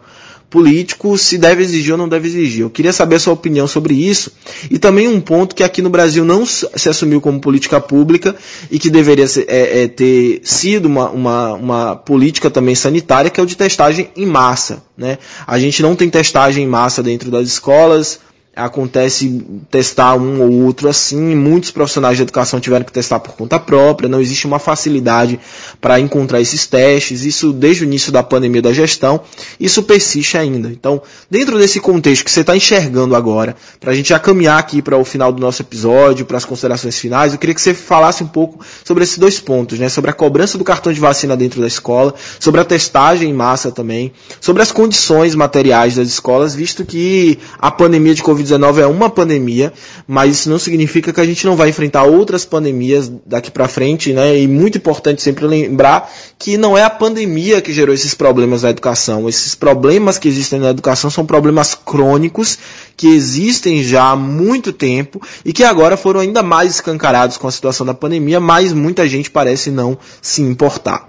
político, 0.53 1.17
se 1.17 1.39
deve 1.39 1.63
exigir 1.63 1.93
ou 1.93 1.99
não 1.99 2.07
deve 2.07 2.29
exigir. 2.29 2.61
Eu 2.61 2.69
queria 2.69 2.93
saber 2.93 3.17
a 3.17 3.19
sua 3.19 3.33
opinião 3.33 3.67
sobre 3.67 3.95
isso. 3.95 4.31
E 4.71 4.79
também 4.79 5.09
um 5.09 5.19
ponto 5.19 5.57
que 5.57 5.65
aqui 5.65 5.81
no 5.81 5.89
Brasil 5.89 6.27
não 6.27 6.45
se 6.45 6.89
assumiu 6.89 7.23
como 7.23 7.41
política 7.41 7.81
pública 7.81 8.37
e 8.71 8.79
que 8.79 8.91
deveria 8.91 9.27
ser, 9.27 9.47
é, 9.49 9.85
é, 9.85 9.89
ter 9.89 10.43
sido 10.45 10.87
uma, 10.87 11.09
uma, 11.09 11.53
uma 11.55 11.97
política 11.97 12.51
também 12.51 12.75
sanitária, 12.75 13.31
que 13.31 13.41
é 13.41 13.43
o 13.43 13.47
de 13.47 13.57
testagem 13.57 14.11
em 14.15 14.27
massa. 14.27 14.85
Né? 14.97 15.17
A 15.47 15.59
gente 15.59 15.83
não 15.83 15.97
tem 15.97 16.11
testagem 16.11 16.65
em 16.65 16.69
massa 16.69 17.03
dentro 17.03 17.31
das 17.31 17.49
escolas, 17.49 18.21
acontece 18.55 19.43
testar 19.71 20.15
um 20.15 20.43
ou 20.43 20.65
outro 20.65 20.87
assim, 20.89 21.35
muitos 21.35 21.71
profissionais 21.71 22.19
de 22.19 22.23
educação 22.23 22.61
tiveram 22.61 22.85
que 22.85 22.93
testar 22.93 23.19
por 23.19 23.35
conta 23.35 23.59
própria, 23.59 24.09
não 24.09 24.21
existe 24.21 24.47
uma 24.47 24.59
facilidade 24.59 25.41
para 25.81 25.99
encontrar 25.99 26.39
esses 26.39 26.67
testes, 26.67 27.25
isso 27.25 27.51
desde 27.51 27.83
o 27.83 27.87
início 27.87 28.13
da 28.13 28.23
pandemia 28.23 28.61
da 28.61 28.73
gestão, 28.73 29.23
isso 29.59 29.83
persiste 29.83 30.37
ainda. 30.37 30.69
Então, 30.69 31.01
dentro 31.31 31.59
desse 31.59 31.81
contexto 31.81 32.25
que 32.25 32.31
você 32.31 32.43
está 32.43 32.55
enxergando 32.55 33.17
agora, 33.17 33.57
para 33.81 33.93
a 33.93 33.95
gente 33.95 34.11
já 34.11 34.19
caminhar 34.19 34.59
aqui 34.59 34.83
para 34.83 34.99
o 34.99 35.05
final 35.05 35.33
do 35.33 35.41
nosso 35.41 35.63
episódio, 35.63 36.27
para 36.27 36.37
as 36.37 36.45
considerações 36.45 36.99
finais, 36.99 37.33
eu 37.33 37.39
queria 37.39 37.55
que 37.55 37.61
você 37.61 37.73
falasse 37.73 38.23
um 38.23 38.29
pouco 38.29 38.63
sobre 38.85 39.03
esses 39.03 39.17
dois 39.17 39.41
pontos, 39.41 39.79
né? 39.79 39.89
sobre 39.89 40.11
a 40.11 40.15
cobrança 40.15 40.59
do 40.59 40.65
cartão 40.65 40.93
de 40.93 41.01
vacina 41.01 41.35
dentro 41.35 41.63
da 41.63 41.67
escola, 41.67 42.15
sobre 42.39 42.61
a 42.61 42.65
testagem 42.65 43.31
em 43.31 43.35
massa 43.35 43.73
também, 43.73 44.13
sobre 44.43 44.63
as 44.63 44.71
condições 44.71 45.35
materiais 45.35 45.97
das 45.97 46.09
escolas, 46.09 46.55
visto 46.55 46.85
que 46.85 47.39
a 47.59 47.71
pandemia 47.71 48.15
de 48.15 48.23
Covid 48.23 48.42
Covid-19 48.43 48.79
é 48.79 48.87
uma 48.87 49.09
pandemia, 49.09 49.73
mas 50.07 50.39
isso 50.39 50.51
não 50.51 50.59
significa 50.59 51.13
que 51.13 51.21
a 51.21 51.25
gente 51.25 51.47
não 51.47 51.57
vai 51.57 51.69
enfrentar 51.69 52.05
outras 52.05 52.45
pandemias 52.45 53.11
daqui 53.27 53.51
para 53.51 53.69
frente, 53.69 54.13
né? 54.13 54.39
E 54.39 54.49
muito 54.49 54.79
importante 54.79 55.23
sempre 55.23 55.47
lembrar 55.47 56.11
que 56.39 56.57
não 56.57 56.77
é 56.77 56.83
a 56.85 56.91
pandemia 56.91 57.61
que 57.61 57.73
gerou 57.73 57.95
esses 57.95 58.15
problemas 58.15 58.63
na 58.63 58.71
educação. 58.71 59.29
Esses 59.29 59.55
problemas 59.55 60.19
que 60.19 60.29
existem 60.29 60.59
na 60.59 60.71
educação 60.71 61.11
são 61.11 61.25
problemas 61.25 61.75
crônicos 61.75 62.59
que 62.97 63.09
existem 63.09 63.83
já 63.83 64.11
há 64.11 64.17
muito 64.17 64.73
tempo 64.73 65.21
e 65.45 65.53
que 65.53 65.65
agora 65.65 65.97
foram 65.97 66.21
ainda 66.21 66.43
mais 66.43 66.75
escancarados 66.75 67.37
com 67.37 67.47
a 67.47 67.53
situação 67.53 67.87
da 67.87 67.95
pandemia, 67.95 68.41
mas 68.41 68.73
muita 68.73 69.09
gente 69.09 69.31
parece 69.31 69.71
não 69.71 69.97
se 70.21 70.43
importar. 70.43 71.09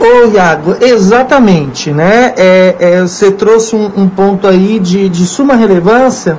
Ô 0.00 0.26
Iago, 0.32 0.76
exatamente, 0.80 1.90
né? 1.90 2.32
É, 2.36 2.76
é, 2.78 3.00
você 3.00 3.32
trouxe 3.32 3.74
um, 3.74 3.90
um, 3.96 4.08
ponto 4.08 4.46
aí 4.46 4.78
de, 4.78 5.08
de 5.08 5.26
suma 5.26 5.56
relevância, 5.56 6.38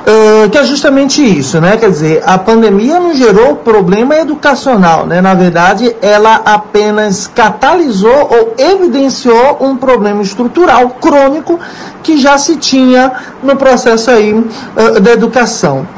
uh, 0.00 0.50
que 0.50 0.58
é 0.58 0.64
justamente 0.64 1.22
isso, 1.22 1.58
né? 1.58 1.78
Quer 1.78 1.88
dizer, 1.88 2.22
a 2.26 2.36
pandemia 2.36 3.00
não 3.00 3.14
gerou 3.14 3.56
problema 3.56 4.14
educacional, 4.16 5.06
né? 5.06 5.22
Na 5.22 5.32
verdade, 5.32 5.96
ela 6.02 6.42
apenas 6.44 7.26
catalisou 7.26 8.28
ou 8.30 8.54
evidenciou 8.58 9.56
um 9.62 9.74
problema 9.74 10.20
estrutural 10.20 10.90
crônico 11.00 11.58
que 12.02 12.18
já 12.18 12.36
se 12.36 12.56
tinha 12.56 13.10
no 13.42 13.56
processo 13.56 14.10
aí 14.10 14.34
uh, 14.34 15.00
da 15.00 15.12
educação. 15.12 15.88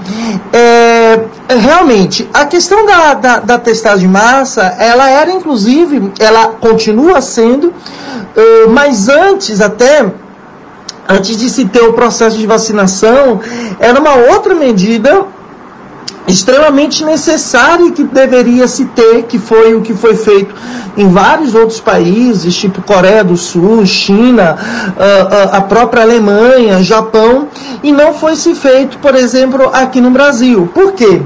É, 0.52 0.91
realmente, 1.48 2.28
a 2.32 2.44
questão 2.44 2.86
da, 2.86 3.14
da, 3.14 3.38
da, 3.40 3.58
testagem 3.58 4.06
de 4.06 4.12
massa, 4.12 4.62
ela 4.78 5.08
era 5.08 5.30
inclusive, 5.30 6.12
ela 6.18 6.48
continua 6.48 7.20
sendo, 7.20 7.68
uh, 7.68 8.70
mas 8.70 9.08
antes 9.08 9.60
até, 9.60 10.04
antes 11.08 11.36
de 11.36 11.48
se 11.48 11.64
ter 11.66 11.82
o 11.82 11.92
processo 11.92 12.36
de 12.38 12.46
vacinação, 12.46 13.40
era 13.78 13.98
uma 13.98 14.14
outra 14.14 14.54
medida 14.54 15.26
extremamente 16.26 17.04
necessária 17.04 17.90
que 17.90 18.04
deveria 18.04 18.68
se 18.68 18.84
ter, 18.86 19.24
que 19.24 19.38
foi 19.38 19.74
o 19.74 19.82
que 19.82 19.94
foi 19.94 20.14
feito 20.16 20.54
em 20.96 21.08
vários 21.08 21.54
outros 21.54 21.80
países, 21.80 22.54
tipo 22.54 22.82
Coreia 22.82 23.24
do 23.24 23.36
Sul, 23.36 23.84
China, 23.86 24.56
ah, 24.98 25.50
ah, 25.52 25.56
a 25.56 25.60
própria 25.62 26.02
Alemanha, 26.02 26.82
Japão, 26.82 27.48
e 27.82 27.92
não 27.92 28.12
foi 28.12 28.36
se 28.36 28.54
feito, 28.54 28.98
por 28.98 29.14
exemplo, 29.14 29.70
aqui 29.72 30.00
no 30.00 30.10
Brasil. 30.10 30.70
Por 30.74 30.92
quê? 30.92 31.22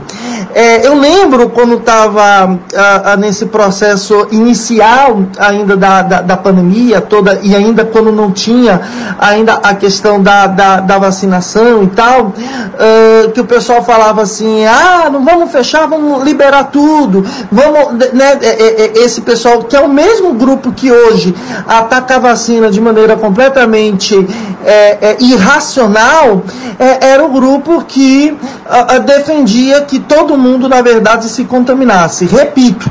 É, 0.55 0.86
eu 0.86 0.94
lembro 0.99 1.51
quando 1.51 1.74
estava 1.76 2.59
ah, 2.76 3.16
nesse 3.18 3.47
processo 3.47 4.28
inicial 4.30 5.22
ainda 5.38 5.76
da, 5.76 6.03
da, 6.03 6.22
da, 6.22 6.36
pandemia 6.36 7.01
toda, 7.01 7.40
e 7.42 7.55
ainda 7.55 7.84
quando 7.84 8.12
não 8.12 8.30
tinha 8.30 8.80
ainda 9.18 9.55
a 9.55 9.74
questão 9.74 10.22
da, 10.22 10.47
da, 10.47 10.80
da 10.80 10.99
vacinação 10.99 11.82
e 11.82 11.88
tal, 11.88 12.32
que 13.34 13.40
o 13.40 13.44
pessoal 13.44 13.82
falava 13.82 14.22
assim, 14.22 14.64
ah, 14.64 14.86
ah, 14.87 15.11
não 15.11 15.24
vamos 15.24 15.51
fechar, 15.51 15.87
vamos 15.87 16.22
liberar 16.24 16.64
tudo, 16.64 17.24
vamos, 17.51 17.99
né, 18.12 18.39
é, 18.41 18.47
é, 18.47 18.82
é, 18.82 18.99
esse 18.99 19.20
pessoal 19.20 19.64
que 19.64 19.76
é 19.76 19.80
o 19.80 19.89
mesmo 19.89 20.34
grupo 20.34 20.72
que 20.72 20.91
hoje 20.91 21.34
ataca 21.66 22.16
a 22.16 22.18
vacina 22.18 22.70
de 22.70 22.80
maneira 22.80 23.16
completamente 23.16 24.14
é, 24.64 24.99
é, 25.01 25.16
irracional, 25.20 26.43
é, 26.78 27.09
era 27.09 27.24
o 27.24 27.28
grupo 27.28 27.84
que 27.84 28.37
defendia 29.05 29.82
que 29.82 29.99
todo 29.99 30.37
mundo, 30.37 30.68
na 30.68 30.82
verdade, 30.82 31.28
se 31.28 31.45
contaminasse. 31.45 32.26
Repito, 32.26 32.91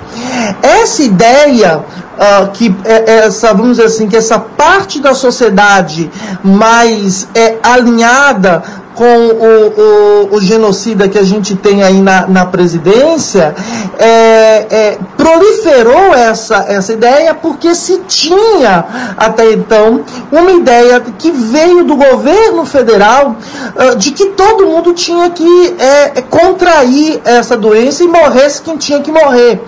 essa 0.62 1.04
ideia 1.04 1.84
Uh, 2.16 2.50
que 2.54 2.74
essa, 2.86 3.54
vamos 3.54 3.72
dizer 3.72 3.88
assim, 3.88 4.08
que 4.08 4.16
essa 4.16 4.40
parte 4.40 5.02
da 5.02 5.14
sociedade 5.14 6.10
mais 6.42 7.28
é, 7.36 7.58
alinhada 7.62 8.64
com 8.96 9.04
o, 9.04 10.30
o, 10.32 10.36
o, 10.36 10.42
genocida 10.42 11.08
que 11.10 11.20
a 11.20 11.24
gente 11.24 11.56
tem 11.56 11.84
aí 11.84 12.02
na, 12.02 12.28
na 12.28 12.46
presidência, 12.46 13.54
é, 14.00 14.68
é, 14.70 14.98
proliferou 15.18 16.14
essa, 16.14 16.66
essa 16.68 16.94
ideia 16.94 17.34
porque 17.34 17.76
se 17.76 18.00
tinha 18.08 18.86
até 19.18 19.52
então 19.52 20.04
uma 20.32 20.52
ideia 20.52 21.02
que 21.20 21.32
veio 21.32 21.84
do 21.84 21.96
governo 21.96 22.66
federal 22.66 23.36
uh, 23.76 23.96
de 23.98 24.12
que 24.12 24.28
todo 24.28 24.66
mundo 24.66 24.94
tinha 24.94 25.30
que 25.30 25.76
é, 25.78 26.22
contrair 26.22 27.22
essa 27.26 27.58
doença 27.58 28.04
e 28.04 28.08
morresse 28.08 28.62
quem 28.62 28.78
tinha 28.78 29.02
que 29.02 29.12
morrer. 29.12 29.62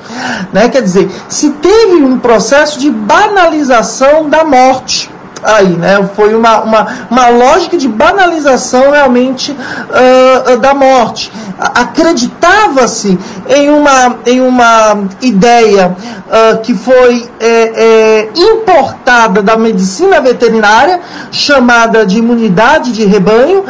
Né? 0.54 0.70
Quer 0.70 0.82
dizer, 0.82 1.10
se 1.28 1.50
teve 1.50 1.96
um 1.96 2.18
processo 2.18 2.80
de 2.80 2.90
banalização 2.90 4.30
da 4.30 4.44
morte 4.46 5.17
aí, 5.44 5.70
né? 5.70 6.10
Foi 6.16 6.34
uma, 6.34 6.62
uma, 6.62 6.88
uma 7.10 7.30
lógica 7.30 7.78
de 7.78 7.88
banalização 7.88 8.92
realmente 8.92 9.52
uh, 9.52 10.58
da 10.58 10.74
morte. 10.74 11.32
Acreditava-se 11.60 13.18
em 13.50 13.70
uma, 13.70 14.18
em 14.26 14.42
uma 14.42 15.08
ideia 15.22 15.96
uh, 16.28 16.62
que 16.62 16.76
foi 16.76 17.28
é, 17.40 17.50
é, 17.50 18.30
importada 18.36 19.42
da 19.42 19.58
medicina 19.58 20.22
veterinária, 20.22 21.00
chamada 21.32 22.06
de 22.06 22.20
imunidade 22.20 22.92
de 22.92 23.06
rebanho, 23.06 23.64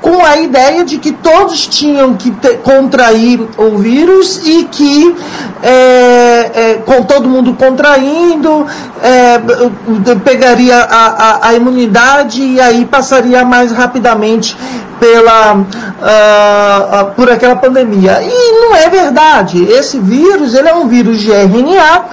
com 0.00 0.24
a 0.24 0.36
ideia 0.36 0.84
de 0.84 0.98
que 0.98 1.12
todos 1.12 1.66
tinham 1.66 2.14
que 2.14 2.30
ter, 2.30 2.58
contrair 2.58 3.40
o 3.56 3.78
vírus 3.78 4.40
e 4.44 4.64
que 4.64 5.16
é, 5.62 6.50
é 6.54 6.74
com 6.84 7.02
todo 7.02 7.28
mundo 7.28 7.54
contraindo, 7.54 8.66
é, 9.02 9.38
pegaria 10.24 10.76
a, 10.76 11.06
a, 11.06 11.48
a, 11.48 11.54
imunidade 11.54 12.42
e 12.42 12.60
aí 12.60 12.84
passaria 12.86 13.44
mais 13.44 13.70
rapidamente 13.70 14.56
pela, 15.04 15.54
uh, 15.54 15.58
uh, 15.58 17.14
por 17.14 17.30
aquela 17.30 17.56
pandemia. 17.56 18.22
E 18.22 18.52
não 18.60 18.74
é 18.74 18.88
verdade. 18.88 19.62
Esse 19.64 19.98
vírus, 19.98 20.54
ele 20.54 20.68
é 20.68 20.74
um 20.74 20.88
vírus 20.88 21.20
de 21.20 21.30
RNA, 21.30 22.04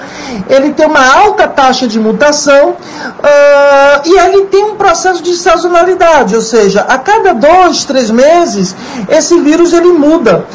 ele 0.50 0.74
tem 0.74 0.86
uma 0.86 1.06
alta 1.06 1.48
taxa 1.48 1.88
de 1.88 1.98
mutação 2.00 2.72
uh, 2.72 4.02
e 4.04 4.20
ele 4.20 4.46
tem 4.48 4.66
um 4.66 4.76
processo 4.76 5.24
de 5.24 5.36
sazonalidade, 5.36 6.36
ou 6.36 6.42
seja, 6.42 6.82
a 6.82 6.98
cada 6.98 7.34
dois, 7.34 7.86
três 7.86 8.12
meses, 8.12 8.76
esse 9.08 9.40
vírus 9.40 9.72
ele 9.72 9.94
muda. 9.94 10.46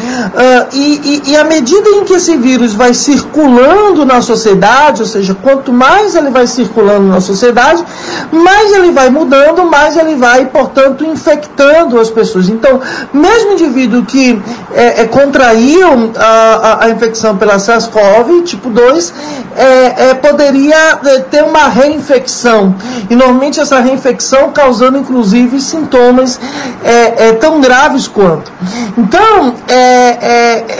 E, 0.73 1.23
e, 1.27 1.31
e 1.31 1.37
à 1.37 1.45
medida 1.45 1.89
em 1.91 2.05
que 2.05 2.15
esse 2.15 2.37
vírus 2.37 2.75
vai 2.75 2.93
circulando 2.93 4.05
na 4.05 4.21
sociedade, 4.21 5.03
ou 5.03 5.09
seja, 5.09 5.35
quanto 5.43 5.73
mais 5.73 6.15
ele 6.15 6.31
vai 6.31 6.47
circulando 6.47 7.07
na 7.07 7.21
sociedade, 7.21 7.85
mais 8.31 8.73
ele 8.73 8.91
vai 8.93 9.09
mudando, 9.09 9.65
mais 9.65 9.97
ele 9.97 10.17
vai, 10.17 10.47
portanto, 10.47 11.05
infectando 11.05 11.99
as 11.99 12.11
pessoas. 12.11 12.26
Então, 12.51 12.81
mesmo 13.13 13.53
indivíduo 13.53 14.05
que 14.05 14.41
é, 14.73 15.03
é, 15.03 15.07
contraiu 15.07 16.13
a, 16.17 16.25
a, 16.25 16.85
a, 16.85 16.91
infecção 16.91 17.37
pela 17.37 17.59
SARS-CoV, 17.59 18.43
tipo 18.45 18.71
2, 18.71 19.15
é, 19.57 20.09
é, 20.11 20.15
poderia 20.15 20.99
é, 21.05 21.19
ter 21.21 21.43
uma 21.43 21.69
reinfecção. 21.69 22.75
E 23.09 23.17
normalmente 23.17 23.61
essa 23.61 23.81
reinfecção 23.81 24.53
causando, 24.53 24.99
inclusive, 24.99 25.61
sintomas 25.61 26.41
é, 26.85 27.33
tão 27.33 27.61
graves 27.61 28.09
quanto. 28.09 28.51
Então, 28.97 29.55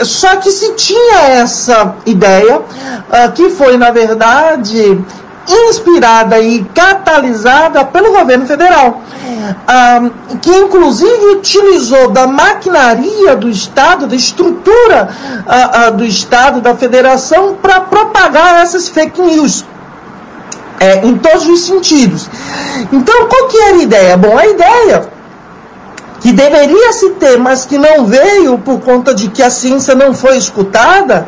só 0.03 0.35
que 0.37 0.51
se 0.51 0.73
tinha 0.73 1.19
essa 1.29 1.95
ideia, 2.05 2.61
uh, 3.07 3.31
que 3.33 3.49
foi, 3.49 3.77
na 3.77 3.91
verdade, 3.91 4.99
inspirada 5.47 6.39
e 6.39 6.63
catalisada 6.73 7.85
pelo 7.85 8.11
governo 8.11 8.45
federal, 8.45 9.01
que 10.41 10.49
inclusive 10.49 11.25
utilizou 11.37 12.09
da 12.09 12.27
maquinaria 12.27 13.35
do 13.35 13.49
Estado, 13.49 14.07
da 14.07 14.15
estrutura 14.15 15.09
ah, 15.47 15.71
ah, 15.73 15.89
do 15.89 16.03
Estado, 16.03 16.59
da 16.59 16.75
federação, 16.75 17.55
para 17.55 17.81
propagar 17.81 18.61
essas 18.61 18.89
fake 18.89 19.21
news. 19.21 19.65
É, 20.79 21.03
em 21.03 21.17
todos 21.17 21.47
os 21.47 21.65
sentidos. 21.65 22.29
Então, 22.91 23.27
qual 23.27 23.47
que 23.47 23.57
era 23.57 23.77
a 23.77 23.81
ideia? 23.81 24.15
Bom, 24.15 24.37
a 24.37 24.45
ideia 24.45 25.09
que 26.19 26.31
deveria 26.31 26.93
se 26.93 27.11
ter, 27.11 27.37
mas 27.39 27.65
que 27.65 27.77
não 27.77 28.05
veio 28.05 28.59
por 28.59 28.79
conta 28.81 29.13
de 29.13 29.29
que 29.29 29.41
a 29.41 29.49
ciência 29.49 29.95
não 29.95 30.13
foi 30.13 30.37
escutada, 30.37 31.27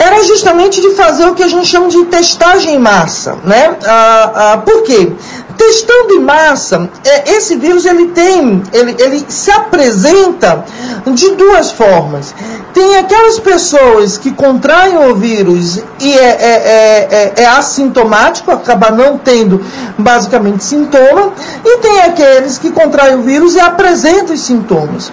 era 0.00 0.24
justamente 0.24 0.80
de 0.80 0.90
fazer 0.92 1.26
o 1.26 1.34
que 1.34 1.42
a 1.42 1.48
gente 1.48 1.66
chama 1.66 1.88
de 1.88 2.06
testagem 2.06 2.74
em 2.74 2.78
massa, 2.78 3.36
né? 3.44 3.76
Ah, 3.86 4.32
ah, 4.34 4.58
por 4.58 4.82
quê? 4.82 5.12
Testando 5.60 6.14
em 6.14 6.20
massa, 6.20 6.88
é, 7.04 7.32
esse 7.32 7.54
vírus 7.54 7.84
ele 7.84 8.06
tem, 8.06 8.62
ele, 8.72 8.96
ele 8.98 9.22
se 9.28 9.50
apresenta 9.50 10.64
de 11.04 11.32
duas 11.32 11.70
formas. 11.70 12.34
Tem 12.72 12.96
aquelas 12.96 13.38
pessoas 13.38 14.16
que 14.16 14.30
contraem 14.30 14.96
o 15.10 15.14
vírus 15.16 15.82
e 16.00 16.14
é, 16.14 16.22
é, 16.22 16.32
é, 16.40 17.08
é, 17.10 17.42
é 17.42 17.46
assintomático, 17.46 18.50
acaba 18.50 18.90
não 18.90 19.18
tendo 19.18 19.62
basicamente 19.98 20.64
sintoma, 20.64 21.34
e 21.62 21.76
tem 21.80 22.00
aqueles 22.04 22.56
que 22.56 22.70
contraem 22.70 23.16
o 23.16 23.22
vírus 23.22 23.54
e 23.54 23.60
apresentam 23.60 24.34
os 24.34 24.40
sintomas. 24.40 25.12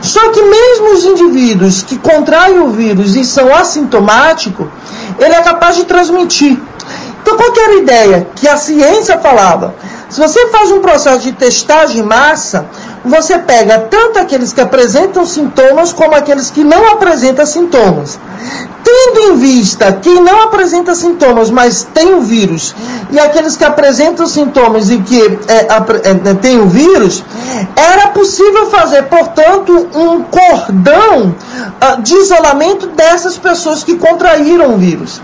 Só 0.00 0.30
que 0.30 0.42
mesmo 0.42 0.92
os 0.92 1.04
indivíduos 1.04 1.82
que 1.82 1.98
contraem 1.98 2.60
o 2.60 2.68
vírus 2.68 3.16
e 3.16 3.24
são 3.24 3.52
assintomáticos, 3.52 4.68
ele 5.18 5.34
é 5.34 5.42
capaz 5.42 5.74
de 5.74 5.86
transmitir. 5.86 6.56
Então, 7.20 7.36
qual 7.36 7.52
era 7.54 7.72
a 7.72 7.76
ideia 7.76 8.26
que 8.36 8.48
a 8.48 8.56
ciência 8.56 9.18
falava? 9.18 9.74
Se 10.10 10.20
você 10.20 10.48
faz 10.48 10.70
um 10.72 10.80
processo 10.80 11.20
de 11.20 11.32
testagem 11.32 12.00
em 12.00 12.02
massa, 12.02 12.66
você 13.08 13.38
pega 13.38 13.78
tanto 13.80 14.18
aqueles 14.18 14.52
que 14.52 14.60
apresentam 14.60 15.26
sintomas 15.26 15.92
como 15.92 16.14
aqueles 16.14 16.50
que 16.50 16.62
não 16.62 16.92
apresentam 16.92 17.46
sintomas. 17.46 18.18
Tendo 18.84 19.20
em 19.20 19.36
vista 19.36 19.92
quem 19.92 20.22
não 20.22 20.42
apresenta 20.42 20.94
sintomas, 20.94 21.50
mas 21.50 21.86
tem 21.92 22.14
o 22.14 22.20
vírus, 22.20 22.74
e 23.10 23.18
aqueles 23.18 23.56
que 23.56 23.64
apresentam 23.64 24.26
sintomas 24.26 24.90
e 24.90 24.98
que 24.98 25.20
é, 25.48 25.66
é, 25.68 26.34
tem 26.34 26.60
o 26.60 26.68
vírus, 26.68 27.22
era 27.74 28.08
possível 28.08 28.70
fazer, 28.70 29.02
portanto, 29.04 29.88
um 29.94 30.22
cordão 30.22 31.34
uh, 31.34 32.02
de 32.02 32.14
isolamento 32.14 32.86
dessas 32.88 33.36
pessoas 33.36 33.82
que 33.82 33.96
contraíram 33.96 34.74
o 34.74 34.78
vírus. 34.78 35.20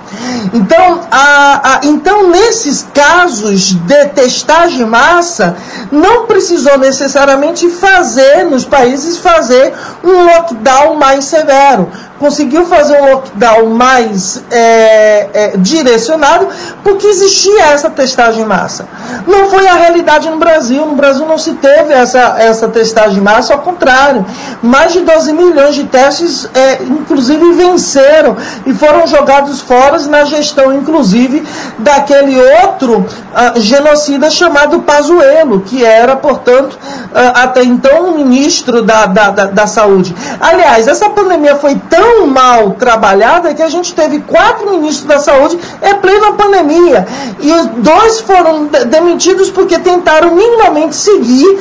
Então, 0.52 1.00
a, 1.10 1.74
a, 1.74 1.80
então, 1.84 2.28
nesses 2.28 2.86
casos 2.94 3.74
de 3.74 4.04
testagem 4.14 4.82
em 4.82 4.84
massa, 4.84 5.56
não 5.90 6.26
precisou 6.26 6.78
necessariamente 6.78 7.68
fazer, 7.74 8.44
nos 8.44 8.64
países, 8.64 9.18
fazer 9.18 9.72
um 10.02 10.24
lockdown 10.24 10.96
mais 10.96 11.24
severo 11.24 11.90
conseguiu 12.24 12.64
fazer 12.64 12.98
um 13.02 13.10
lockdown 13.10 13.66
mais 13.66 14.42
é, 14.50 15.28
é, 15.34 15.56
direcionado, 15.58 16.48
porque 16.82 17.06
existia 17.06 17.66
essa 17.66 17.90
testagem 17.90 18.44
em 18.44 18.46
massa. 18.46 18.88
Não 19.26 19.50
foi 19.50 19.68
a 19.68 19.74
realidade 19.74 20.30
no 20.30 20.38
Brasil. 20.38 20.86
No 20.86 20.94
Brasil 20.94 21.26
não 21.26 21.36
se 21.36 21.52
teve 21.52 21.92
essa, 21.92 22.36
essa 22.38 22.66
testagem 22.68 23.18
em 23.18 23.20
massa, 23.20 23.52
ao 23.52 23.60
contrário. 23.60 24.24
Mais 24.62 24.94
de 24.94 25.00
12 25.00 25.34
milhões 25.34 25.74
de 25.74 25.84
testes, 25.84 26.48
é, 26.54 26.82
inclusive, 26.84 27.52
venceram 27.52 28.38
e 28.64 28.72
foram 28.72 29.06
jogados 29.06 29.60
fora 29.60 29.98
na 30.08 30.24
gestão, 30.24 30.72
inclusive, 30.72 31.46
daquele 31.78 32.40
outro 32.62 33.00
uh, 33.00 33.60
genocida 33.60 34.30
chamado 34.30 34.80
Pazuello, 34.80 35.60
que 35.60 35.84
era, 35.84 36.16
portanto, 36.16 36.72
uh, 36.72 37.32
até 37.34 37.62
então, 37.62 38.06
o 38.06 38.16
ministro 38.16 38.82
da, 38.82 39.04
da, 39.04 39.30
da, 39.30 39.44
da 39.44 39.66
Saúde. 39.66 40.16
Aliás, 40.40 40.88
essa 40.88 41.10
pandemia 41.10 41.56
foi 41.56 41.74
tão 41.90 42.13
tão 42.14 42.26
mal 42.28 42.70
trabalhada 42.72 43.52
que 43.52 43.62
a 43.62 43.68
gente 43.68 43.92
teve 43.92 44.20
quatro 44.20 44.70
ministros 44.70 45.06
da 45.06 45.18
saúde 45.18 45.58
em 45.82 45.94
plena 45.96 46.32
pandemia. 46.32 47.06
E 47.40 47.52
dois 47.80 48.20
foram 48.20 48.66
demitidos 48.86 49.50
porque 49.50 49.78
tentaram 49.78 50.34
minimamente 50.34 50.94
seguir 50.94 51.58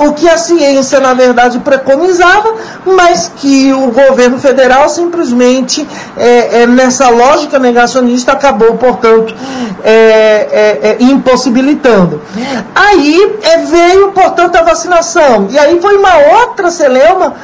o 0.00 0.12
que 0.12 0.28
a 0.28 0.38
ciência, 0.38 1.00
na 1.00 1.14
verdade, 1.14 1.58
preconizava, 1.58 2.54
mas 2.84 3.30
que 3.36 3.72
o 3.72 3.90
governo 3.90 4.38
federal 4.38 4.88
simplesmente, 4.88 5.86
é, 6.16 6.62
é, 6.62 6.66
nessa 6.66 7.08
lógica 7.08 7.58
negacionista, 7.58 8.32
acabou, 8.32 8.74
portanto, 8.74 9.34
é, 9.82 9.90
é, 9.92 10.78
é 10.82 10.96
impossibilitando. 11.00 12.22
Aí 12.74 13.38
é, 13.42 13.58
veio, 13.58 14.12
portanto, 14.12 14.56
a 14.56 14.62
vacinação. 14.62 15.48
E 15.50 15.58
aí 15.58 15.80
foi 15.80 15.96
uma 15.96 16.16
outra 16.40 16.70
celeuma 16.70 17.34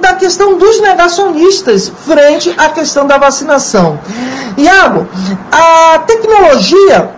da 0.00 0.14
questão 0.14 0.56
dos 0.56 0.80
negacionistas 0.94 1.92
frente 2.06 2.54
à 2.56 2.68
questão 2.68 3.06
da 3.06 3.18
vacinação. 3.18 3.98
Iago, 4.56 5.06
a 5.50 5.98
tecnologia 6.00 7.10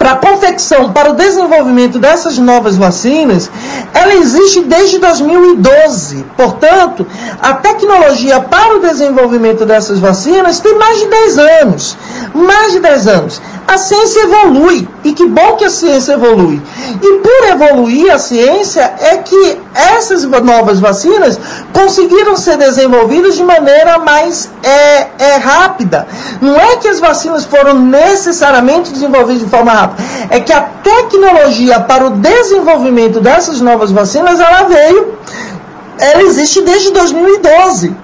para 0.00 0.12
a 0.12 0.16
confecção, 0.16 0.94
para 0.94 1.10
o 1.10 1.12
desenvolvimento 1.12 1.98
dessas 1.98 2.38
novas 2.38 2.74
vacinas, 2.74 3.50
ela 3.92 4.14
existe 4.14 4.62
desde 4.62 4.98
2012. 4.98 6.24
Portanto, 6.38 7.06
a 7.38 7.52
tecnologia 7.52 8.40
para 8.40 8.76
o 8.76 8.80
desenvolvimento 8.80 9.66
dessas 9.66 9.98
vacinas 9.98 10.58
tem 10.58 10.78
mais 10.78 11.00
de 11.00 11.06
10 11.06 11.38
anos. 11.38 11.98
Mais 12.32 12.72
de 12.72 12.80
10 12.80 13.08
anos. 13.08 13.42
A 13.68 13.76
ciência 13.76 14.22
evolui. 14.22 14.88
E 15.04 15.12
que 15.12 15.26
bom 15.26 15.56
que 15.56 15.66
a 15.66 15.70
ciência 15.70 16.14
evolui. 16.14 16.62
E 17.02 17.18
por 17.18 17.48
evoluir 17.48 18.10
a 18.10 18.18
ciência 18.18 18.92
é 19.00 19.18
que 19.18 19.58
essas 19.74 20.24
novas 20.24 20.80
vacinas 20.80 21.38
conseguiram 21.72 22.36
ser 22.36 22.56
desenvolvidas 22.56 23.36
de 23.36 23.44
maneira 23.44 23.98
mais 23.98 24.50
é, 24.62 25.08
é, 25.18 25.36
rápida. 25.36 26.06
Não 26.40 26.56
é 26.56 26.76
que 26.76 26.88
as 26.88 26.98
vacinas 26.98 27.44
foram 27.44 27.74
necessariamente 27.74 28.92
desenvolvidas 28.92 29.42
de 29.42 29.48
forma 29.48 29.72
rápida, 29.72 29.89
é 30.30 30.40
que 30.40 30.52
a 30.52 30.60
tecnologia 30.60 31.80
para 31.80 32.06
o 32.06 32.10
desenvolvimento 32.10 33.20
dessas 33.20 33.60
novas 33.60 33.90
vacinas 33.90 34.40
ela 34.40 34.64
veio, 34.64 35.14
ela 35.98 36.22
existe 36.22 36.62
desde 36.62 36.92
2012 36.92 37.96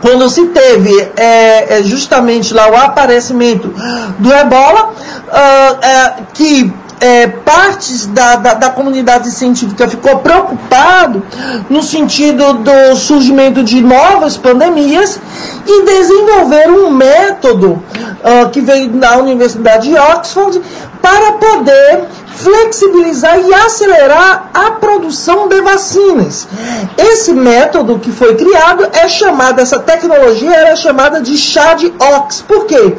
quando 0.00 0.28
se 0.30 0.46
teve 0.46 1.10
é, 1.16 1.78
é, 1.78 1.82
justamente 1.82 2.54
lá 2.54 2.70
o 2.70 2.76
aparecimento 2.76 3.72
do 4.18 4.32
ebola, 4.32 4.92
uh, 5.28 6.24
que 6.32 6.72
é, 7.00 7.26
partes 7.26 8.06
da, 8.06 8.36
da, 8.36 8.54
da, 8.54 8.70
comunidade 8.70 9.30
científica 9.30 9.88
ficou 9.88 10.18
preocupado 10.18 11.22
no 11.70 11.82
sentido 11.82 12.52
do 12.52 12.94
surgimento 12.94 13.64
de 13.64 13.80
novas 13.80 14.36
pandemias 14.36 15.18
e 15.66 15.84
desenvolveram 15.84 16.86
um 16.86 16.90
método 16.90 17.72
uh, 17.72 18.50
que 18.50 18.60
veio 18.60 18.90
da 18.90 19.16
Universidade 19.16 19.88
de 19.88 19.96
Oxford 19.96 20.60
para 21.00 21.32
poder 21.32 22.04
flexibilizar 22.34 23.38
e 23.38 23.52
acelerar 23.52 24.50
a 24.52 24.72
produção 24.72 25.48
de 25.48 25.60
vacinas. 25.60 26.48
Esse 26.96 27.32
método 27.32 27.98
que 27.98 28.12
foi 28.12 28.34
criado 28.34 28.86
é 28.92 29.08
chamado, 29.08 29.60
essa 29.60 29.78
tecnologia 29.78 30.54
era 30.54 30.76
chamada 30.76 31.20
de 31.20 31.36
chá 31.36 31.74
de 31.74 31.92
ox. 31.98 32.42
Por 32.46 32.66
quê? 32.66 32.94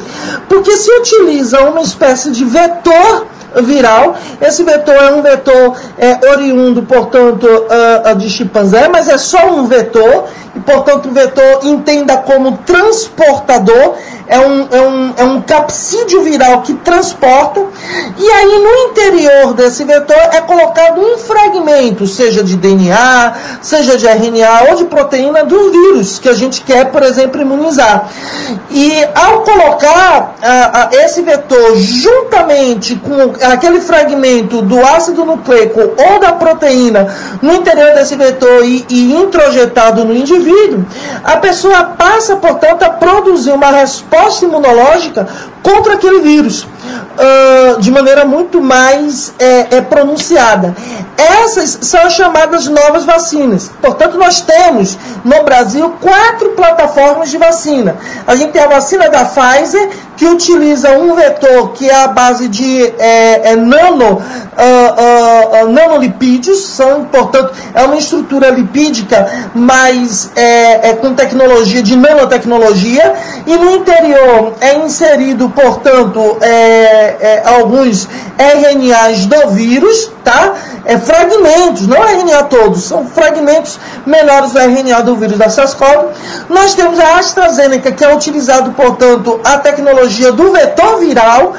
Porque 0.48 0.76
se 0.76 0.90
utiliza 0.98 1.60
uma 1.62 1.82
espécie 1.82 2.30
de 2.30 2.44
vetor 2.44 3.26
viral. 3.60 4.16
Esse 4.40 4.62
vetor 4.62 4.94
é 4.94 5.12
um 5.12 5.22
vetor 5.22 5.76
é, 5.98 6.18
oriundo, 6.30 6.82
portanto, 6.82 7.46
uh, 7.46 8.14
de 8.16 8.30
chimpanzé, 8.30 8.88
mas 8.88 9.08
é 9.08 9.18
só 9.18 9.50
um 9.50 9.66
vetor, 9.66 10.28
e, 10.54 10.60
portanto, 10.60 11.08
o 11.08 11.12
vetor 11.12 11.60
entenda 11.62 12.16
como 12.18 12.58
transportador 12.58 13.96
é 14.32 14.40
um, 14.40 14.68
é, 14.70 14.80
um, 14.80 15.14
é 15.18 15.24
um 15.24 15.42
capsídeo 15.42 16.22
viral 16.22 16.62
que 16.62 16.72
transporta, 16.72 17.66
e 18.16 18.30
aí 18.30 18.62
no 18.62 18.90
interior 18.90 19.52
desse 19.52 19.84
vetor 19.84 20.16
é 20.16 20.40
colocado 20.40 21.02
um 21.02 21.18
fragmento, 21.18 22.06
seja 22.06 22.42
de 22.42 22.56
DNA, 22.56 23.34
seja 23.60 23.98
de 23.98 24.06
RNA 24.06 24.70
ou 24.70 24.76
de 24.76 24.84
proteína 24.84 25.44
do 25.44 25.70
vírus 25.70 26.18
que 26.18 26.30
a 26.30 26.32
gente 26.32 26.62
quer, 26.62 26.86
por 26.86 27.02
exemplo, 27.02 27.42
imunizar. 27.42 28.08
E 28.70 29.04
ao 29.14 29.42
colocar 29.42 30.34
a, 30.42 30.84
a, 30.84 30.88
esse 31.04 31.20
vetor 31.20 31.76
juntamente 31.76 32.96
com 32.96 33.34
aquele 33.52 33.82
fragmento 33.82 34.62
do 34.62 34.80
ácido 34.80 35.26
nucleico 35.26 35.78
ou 35.78 36.20
da 36.20 36.32
proteína 36.32 37.14
no 37.42 37.52
interior 37.52 37.92
desse 37.94 38.16
vetor 38.16 38.64
e, 38.64 38.86
e 38.88 39.12
introjetado 39.12 40.06
no 40.06 40.16
indivíduo, 40.16 40.86
a 41.22 41.36
pessoa 41.36 41.84
passa, 41.98 42.36
portanto, 42.36 42.82
a 42.82 42.88
produzir 42.88 43.50
uma 43.50 43.70
resposta 43.70 44.21
resposta 44.22 44.44
imunológica 44.44 45.26
contra 45.62 45.94
aquele 45.94 46.20
vírus 46.20 46.62
uh, 46.64 47.80
de 47.80 47.90
maneira 47.90 48.24
muito 48.24 48.60
mais 48.60 49.32
é, 49.38 49.76
é, 49.76 49.80
pronunciada. 49.80 50.74
Essas 51.16 51.78
são 51.82 52.00
as 52.06 52.14
chamadas 52.14 52.66
novas 52.66 53.04
vacinas. 53.04 53.70
Portanto, 53.80 54.16
nós 54.18 54.40
temos 54.40 54.98
no 55.24 55.42
Brasil 55.44 55.94
quatro 56.00 56.50
plataformas 56.50 57.30
de 57.30 57.38
vacina. 57.38 57.96
A 58.26 58.34
gente 58.34 58.52
tem 58.52 58.62
a 58.62 58.68
vacina 58.68 59.08
da 59.08 59.24
Pfizer, 59.24 59.90
que 60.16 60.26
utiliza 60.26 60.90
um 60.92 61.14
vetor 61.14 61.72
que 61.72 61.88
é 61.88 61.94
a 61.94 62.08
base 62.08 62.48
de 62.48 62.82
é, 62.98 63.52
é 63.52 63.56
nano, 63.56 64.12
uh, 64.12 65.64
uh, 65.64 65.68
nanolipídios, 65.68 66.66
são, 66.66 67.04
portanto, 67.04 67.52
é 67.74 67.82
uma 67.82 67.96
estrutura 67.96 68.50
lipídica, 68.50 69.50
mas 69.54 70.30
é, 70.36 70.90
é 70.90 70.94
com 70.94 71.14
tecnologia 71.14 71.82
de 71.82 71.96
nanotecnologia, 71.96 73.14
e 73.46 73.56
no 73.56 73.70
interior 73.76 74.54
é 74.60 74.76
inserido, 74.78 75.48
portanto, 75.50 76.38
é, 76.40 77.16
é, 77.20 77.42
alguns 77.44 78.08
RNAs 78.38 79.26
do 79.26 79.50
vírus, 79.50 80.10
tá? 80.22 80.54
É 80.84 80.98
fragmentos, 80.98 81.86
não 81.86 82.02
RNA 82.02 82.44
todos, 82.44 82.84
são 82.84 83.06
fragmentos 83.06 83.78
menores 84.04 84.52
do 84.52 84.58
RNA 84.58 85.02
do 85.02 85.16
vírus 85.16 85.38
da 85.38 85.48
SARS-CoV. 85.48 86.08
Nós 86.48 86.74
temos 86.74 86.98
a 86.98 87.18
AstraZeneca, 87.18 87.92
que 87.92 88.04
é 88.04 88.14
utilizado, 88.14 88.72
portanto, 88.72 89.40
a 89.44 89.58
tecnologia 89.58 90.11
do 90.32 90.52
vetor 90.52 90.98
viral, 90.98 91.52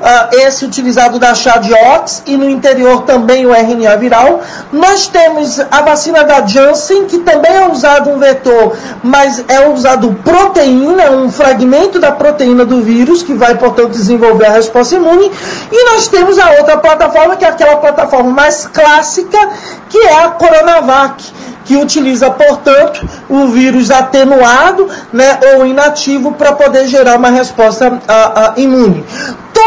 uh, 0.00 0.36
esse 0.36 0.64
utilizado 0.64 1.18
da 1.18 1.34
Chadiox, 1.34 2.22
e 2.26 2.36
no 2.36 2.48
interior 2.48 3.02
também 3.02 3.46
o 3.46 3.52
RNA 3.54 3.96
viral. 3.96 4.40
Nós 4.72 5.06
temos 5.06 5.60
a 5.60 5.82
vacina 5.82 6.24
da 6.24 6.46
Janssen, 6.46 7.06
que 7.06 7.18
também 7.18 7.52
é 7.52 7.68
usado 7.68 8.10
um 8.10 8.18
vetor, 8.18 8.76
mas 9.02 9.44
é 9.48 9.68
usado 9.68 10.12
proteína, 10.24 11.10
um 11.10 11.30
fragmento 11.30 11.98
da 11.98 12.12
proteína 12.12 12.64
do 12.64 12.82
vírus, 12.82 13.22
que 13.22 13.34
vai, 13.34 13.54
portanto, 13.56 13.90
desenvolver 13.90 14.46
a 14.46 14.52
resposta 14.52 14.94
imune. 14.94 15.30
E 15.70 15.84
nós 15.92 16.08
temos 16.08 16.38
a 16.38 16.50
outra 16.52 16.78
plataforma, 16.78 17.36
que 17.36 17.44
é 17.44 17.48
aquela 17.48 17.76
plataforma 17.76 18.30
mais 18.30 18.66
clássica, 18.66 19.38
que 19.88 19.98
é 19.98 20.24
a 20.24 20.28
Coronavac 20.30 21.38
que 21.68 21.76
utiliza, 21.76 22.30
portanto, 22.30 23.06
o 23.28 23.48
vírus 23.48 23.90
atenuado 23.90 24.88
né, 25.12 25.38
ou 25.54 25.66
inativo 25.66 26.32
para 26.32 26.54
poder 26.54 26.88
gerar 26.88 27.18
uma 27.18 27.28
resposta 27.28 28.00
a, 28.08 28.46
a, 28.46 28.54
imune 28.56 29.04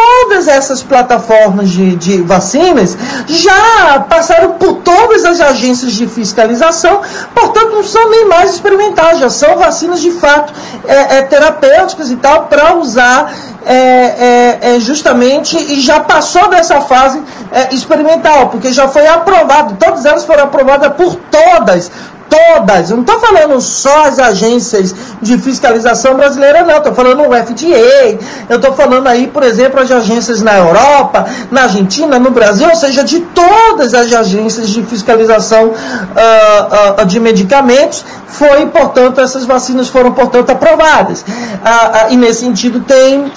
todas 0.02 0.47
essas 0.47 0.82
plataformas 0.82 1.70
de, 1.70 1.95
de, 1.95 2.22
vacinas 2.22 2.97
já 3.28 3.99
passaram 4.10 4.54
por 4.54 4.78
todas 4.78 5.26
as 5.26 5.39
agências 5.39 5.93
de 5.93 6.08
fiscalização, 6.08 7.02
portanto 7.36 7.72
não 7.72 7.84
são 7.84 8.10
nem 8.10 8.26
mais 8.26 8.54
experimentais, 8.54 9.20
já 9.20 9.30
são 9.30 9.58
vacinas 9.58 10.02
de 10.02 10.12
fato 10.12 10.54
é, 10.88 11.18
é, 11.18 11.22
terapêuticas 11.24 12.10
e 12.10 12.16
tal 12.16 12.47
para 12.47 12.76
usar 12.76 13.34
é, 13.64 13.76
é, 13.76 14.60
é, 14.76 14.80
justamente 14.80 15.56
e 15.56 15.80
já 15.80 15.99
passou 15.99 16.49
dessa 16.49 16.82
fase 16.82 17.22
é, 17.52 17.74
experimental, 17.74 18.49
porque 18.49 18.72
já 18.72 18.88
foi 18.88 19.08
aprovado, 19.08 19.76
todas 19.80 20.06
elas 20.06 20.26
foram 20.26 20.45
aprovadas 20.45 20.93
por 20.93 21.16
todas 21.16 21.91
todas, 22.32 22.89
eu 22.89 22.95
não 22.95 23.03
estou 23.03 23.19
falando 23.19 23.59
só 23.59 24.05
as 24.05 24.17
agências 24.17 24.95
de 25.21 25.38
fiscalização 25.38 26.15
brasileira, 26.15 26.63
não, 26.63 26.77
estou 26.77 26.95
falando 26.95 27.23
o 27.23 27.36
FDA, 27.36 28.17
eu 28.47 28.55
estou 28.55 28.73
falando 28.73 29.07
aí, 29.07 29.27
por 29.27 29.43
exemplo, 29.43 29.82
as 29.82 29.91
agências 29.91 30.41
na 30.41 30.57
Europa, 30.57 31.25
na 31.51 31.63
Argentina, 31.63 32.17
no 32.17 32.32
Brasil, 32.32 32.69
ou 32.69 32.75
seja, 32.75 33.03
de 33.03 33.19
todas 33.19 33.93
as 33.93 34.13
agências 34.13 34.69
de 34.69 34.82
fiscalização 34.84 35.67
uh, 35.67 37.01
uh, 37.01 37.05
de 37.05 37.19
medicamentos, 37.19 38.05
foi, 38.32 38.65
portanto, 38.67 39.21
essas 39.21 39.45
vacinas 39.45 39.88
foram, 39.88 40.11
portanto, 40.11 40.49
aprovadas. 40.49 41.23
Ah, 41.63 42.07
e 42.09 42.17
nesse 42.17 42.41
sentido 42.41 42.79
tem 42.82 43.32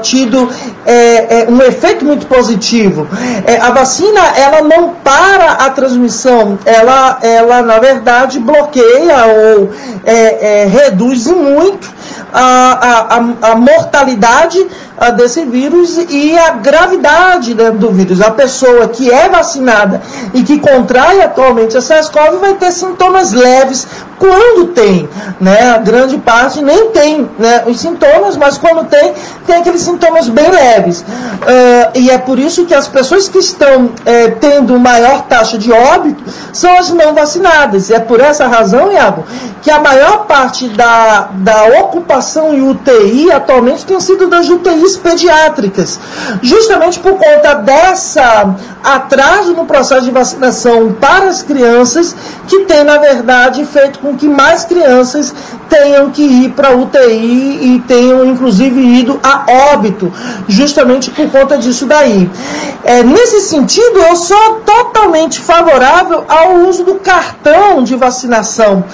tido 0.00 0.48
é, 0.86 1.42
é, 1.42 1.46
um 1.48 1.60
efeito 1.62 2.04
muito 2.04 2.26
positivo. 2.26 3.06
É, 3.46 3.58
a 3.60 3.70
vacina, 3.70 4.20
ela 4.36 4.62
não 4.62 4.90
para 4.90 5.52
a 5.52 5.70
transmissão, 5.70 6.58
ela, 6.64 7.18
ela 7.22 7.62
na 7.62 7.78
verdade, 7.78 8.38
bloqueia 8.38 9.26
ou 9.26 9.70
é, 10.04 10.62
é, 10.62 10.66
reduz 10.66 11.26
muito 11.26 11.92
a, 12.32 13.16
a, 13.16 13.50
a 13.52 13.56
mortalidade 13.56 14.58
a, 14.91 14.91
desse 15.10 15.44
vírus 15.44 15.98
e 16.08 16.38
a 16.38 16.52
gravidade 16.52 17.54
né, 17.54 17.70
do 17.70 17.90
vírus. 17.90 18.20
A 18.20 18.30
pessoa 18.30 18.88
que 18.88 19.10
é 19.10 19.28
vacinada 19.28 20.00
e 20.32 20.42
que 20.42 20.58
contrai 20.58 21.20
atualmente 21.20 21.76
a 21.76 21.80
SARS-CoV 21.80 22.38
vai 22.38 22.54
ter 22.54 22.72
sintomas 22.72 23.32
leves, 23.32 23.86
quando 24.22 24.68
tem, 24.68 25.08
né? 25.40 25.72
A 25.72 25.78
grande 25.78 26.16
parte 26.16 26.62
nem 26.62 26.90
tem 26.90 27.28
né, 27.36 27.64
os 27.66 27.80
sintomas, 27.80 28.36
mas 28.36 28.56
quando 28.56 28.88
tem, 28.88 29.12
tem 29.44 29.56
aqueles 29.56 29.82
sintomas 29.82 30.28
bem 30.28 30.48
leves. 30.48 31.00
Uh, 31.00 31.98
e 31.98 32.08
é 32.08 32.18
por 32.18 32.38
isso 32.38 32.64
que 32.64 32.72
as 32.72 32.86
pessoas 32.86 33.28
que 33.28 33.38
estão 33.38 33.90
é, 34.06 34.28
tendo 34.28 34.78
maior 34.78 35.22
taxa 35.22 35.58
de 35.58 35.72
óbito 35.72 36.22
são 36.52 36.78
as 36.78 36.90
não 36.90 37.14
vacinadas. 37.14 37.90
E 37.90 37.94
é 37.94 37.98
por 37.98 38.20
essa 38.20 38.46
razão, 38.46 38.92
Iago, 38.92 39.24
que 39.60 39.70
a 39.72 39.80
maior 39.80 40.26
parte 40.26 40.68
da, 40.68 41.30
da 41.32 41.80
ocupação 41.80 42.54
em 42.54 42.62
UTI 42.62 43.32
atualmente 43.32 43.84
tem 43.84 43.98
sido 43.98 44.28
das 44.28 44.48
UTIs 44.48 44.91
pediátricas, 44.96 45.98
justamente 46.42 46.98
por 47.00 47.12
conta 47.12 47.54
dessa 47.54 48.54
atraso 48.82 49.52
no 49.52 49.64
processo 49.64 50.02
de 50.02 50.10
vacinação 50.10 50.92
para 50.92 51.26
as 51.26 51.42
crianças, 51.42 52.14
que 52.48 52.64
tem, 52.64 52.84
na 52.84 52.98
verdade, 52.98 53.64
feito 53.64 53.98
com 54.00 54.16
que 54.16 54.28
mais 54.28 54.64
crianças 54.64 55.32
tenham 55.68 56.10
que 56.10 56.22
ir 56.22 56.50
para 56.50 56.76
UTI 56.76 57.76
e 57.76 57.84
tenham, 57.86 58.24
inclusive, 58.24 58.80
ido 58.80 59.18
a 59.22 59.46
óbito, 59.72 60.12
justamente 60.48 61.10
por 61.10 61.30
conta 61.30 61.56
disso 61.56 61.86
daí. 61.86 62.28
É, 62.84 63.02
nesse 63.02 63.40
sentido, 63.42 63.98
eu 64.00 64.16
sou 64.16 64.60
totalmente 64.66 65.40
favorável 65.40 66.24
ao 66.28 66.56
uso 66.68 66.84
do 66.84 66.96
cartão 66.96 67.82
de 67.82 67.94
vacinação. 67.94 68.84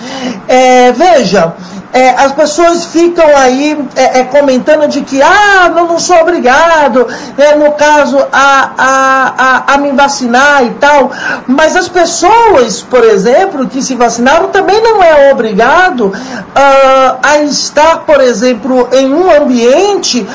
É, 0.46 0.92
veja, 0.92 1.54
é, 1.92 2.10
as 2.10 2.32
pessoas 2.32 2.84
ficam 2.86 3.24
aí 3.36 3.78
é, 3.96 4.20
é, 4.20 4.24
comentando 4.24 4.86
de 4.88 5.00
que, 5.00 5.22
ah, 5.22 5.72
não, 5.74 5.86
não 5.86 5.98
sou 5.98 6.16
obrigado, 6.18 7.06
é, 7.36 7.54
no 7.54 7.72
caso, 7.72 8.18
a, 8.30 8.70
a, 8.76 9.34
a, 9.38 9.74
a, 9.74 9.78
me 9.78 9.92
vacinar 9.92 10.64
e 10.64 10.70
tal. 10.72 11.10
Mas 11.46 11.76
as 11.76 11.88
pessoas, 11.88 12.82
por 12.82 13.02
exemplo, 13.04 13.66
que 13.68 13.82
se 13.82 13.94
vacinaram, 13.94 14.48
também 14.48 14.82
não 14.82 15.02
é 15.02 15.32
obrigado 15.32 16.08
uh, 16.08 17.18
a 17.22 17.38
estar, 17.44 18.00
por 18.00 18.20
exemplo, 18.20 18.88
em 18.92 19.12
um 19.12 19.30
ambiente 19.34 20.26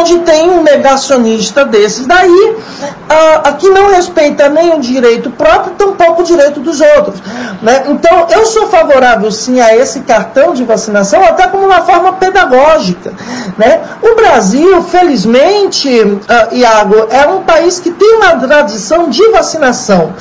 onde 0.00 0.18
tem 0.20 0.50
um 0.50 0.62
negacionista 0.62 1.64
desses 1.64 2.06
daí, 2.06 2.56
uh, 2.58 3.56
que 3.58 3.68
não 3.68 3.90
respeita 3.90 4.48
nem 4.48 4.74
o 4.74 4.80
direito 4.80 5.30
próprio, 5.30 5.74
tampouco 5.74 6.22
o 6.22 6.24
direito 6.24 6.60
dos 6.60 6.80
outros. 6.80 7.22
Né? 7.62 7.84
Então, 7.88 8.26
eu 8.30 8.44
sou 8.46 8.68
favorável, 8.68 9.30
sim, 9.30 9.60
a 9.60 9.74
esse 9.76 10.00
cartão 10.00 10.52
de 10.52 10.64
vacinação 10.64 10.95
vacinação 10.96 11.24
até 11.24 11.46
como 11.48 11.66
uma 11.66 11.82
forma 11.82 12.14
pedagógica. 12.14 13.12
Né? 13.58 13.80
O 14.02 14.14
Brasil, 14.14 14.82
felizmente, 14.84 15.88
uh, 15.88 16.54
Iago, 16.54 17.06
é 17.10 17.26
um 17.26 17.42
país 17.42 17.78
que 17.78 17.90
tem 17.90 18.16
uma 18.16 18.36
tradição 18.36 19.08
de 19.08 19.26
vacinação. 19.30 20.12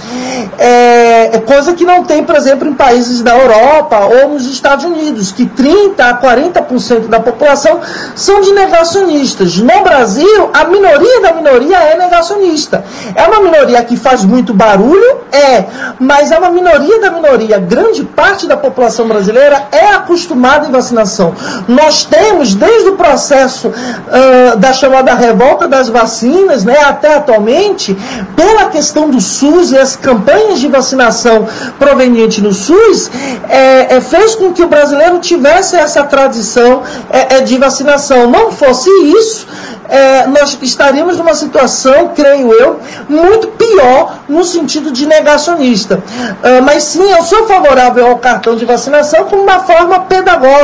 É, 0.57 1.36
é, 1.36 1.39
coisa 1.39 1.73
que 1.73 1.84
não 1.84 2.03
tem, 2.03 2.23
por 2.23 2.36
exemplo, 2.36 2.67
em 2.67 2.73
países 2.73 3.21
da 3.21 3.38
Europa 3.38 3.99
ou 4.05 4.30
nos 4.30 4.45
Estados 4.45 4.86
Unidos, 4.86 5.32
que 5.32 5.45
30% 5.45 5.99
a 5.99 6.19
40% 6.19 7.07
da 7.07 7.19
população 7.19 7.80
são 8.15 8.41
de 8.41 8.51
negacionistas. 8.51 9.57
No 9.57 9.84
Brasil, 9.84 10.49
a 10.53 10.65
minoria 10.65 11.21
da 11.21 11.34
minoria 11.34 11.78
é 11.78 11.97
negacionista. 11.97 12.84
É 13.13 13.23
uma 13.23 13.41
minoria 13.41 13.84
que 13.84 13.97
faz 13.97 14.23
muito 14.23 14.53
barulho? 14.53 15.19
É, 15.32 15.65
mas 15.99 16.32
é 16.32 16.38
uma 16.38 16.49
minoria 16.49 16.99
da 16.99 17.11
minoria. 17.11 17.59
Grande 17.59 18.03
parte 18.03 18.47
da 18.47 18.55
população 18.55 19.07
brasileira 19.07 19.67
é 19.71 19.88
acostumada 19.88 20.64
em 20.68 20.72
vacinação. 20.72 21.34
Nós 21.68 22.03
temos, 22.03 22.55
desde 22.55 22.89
o 22.89 22.95
processo 22.95 23.68
uh, 23.70 24.57
da 24.57 24.74
chamada 24.74 25.13
revolta 25.13 25.68
das 25.68 25.89
vacinas, 25.89 26.63
né, 26.63 26.78
até 26.80 27.16
atualmente, 27.16 27.95
pela 28.36 28.66
questão 28.70 29.09
do 29.09 29.22
SUS 29.22 29.72
e 29.72 29.78
as 29.78 29.95
campanhas 29.95 30.59
de 30.59 30.68
vacinação 30.68 31.47
provenientes 31.80 32.39
no 32.39 32.53
SUS, 32.53 33.09
é, 33.49 33.95
é, 33.95 34.01
fez 34.01 34.36
com 34.36 34.51
que 34.53 34.63
o 34.63 34.68
brasileiro 34.68 35.20
tivesse 35.20 35.76
essa 35.76 36.03
tradição 36.03 36.84
é, 37.09 37.38
é 37.38 37.41
de 37.41 37.57
vacinação. 37.57 38.30
Não 38.30 38.51
fosse 38.51 38.89
isso, 38.89 39.47
é, 39.88 40.28
nós 40.28 40.57
estaríamos 40.61 41.18
numa 41.18 41.34
situação, 41.34 42.11
creio 42.16 42.51
eu, 42.53 42.80
muito 43.07 43.47
pior 43.49 44.20
no 44.28 44.43
sentido 44.43 44.91
de 44.91 45.05
negacionista. 45.05 45.97
Uh, 45.97 46.61
mas 46.63 46.84
sim, 46.84 47.11
eu 47.11 47.22
sou 47.24 47.47
favorável 47.47 48.07
ao 48.07 48.18
cartão 48.18 48.55
de 48.55 48.66
vacinação 48.66 49.26
como 49.26 49.43
uma 49.43 49.59
forma 49.59 49.99
pedagógica, 50.01 50.55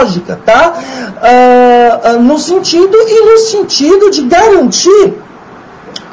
tá? 0.45 0.73
Uh, 1.21 2.15
uh, 2.15 2.21
no 2.21 2.37
sentido 2.37 2.97
e 2.97 3.25
no 3.25 3.37
sentido 3.37 4.09
de 4.09 4.23
garantir 4.23 5.15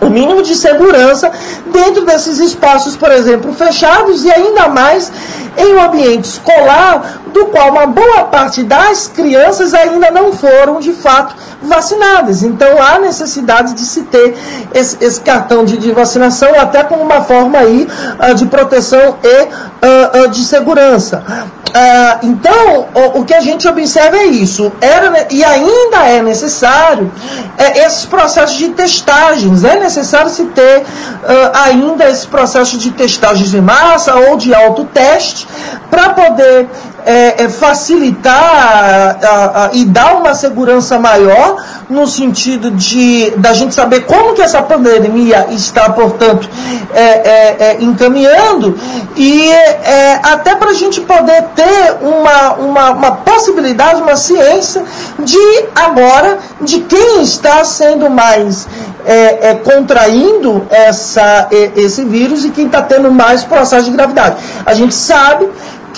o 0.01 0.09
mínimo 0.09 0.43
de 0.43 0.55
segurança 0.55 1.31
dentro 1.73 2.05
desses 2.05 2.39
espaços, 2.39 2.97
por 2.97 3.11
exemplo, 3.11 3.53
fechados 3.53 4.25
e 4.25 4.31
ainda 4.31 4.69
mais 4.69 5.11
em 5.57 5.75
um 5.75 5.83
ambiente 5.83 6.25
escolar, 6.25 7.21
do 7.33 7.47
qual 7.47 7.71
uma 7.71 7.87
boa 7.87 8.25
parte 8.25 8.63
das 8.63 9.09
crianças 9.09 9.75
ainda 9.75 10.11
não 10.11 10.33
foram 10.33 10.81
de 10.81 10.93
fato 10.93 11.35
vacinadas. 11.61 12.43
Então 12.43 12.81
há 12.81 12.99
necessidade 12.99 13.75
de 13.75 13.83
se 13.83 14.03
ter 14.03 14.37
esse, 14.73 14.97
esse 15.05 15.21
cartão 15.21 15.65
de, 15.65 15.77
de, 15.77 15.91
vacinação 15.91 16.49
até 16.59 16.85
como 16.85 17.03
uma 17.03 17.23
forma 17.23 17.59
aí 17.59 17.89
uh, 18.31 18.35
de 18.35 18.47
proteção 18.47 19.17
e 19.23 19.43
uh, 19.43 20.25
uh, 20.25 20.29
de 20.29 20.45
segurança. 20.45 21.23
Então, 22.23 22.89
o, 22.95 23.21
o, 23.21 23.25
que 23.25 23.35
a 23.35 23.41
gente 23.41 23.69
observa 23.69 24.17
é 24.17 24.25
isso. 24.25 24.73
Era, 24.81 25.29
e 25.31 25.45
ainda 25.45 25.99
é 26.09 26.21
necessário 26.23 27.13
é, 27.57 27.85
esses 27.85 28.05
processos 28.05 28.57
de 28.57 28.71
testagens. 28.71 29.65
É 29.69 29.79
necessário 29.79 30.31
se 30.31 30.45
ter 30.47 30.85
ainda 31.65 32.09
esses 32.09 32.27
processos 32.27 32.79
de 32.79 32.91
testagens 32.91 33.53
em 33.55 33.61
massa 33.61 34.15
ou 34.15 34.37
de 34.37 34.55
autoteste 34.55 35.47
para 35.91 36.11
poder 36.11 36.69
é, 37.09 37.45
é 37.45 37.49
facilitar 37.49 39.19
a, 39.25 39.65
a, 39.65 39.71
e 39.73 39.87
dar 39.87 40.17
uma 40.17 40.35
segurança 40.35 40.99
maior 40.99 41.57
no 41.89 42.07
sentido 42.07 42.71
de 42.71 43.31
da 43.39 43.55
gente 43.55 43.75
saber 43.75 44.03
como 44.03 44.35
que 44.35 44.43
essa 44.43 44.61
pandemia 44.61 45.47
está, 45.49 45.89
portanto, 45.89 46.47
é, 46.93 47.03
é, 47.03 47.57
é 47.61 47.77
encaminhando 47.81 48.79
e 49.17 49.51
é, 49.51 50.21
até 50.23 50.55
para 50.55 50.71
a 50.71 50.75
gente 50.75 51.01
poder 51.01 51.45
ter 51.57 51.97
uma, 52.03 52.53
uma, 52.57 52.91
uma 52.91 53.13
possibilidade, 53.17 54.03
uma 54.03 54.17
ciência 54.17 54.85
de 55.19 55.65
agora 55.75 56.39
de 56.61 56.81
quem 56.81 57.23
está 57.23 57.65
sendo 57.65 58.11
mais 58.11 58.69
é, 59.07 59.51
é, 59.51 59.55
contraindo 59.55 60.67
essa, 60.69 61.49
esse 61.75 62.05
vírus 62.05 62.45
e 62.45 62.51
quem 62.51 62.67
está 62.67 62.83
tendo 62.83 63.11
mais 63.11 63.43
processo 63.45 63.87
de 63.87 63.97
gravidade. 63.97 64.37
A 64.67 64.75
gente 64.75 64.95
sabe 64.95 65.49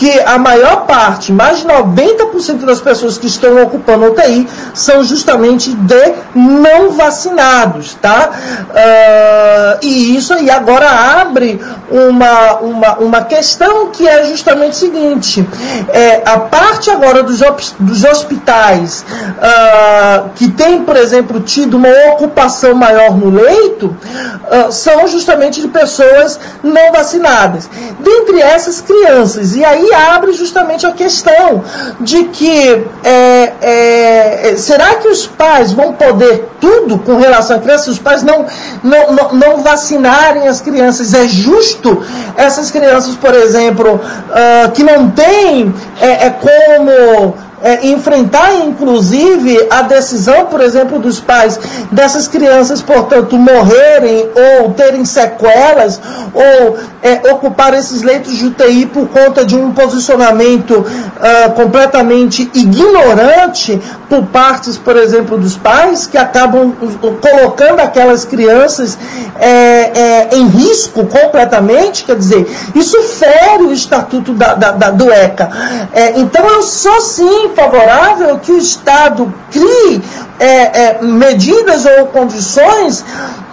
que 0.00 0.18
a 0.20 0.38
maior 0.38 0.86
parte, 0.86 1.30
mais 1.30 1.58
de 1.58 1.66
90% 1.66 2.64
das 2.64 2.80
pessoas 2.80 3.18
que 3.18 3.26
estão 3.26 3.62
ocupando 3.62 4.06
UTI 4.06 4.48
são 4.72 5.04
justamente 5.04 5.74
de 5.74 6.14
não 6.34 6.92
vacinados, 6.92 7.98
tá? 8.00 8.30
Uh, 8.70 9.78
e 9.82 10.16
isso 10.16 10.32
aí 10.32 10.50
agora 10.50 10.88
abre 10.88 11.60
uma, 11.90 12.60
uma, 12.60 12.94
uma 12.94 13.24
questão 13.24 13.88
que 13.88 14.08
é 14.08 14.24
justamente 14.24 14.72
o 14.72 14.76
seguinte: 14.76 15.46
é, 15.90 16.22
a 16.24 16.38
parte 16.38 16.90
agora 16.90 17.22
dos, 17.22 17.40
dos 17.78 18.02
hospitais 18.02 19.04
uh, 19.04 20.30
que 20.34 20.50
tem, 20.50 20.82
por 20.82 20.96
exemplo, 20.96 21.40
tido 21.40 21.76
uma 21.76 21.90
ocupação 22.14 22.74
maior 22.74 23.14
no 23.18 23.28
leito, 23.28 23.88
uh, 23.88 24.72
são 24.72 25.06
justamente 25.06 25.60
de 25.60 25.68
pessoas 25.68 26.40
não 26.62 26.90
vacinadas. 26.90 27.68
Dentre 27.98 28.40
essas 28.40 28.80
crianças, 28.80 29.54
e 29.54 29.62
aí 29.62 29.89
abre 29.92 30.32
justamente 30.32 30.86
a 30.86 30.92
questão 30.92 31.62
de 32.00 32.24
que 32.24 32.84
é, 33.04 33.52
é, 33.60 34.56
será 34.56 34.96
que 34.96 35.08
os 35.08 35.26
pais 35.26 35.72
vão 35.72 35.92
poder 35.92 36.48
tudo 36.60 36.98
com 36.98 37.16
relação 37.16 37.56
à 37.56 37.60
criança? 37.60 37.90
Os 37.90 37.98
pais 37.98 38.22
não, 38.22 38.46
não, 38.82 39.12
não, 39.12 39.32
não 39.32 39.62
vacinarem 39.62 40.48
as 40.48 40.60
crianças, 40.60 41.14
é 41.14 41.26
justo 41.26 42.02
essas 42.36 42.70
crianças, 42.70 43.14
por 43.16 43.34
exemplo, 43.34 43.94
uh, 43.96 44.70
que 44.72 44.82
não 44.82 45.10
têm 45.10 45.74
é, 46.00 46.26
é 46.26 46.30
como 46.30 47.34
é, 47.62 47.86
enfrentar, 47.86 48.54
inclusive, 48.54 49.66
a 49.70 49.82
decisão, 49.82 50.46
por 50.46 50.60
exemplo, 50.60 50.98
dos 50.98 51.20
pais 51.20 51.58
dessas 51.92 52.26
crianças, 52.26 52.80
portanto, 52.80 53.36
morrerem 53.36 54.28
ou 54.62 54.70
terem 54.72 55.04
sequelas 55.04 56.00
ou 56.32 56.78
é, 57.02 57.32
ocupar 57.32 57.74
esses 57.74 58.02
leitos 58.02 58.34
de 58.36 58.46
UTI 58.46 58.86
por 58.86 59.08
conta 59.08 59.44
de 59.44 59.56
um 59.56 59.72
posicionamento 59.72 60.72
uh, 60.78 61.50
completamente 61.54 62.50
ignorante 62.54 63.80
por 64.08 64.24
partes, 64.26 64.76
por 64.76 64.96
exemplo, 64.96 65.38
dos 65.38 65.56
pais, 65.56 66.06
que 66.06 66.18
acabam 66.18 66.72
colocando 67.20 67.80
aquelas 67.80 68.24
crianças 68.24 68.98
é, 69.38 69.48
é, 69.48 70.28
em 70.32 70.46
risco 70.48 71.06
completamente, 71.06 72.04
quer 72.04 72.16
dizer, 72.16 72.50
isso 72.74 73.00
fere 73.02 73.62
o 73.64 73.72
estatuto 73.72 74.32
da, 74.32 74.54
da, 74.54 74.72
da 74.72 74.90
do 74.90 75.10
ECA. 75.10 75.48
É, 75.92 76.18
então, 76.18 76.46
eu 76.46 76.62
sou 76.62 77.00
sim 77.00 77.49
favorável 77.54 78.38
que 78.38 78.52
o 78.52 78.58
Estado 78.58 79.32
crie 79.50 80.02
é, 80.38 80.46
é, 80.46 81.02
medidas 81.02 81.84
ou 81.84 82.06
condições 82.06 83.04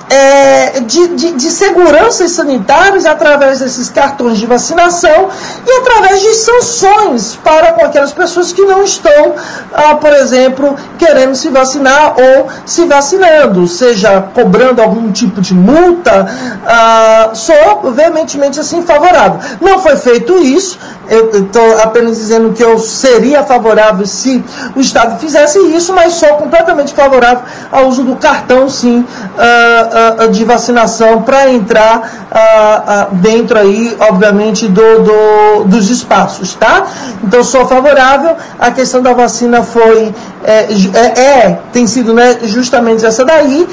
é, 0.10 0.80
de, 0.82 1.08
de, 1.10 1.32
de 1.34 1.52
seguranças 1.52 2.32
sanitárias 2.32 3.06
através 3.06 3.60
desses 3.60 3.90
cartões 3.90 4.38
de 4.38 4.46
vacinação 4.46 5.30
e 5.66 5.72
através 5.82 6.22
de 6.22 6.34
sanções 6.34 7.36
para 7.44 7.70
aquelas 7.86 8.14
pessoas 8.14 8.54
que 8.54 8.62
não 8.62 8.84
estão, 8.84 9.36
ah, 9.74 9.96
por 9.96 10.14
exemplo, 10.14 10.76
querendo 10.98 11.36
se 11.36 11.50
vacinar 11.50 12.16
ou 12.18 12.48
se 12.66 12.86
vacinando, 12.86 13.68
seja 13.68 14.22
cobrando 14.34 14.82
algum 14.82 15.12
tipo 15.12 15.42
de 15.42 15.54
multa, 15.54 16.28
ah, 16.66 17.32
sou 17.34 17.92
veementemente 17.92 18.60
assim 18.60 18.82
favorável. 18.82 19.40
Não 19.60 19.80
foi 19.80 19.98
feito 19.98 20.38
isso, 20.38 20.80
eu 21.10 21.32
estou 21.32 21.82
apenas 21.82 22.18
dizendo 22.18 22.54
que 22.54 22.64
eu 22.64 22.78
seria 22.80 23.44
favorável 23.44 24.06
se 24.06 24.44
o 24.76 24.80
Estado 24.80 25.20
fizesse 25.20 25.60
isso, 25.76 25.94
mas 25.94 26.14
sou 26.14 26.30
completamente 26.36 26.94
favorável 26.94 27.44
ao 27.72 27.88
uso 27.88 28.04
do 28.04 28.16
cartão, 28.16 28.70
sim, 28.70 29.00
uh, 29.00 29.97
uh, 29.98 30.30
de 30.30 30.44
vacinação 30.44 31.22
para 31.22 31.50
entrar 31.50 32.28
uh, 32.32 33.16
dentro 33.16 33.58
aí, 33.58 33.96
obviamente, 34.00 34.68
do, 34.68 35.04
do, 35.04 35.64
dos 35.66 35.90
espaços, 35.90 36.54
tá? 36.56 36.86
Então 37.24 37.44
sou 37.44 37.66
favorável. 37.68 38.36
A 38.60 38.72
questão 38.72 39.02
da 39.02 39.14
vacina 39.14 39.64
foi 39.64 40.14
é, 40.44 40.68
é, 40.94 41.22
é 41.22 41.60
tem 41.74 41.88
sido 41.88 42.14
né, 42.14 42.38
justamente 42.44 43.06
essa 43.06 43.26
daí. 43.26 43.68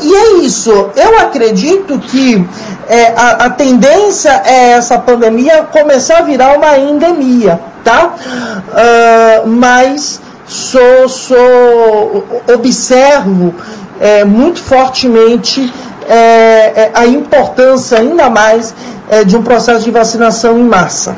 e 0.00 0.14
é 0.14 0.32
isso. 0.44 0.90
Eu 0.96 1.18
acredito 1.18 1.98
que 1.98 2.46
é, 2.88 3.12
a, 3.14 3.46
a 3.46 3.50
tendência 3.50 4.42
é 4.46 4.70
essa 4.70 4.98
pandemia 4.98 5.64
começar 5.64 6.18
a 6.18 6.22
virar 6.22 6.56
uma 6.56 6.78
endemia, 6.78 7.60
tá? 7.84 8.14
Uh, 8.14 9.48
mas 9.48 10.20
sou, 10.46 11.08
sou 11.08 12.24
observo 12.52 13.54
é, 14.00 14.24
muito 14.24 14.60
fortemente 14.60 15.72
é, 16.08 16.14
é, 16.14 16.90
a 16.94 17.06
importância 17.06 17.98
ainda 17.98 18.30
mais 18.30 18.74
é, 19.10 19.24
de 19.24 19.36
um 19.36 19.42
processo 19.42 19.84
de 19.84 19.90
vacinação 19.90 20.58
em 20.58 20.64
massa. 20.64 21.16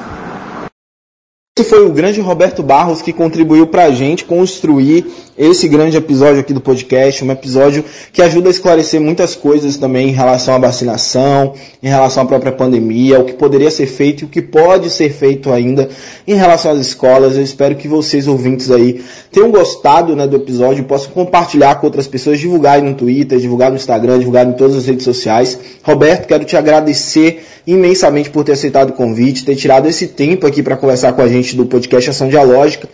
Esse 1.59 1.69
foi 1.69 1.85
o 1.85 1.91
grande 1.91 2.21
Roberto 2.21 2.63
Barros 2.63 3.03
que 3.03 3.13
contribuiu 3.13 3.67
para 3.67 3.85
a 3.85 3.91
gente 3.91 4.25
construir 4.25 5.05
esse 5.37 5.67
grande 5.67 5.97
episódio 5.97 6.39
aqui 6.39 6.55
do 6.55 6.61
podcast, 6.61 7.25
um 7.25 7.31
episódio 7.31 7.85
que 8.13 8.23
ajuda 8.23 8.49
a 8.49 8.51
esclarecer 8.51 9.01
muitas 9.01 9.35
coisas 9.35 9.77
também 9.77 10.11
em 10.11 10.13
relação 10.13 10.55
à 10.55 10.59
vacinação, 10.59 11.55
em 11.83 11.89
relação 11.89 12.23
à 12.23 12.27
própria 12.27 12.53
pandemia, 12.53 13.19
o 13.19 13.25
que 13.25 13.33
poderia 13.33 13.71
ser 13.71 13.87
feito 13.87 14.21
e 14.21 14.25
o 14.27 14.29
que 14.29 14.41
pode 14.41 14.91
ser 14.91 15.11
feito 15.11 15.53
ainda 15.53 15.89
em 16.27 16.35
relação 16.35 16.71
às 16.71 16.79
escolas. 16.79 17.37
Eu 17.37 17.43
espero 17.43 17.75
que 17.75 17.89
vocês 17.89 18.29
ouvintes 18.29 18.71
aí 18.71 19.03
tenham 19.33 19.51
gostado 19.51 20.15
né, 20.15 20.27
do 20.29 20.37
episódio, 20.37 20.85
possam 20.85 21.11
compartilhar 21.11 21.75
com 21.77 21.87
outras 21.87 22.07
pessoas, 22.07 22.39
divulgar 22.39 22.77
aí 22.77 22.83
no 22.83 22.95
Twitter, 22.95 23.39
divulgar 23.39 23.71
no 23.71 23.77
Instagram, 23.77 24.19
divulgar 24.21 24.47
em 24.47 24.53
todas 24.53 24.77
as 24.77 24.87
redes 24.87 25.05
sociais. 25.05 25.59
Roberto, 25.83 26.29
quero 26.29 26.45
te 26.45 26.57
agradecer 26.57 27.43
imensamente 27.67 28.31
por 28.31 28.45
ter 28.45 28.53
aceitado 28.53 28.91
o 28.91 28.93
convite, 28.93 29.45
ter 29.45 29.57
tirado 29.57 29.87
esse 29.87 30.09
tempo 30.09 30.47
aqui 30.47 30.63
para 30.63 30.77
conversar 30.77 31.13
com 31.13 31.23
a 31.23 31.29
gente 31.29 31.40
do 31.57 31.67
podcast 31.67 32.11
Ação 32.11 32.29
Dialógica. 32.29 32.89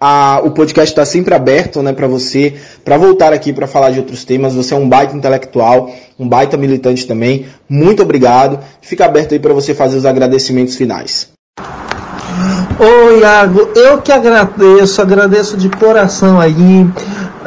A, 0.00 0.40
o 0.44 0.52
podcast 0.52 0.92
está 0.92 1.04
sempre 1.04 1.34
aberto 1.34 1.82
né, 1.82 1.92
para 1.92 2.06
você, 2.06 2.54
para 2.84 2.96
voltar 2.96 3.32
aqui 3.32 3.52
para 3.52 3.66
falar 3.66 3.90
de 3.90 3.98
outros 3.98 4.24
temas. 4.24 4.54
Você 4.54 4.72
é 4.72 4.76
um 4.76 4.88
baita 4.88 5.16
intelectual, 5.16 5.92
um 6.18 6.28
baita 6.28 6.56
militante 6.56 7.06
também. 7.06 7.46
Muito 7.68 8.02
obrigado. 8.02 8.60
Fica 8.80 9.04
aberto 9.04 9.32
aí 9.32 9.40
para 9.40 9.52
você 9.52 9.74
fazer 9.74 9.96
os 9.96 10.06
agradecimentos 10.06 10.76
finais. 10.76 11.28
Oi, 12.78 13.20
Iago, 13.20 13.70
eu 13.74 14.00
que 14.00 14.12
agradeço, 14.12 15.02
agradeço 15.02 15.56
de 15.56 15.68
coração 15.68 16.40
aí 16.40 16.86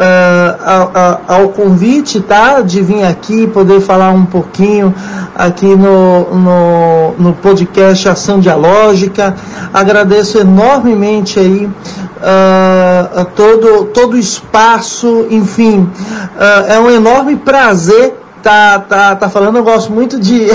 uh, 0.01 1.21
ao, 1.27 1.49
convite, 1.49 2.19
tá? 2.19 2.61
De 2.61 2.81
vir 2.81 3.03
aqui, 3.03 3.47
poder 3.47 3.81
falar 3.81 4.11
um 4.11 4.25
pouquinho 4.25 4.93
aqui 5.35 5.75
no, 5.75 6.33
no, 6.33 7.11
no 7.19 7.33
podcast 7.33 8.09
Ação 8.09 8.39
Dialógica. 8.39 9.35
Agradeço 9.73 10.39
enormemente 10.39 11.39
aí 11.39 11.65
uh, 11.65 13.25
todo, 13.35 13.85
todo 13.85 14.13
o 14.13 14.17
espaço, 14.17 15.27
enfim, 15.29 15.89
uh, 16.35 16.71
é 16.71 16.79
um 16.79 16.89
enorme 16.89 17.35
prazer 17.35 18.17
tá, 18.41 18.79
tá, 18.79 19.15
tá 19.15 19.29
falando, 19.29 19.57
eu 19.57 19.63
gosto 19.63 19.91
muito 19.91 20.19
de, 20.19 20.47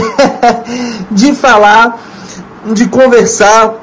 de 1.11 1.33
falar, 1.35 1.99
de 2.73 2.89
conversar, 2.89 3.75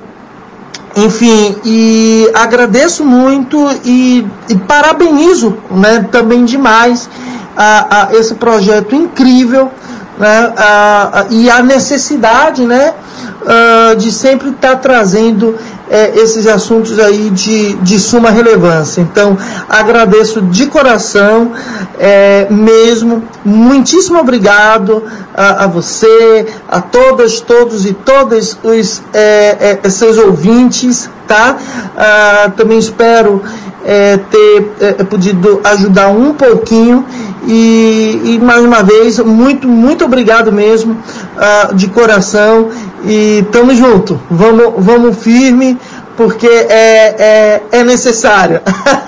enfim, 0.96 1.56
e 1.66 2.30
agradeço 2.34 3.04
muito 3.04 3.58
e, 3.84 4.26
e 4.48 4.56
parabenizo 4.56 5.58
né, 5.72 6.08
também 6.12 6.46
demais 6.46 7.10
a, 7.58 8.08
a 8.10 8.16
esse 8.16 8.36
projeto 8.36 8.96
incrível 8.96 9.72
né, 10.18 10.54
a, 10.56 11.22
a, 11.22 11.26
e 11.32 11.50
a 11.50 11.64
necessidade 11.64 12.66
né, 12.66 12.94
uh, 13.42 13.96
de 13.96 14.12
sempre 14.12 14.50
estar 14.50 14.70
tá 14.70 14.76
trazendo 14.76 15.58
é, 15.90 16.18
esses 16.18 16.48
assuntos 16.48 16.98
aí 17.00 17.30
de, 17.30 17.74
de 17.76 18.00
suma 18.00 18.30
relevância. 18.30 19.02
Então, 19.02 19.38
agradeço 19.68 20.42
de 20.42 20.68
coração 20.68 21.52
é, 22.00 22.48
mesmo. 22.50 23.24
Muitíssimo 23.44 24.20
obrigado 24.20 25.04
a, 25.36 25.66
a, 25.66 25.68
você, 25.68 26.46
a 26.70 26.82
todas, 26.82 27.40
todos 27.40 27.86
e 27.86 27.94
todas 27.94 28.58
os 28.64 29.02
é, 29.14 29.80
é 29.84 29.90
seus 29.90 30.18
ouvintes, 30.18 31.10
tá? 31.28 31.58
Ah, 31.98 32.52
também 32.56 32.78
espero 32.78 33.42
é, 33.86 34.18
ter 34.18 34.72
é, 34.80 35.04
podido 35.04 35.60
ajudar 35.64 36.10
um 36.10 36.34
pouquinho 36.34 37.06
e, 37.46 38.22
e, 38.24 38.40
mais 38.40 38.64
uma 38.64 38.82
vez 38.82 39.20
muito 39.20 39.68
muito 39.68 40.06
obrigado 40.06 40.50
mesmo 40.50 40.94
uh, 40.94 41.76
de 41.76 41.88
coração 41.90 42.70
e 43.06 43.46
tamo 43.52 43.74
junto. 43.74 44.20
Vamos, 44.30 44.74
vamos 44.78 45.18
firme, 45.18 45.78
porque 46.16 46.48
é, 46.48 47.16
é, 47.18 47.62
é 47.72 47.84
necessário. 47.84 48.62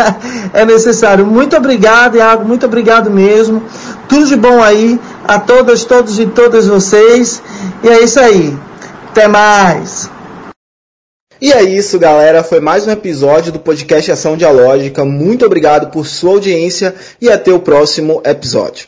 é 0.54 0.66
necessário. 0.66 1.26
Muito 1.26 1.56
obrigado, 1.56 2.18
Iago. 2.18 2.46
Muito 2.46 2.66
obrigado 2.66 3.10
mesmo. 3.10 3.64
Tudo 4.08 4.26
de 4.28 4.36
bom 4.36 4.62
aí 4.62 5.00
a 5.28 5.40
todas, 5.40 5.84
todos 5.84 6.20
e 6.20 6.26
todas 6.26 6.68
vocês. 6.68 7.42
E 7.84 7.90
é 7.90 8.04
isso 8.04 8.20
aí. 8.20 8.58
Até 9.12 9.28
mais. 9.28 10.10
E 11.42 11.52
é 11.52 11.64
isso, 11.64 12.00
galera. 12.00 12.44
Foi 12.44 12.60
mais 12.60 12.88
um 12.88 12.92
episódio 12.92 13.52
do 13.52 13.60
podcast 13.60 14.12
Ação 14.12 14.38
Dialógica. 14.38 15.04
Muito 15.04 15.46
obrigado 15.46 15.92
por 15.92 16.06
sua 16.08 16.32
audiência 16.32 16.96
e 17.22 17.30
até 17.30 17.52
o 17.52 17.60
próximo 17.60 18.22
episódio. 18.26 18.88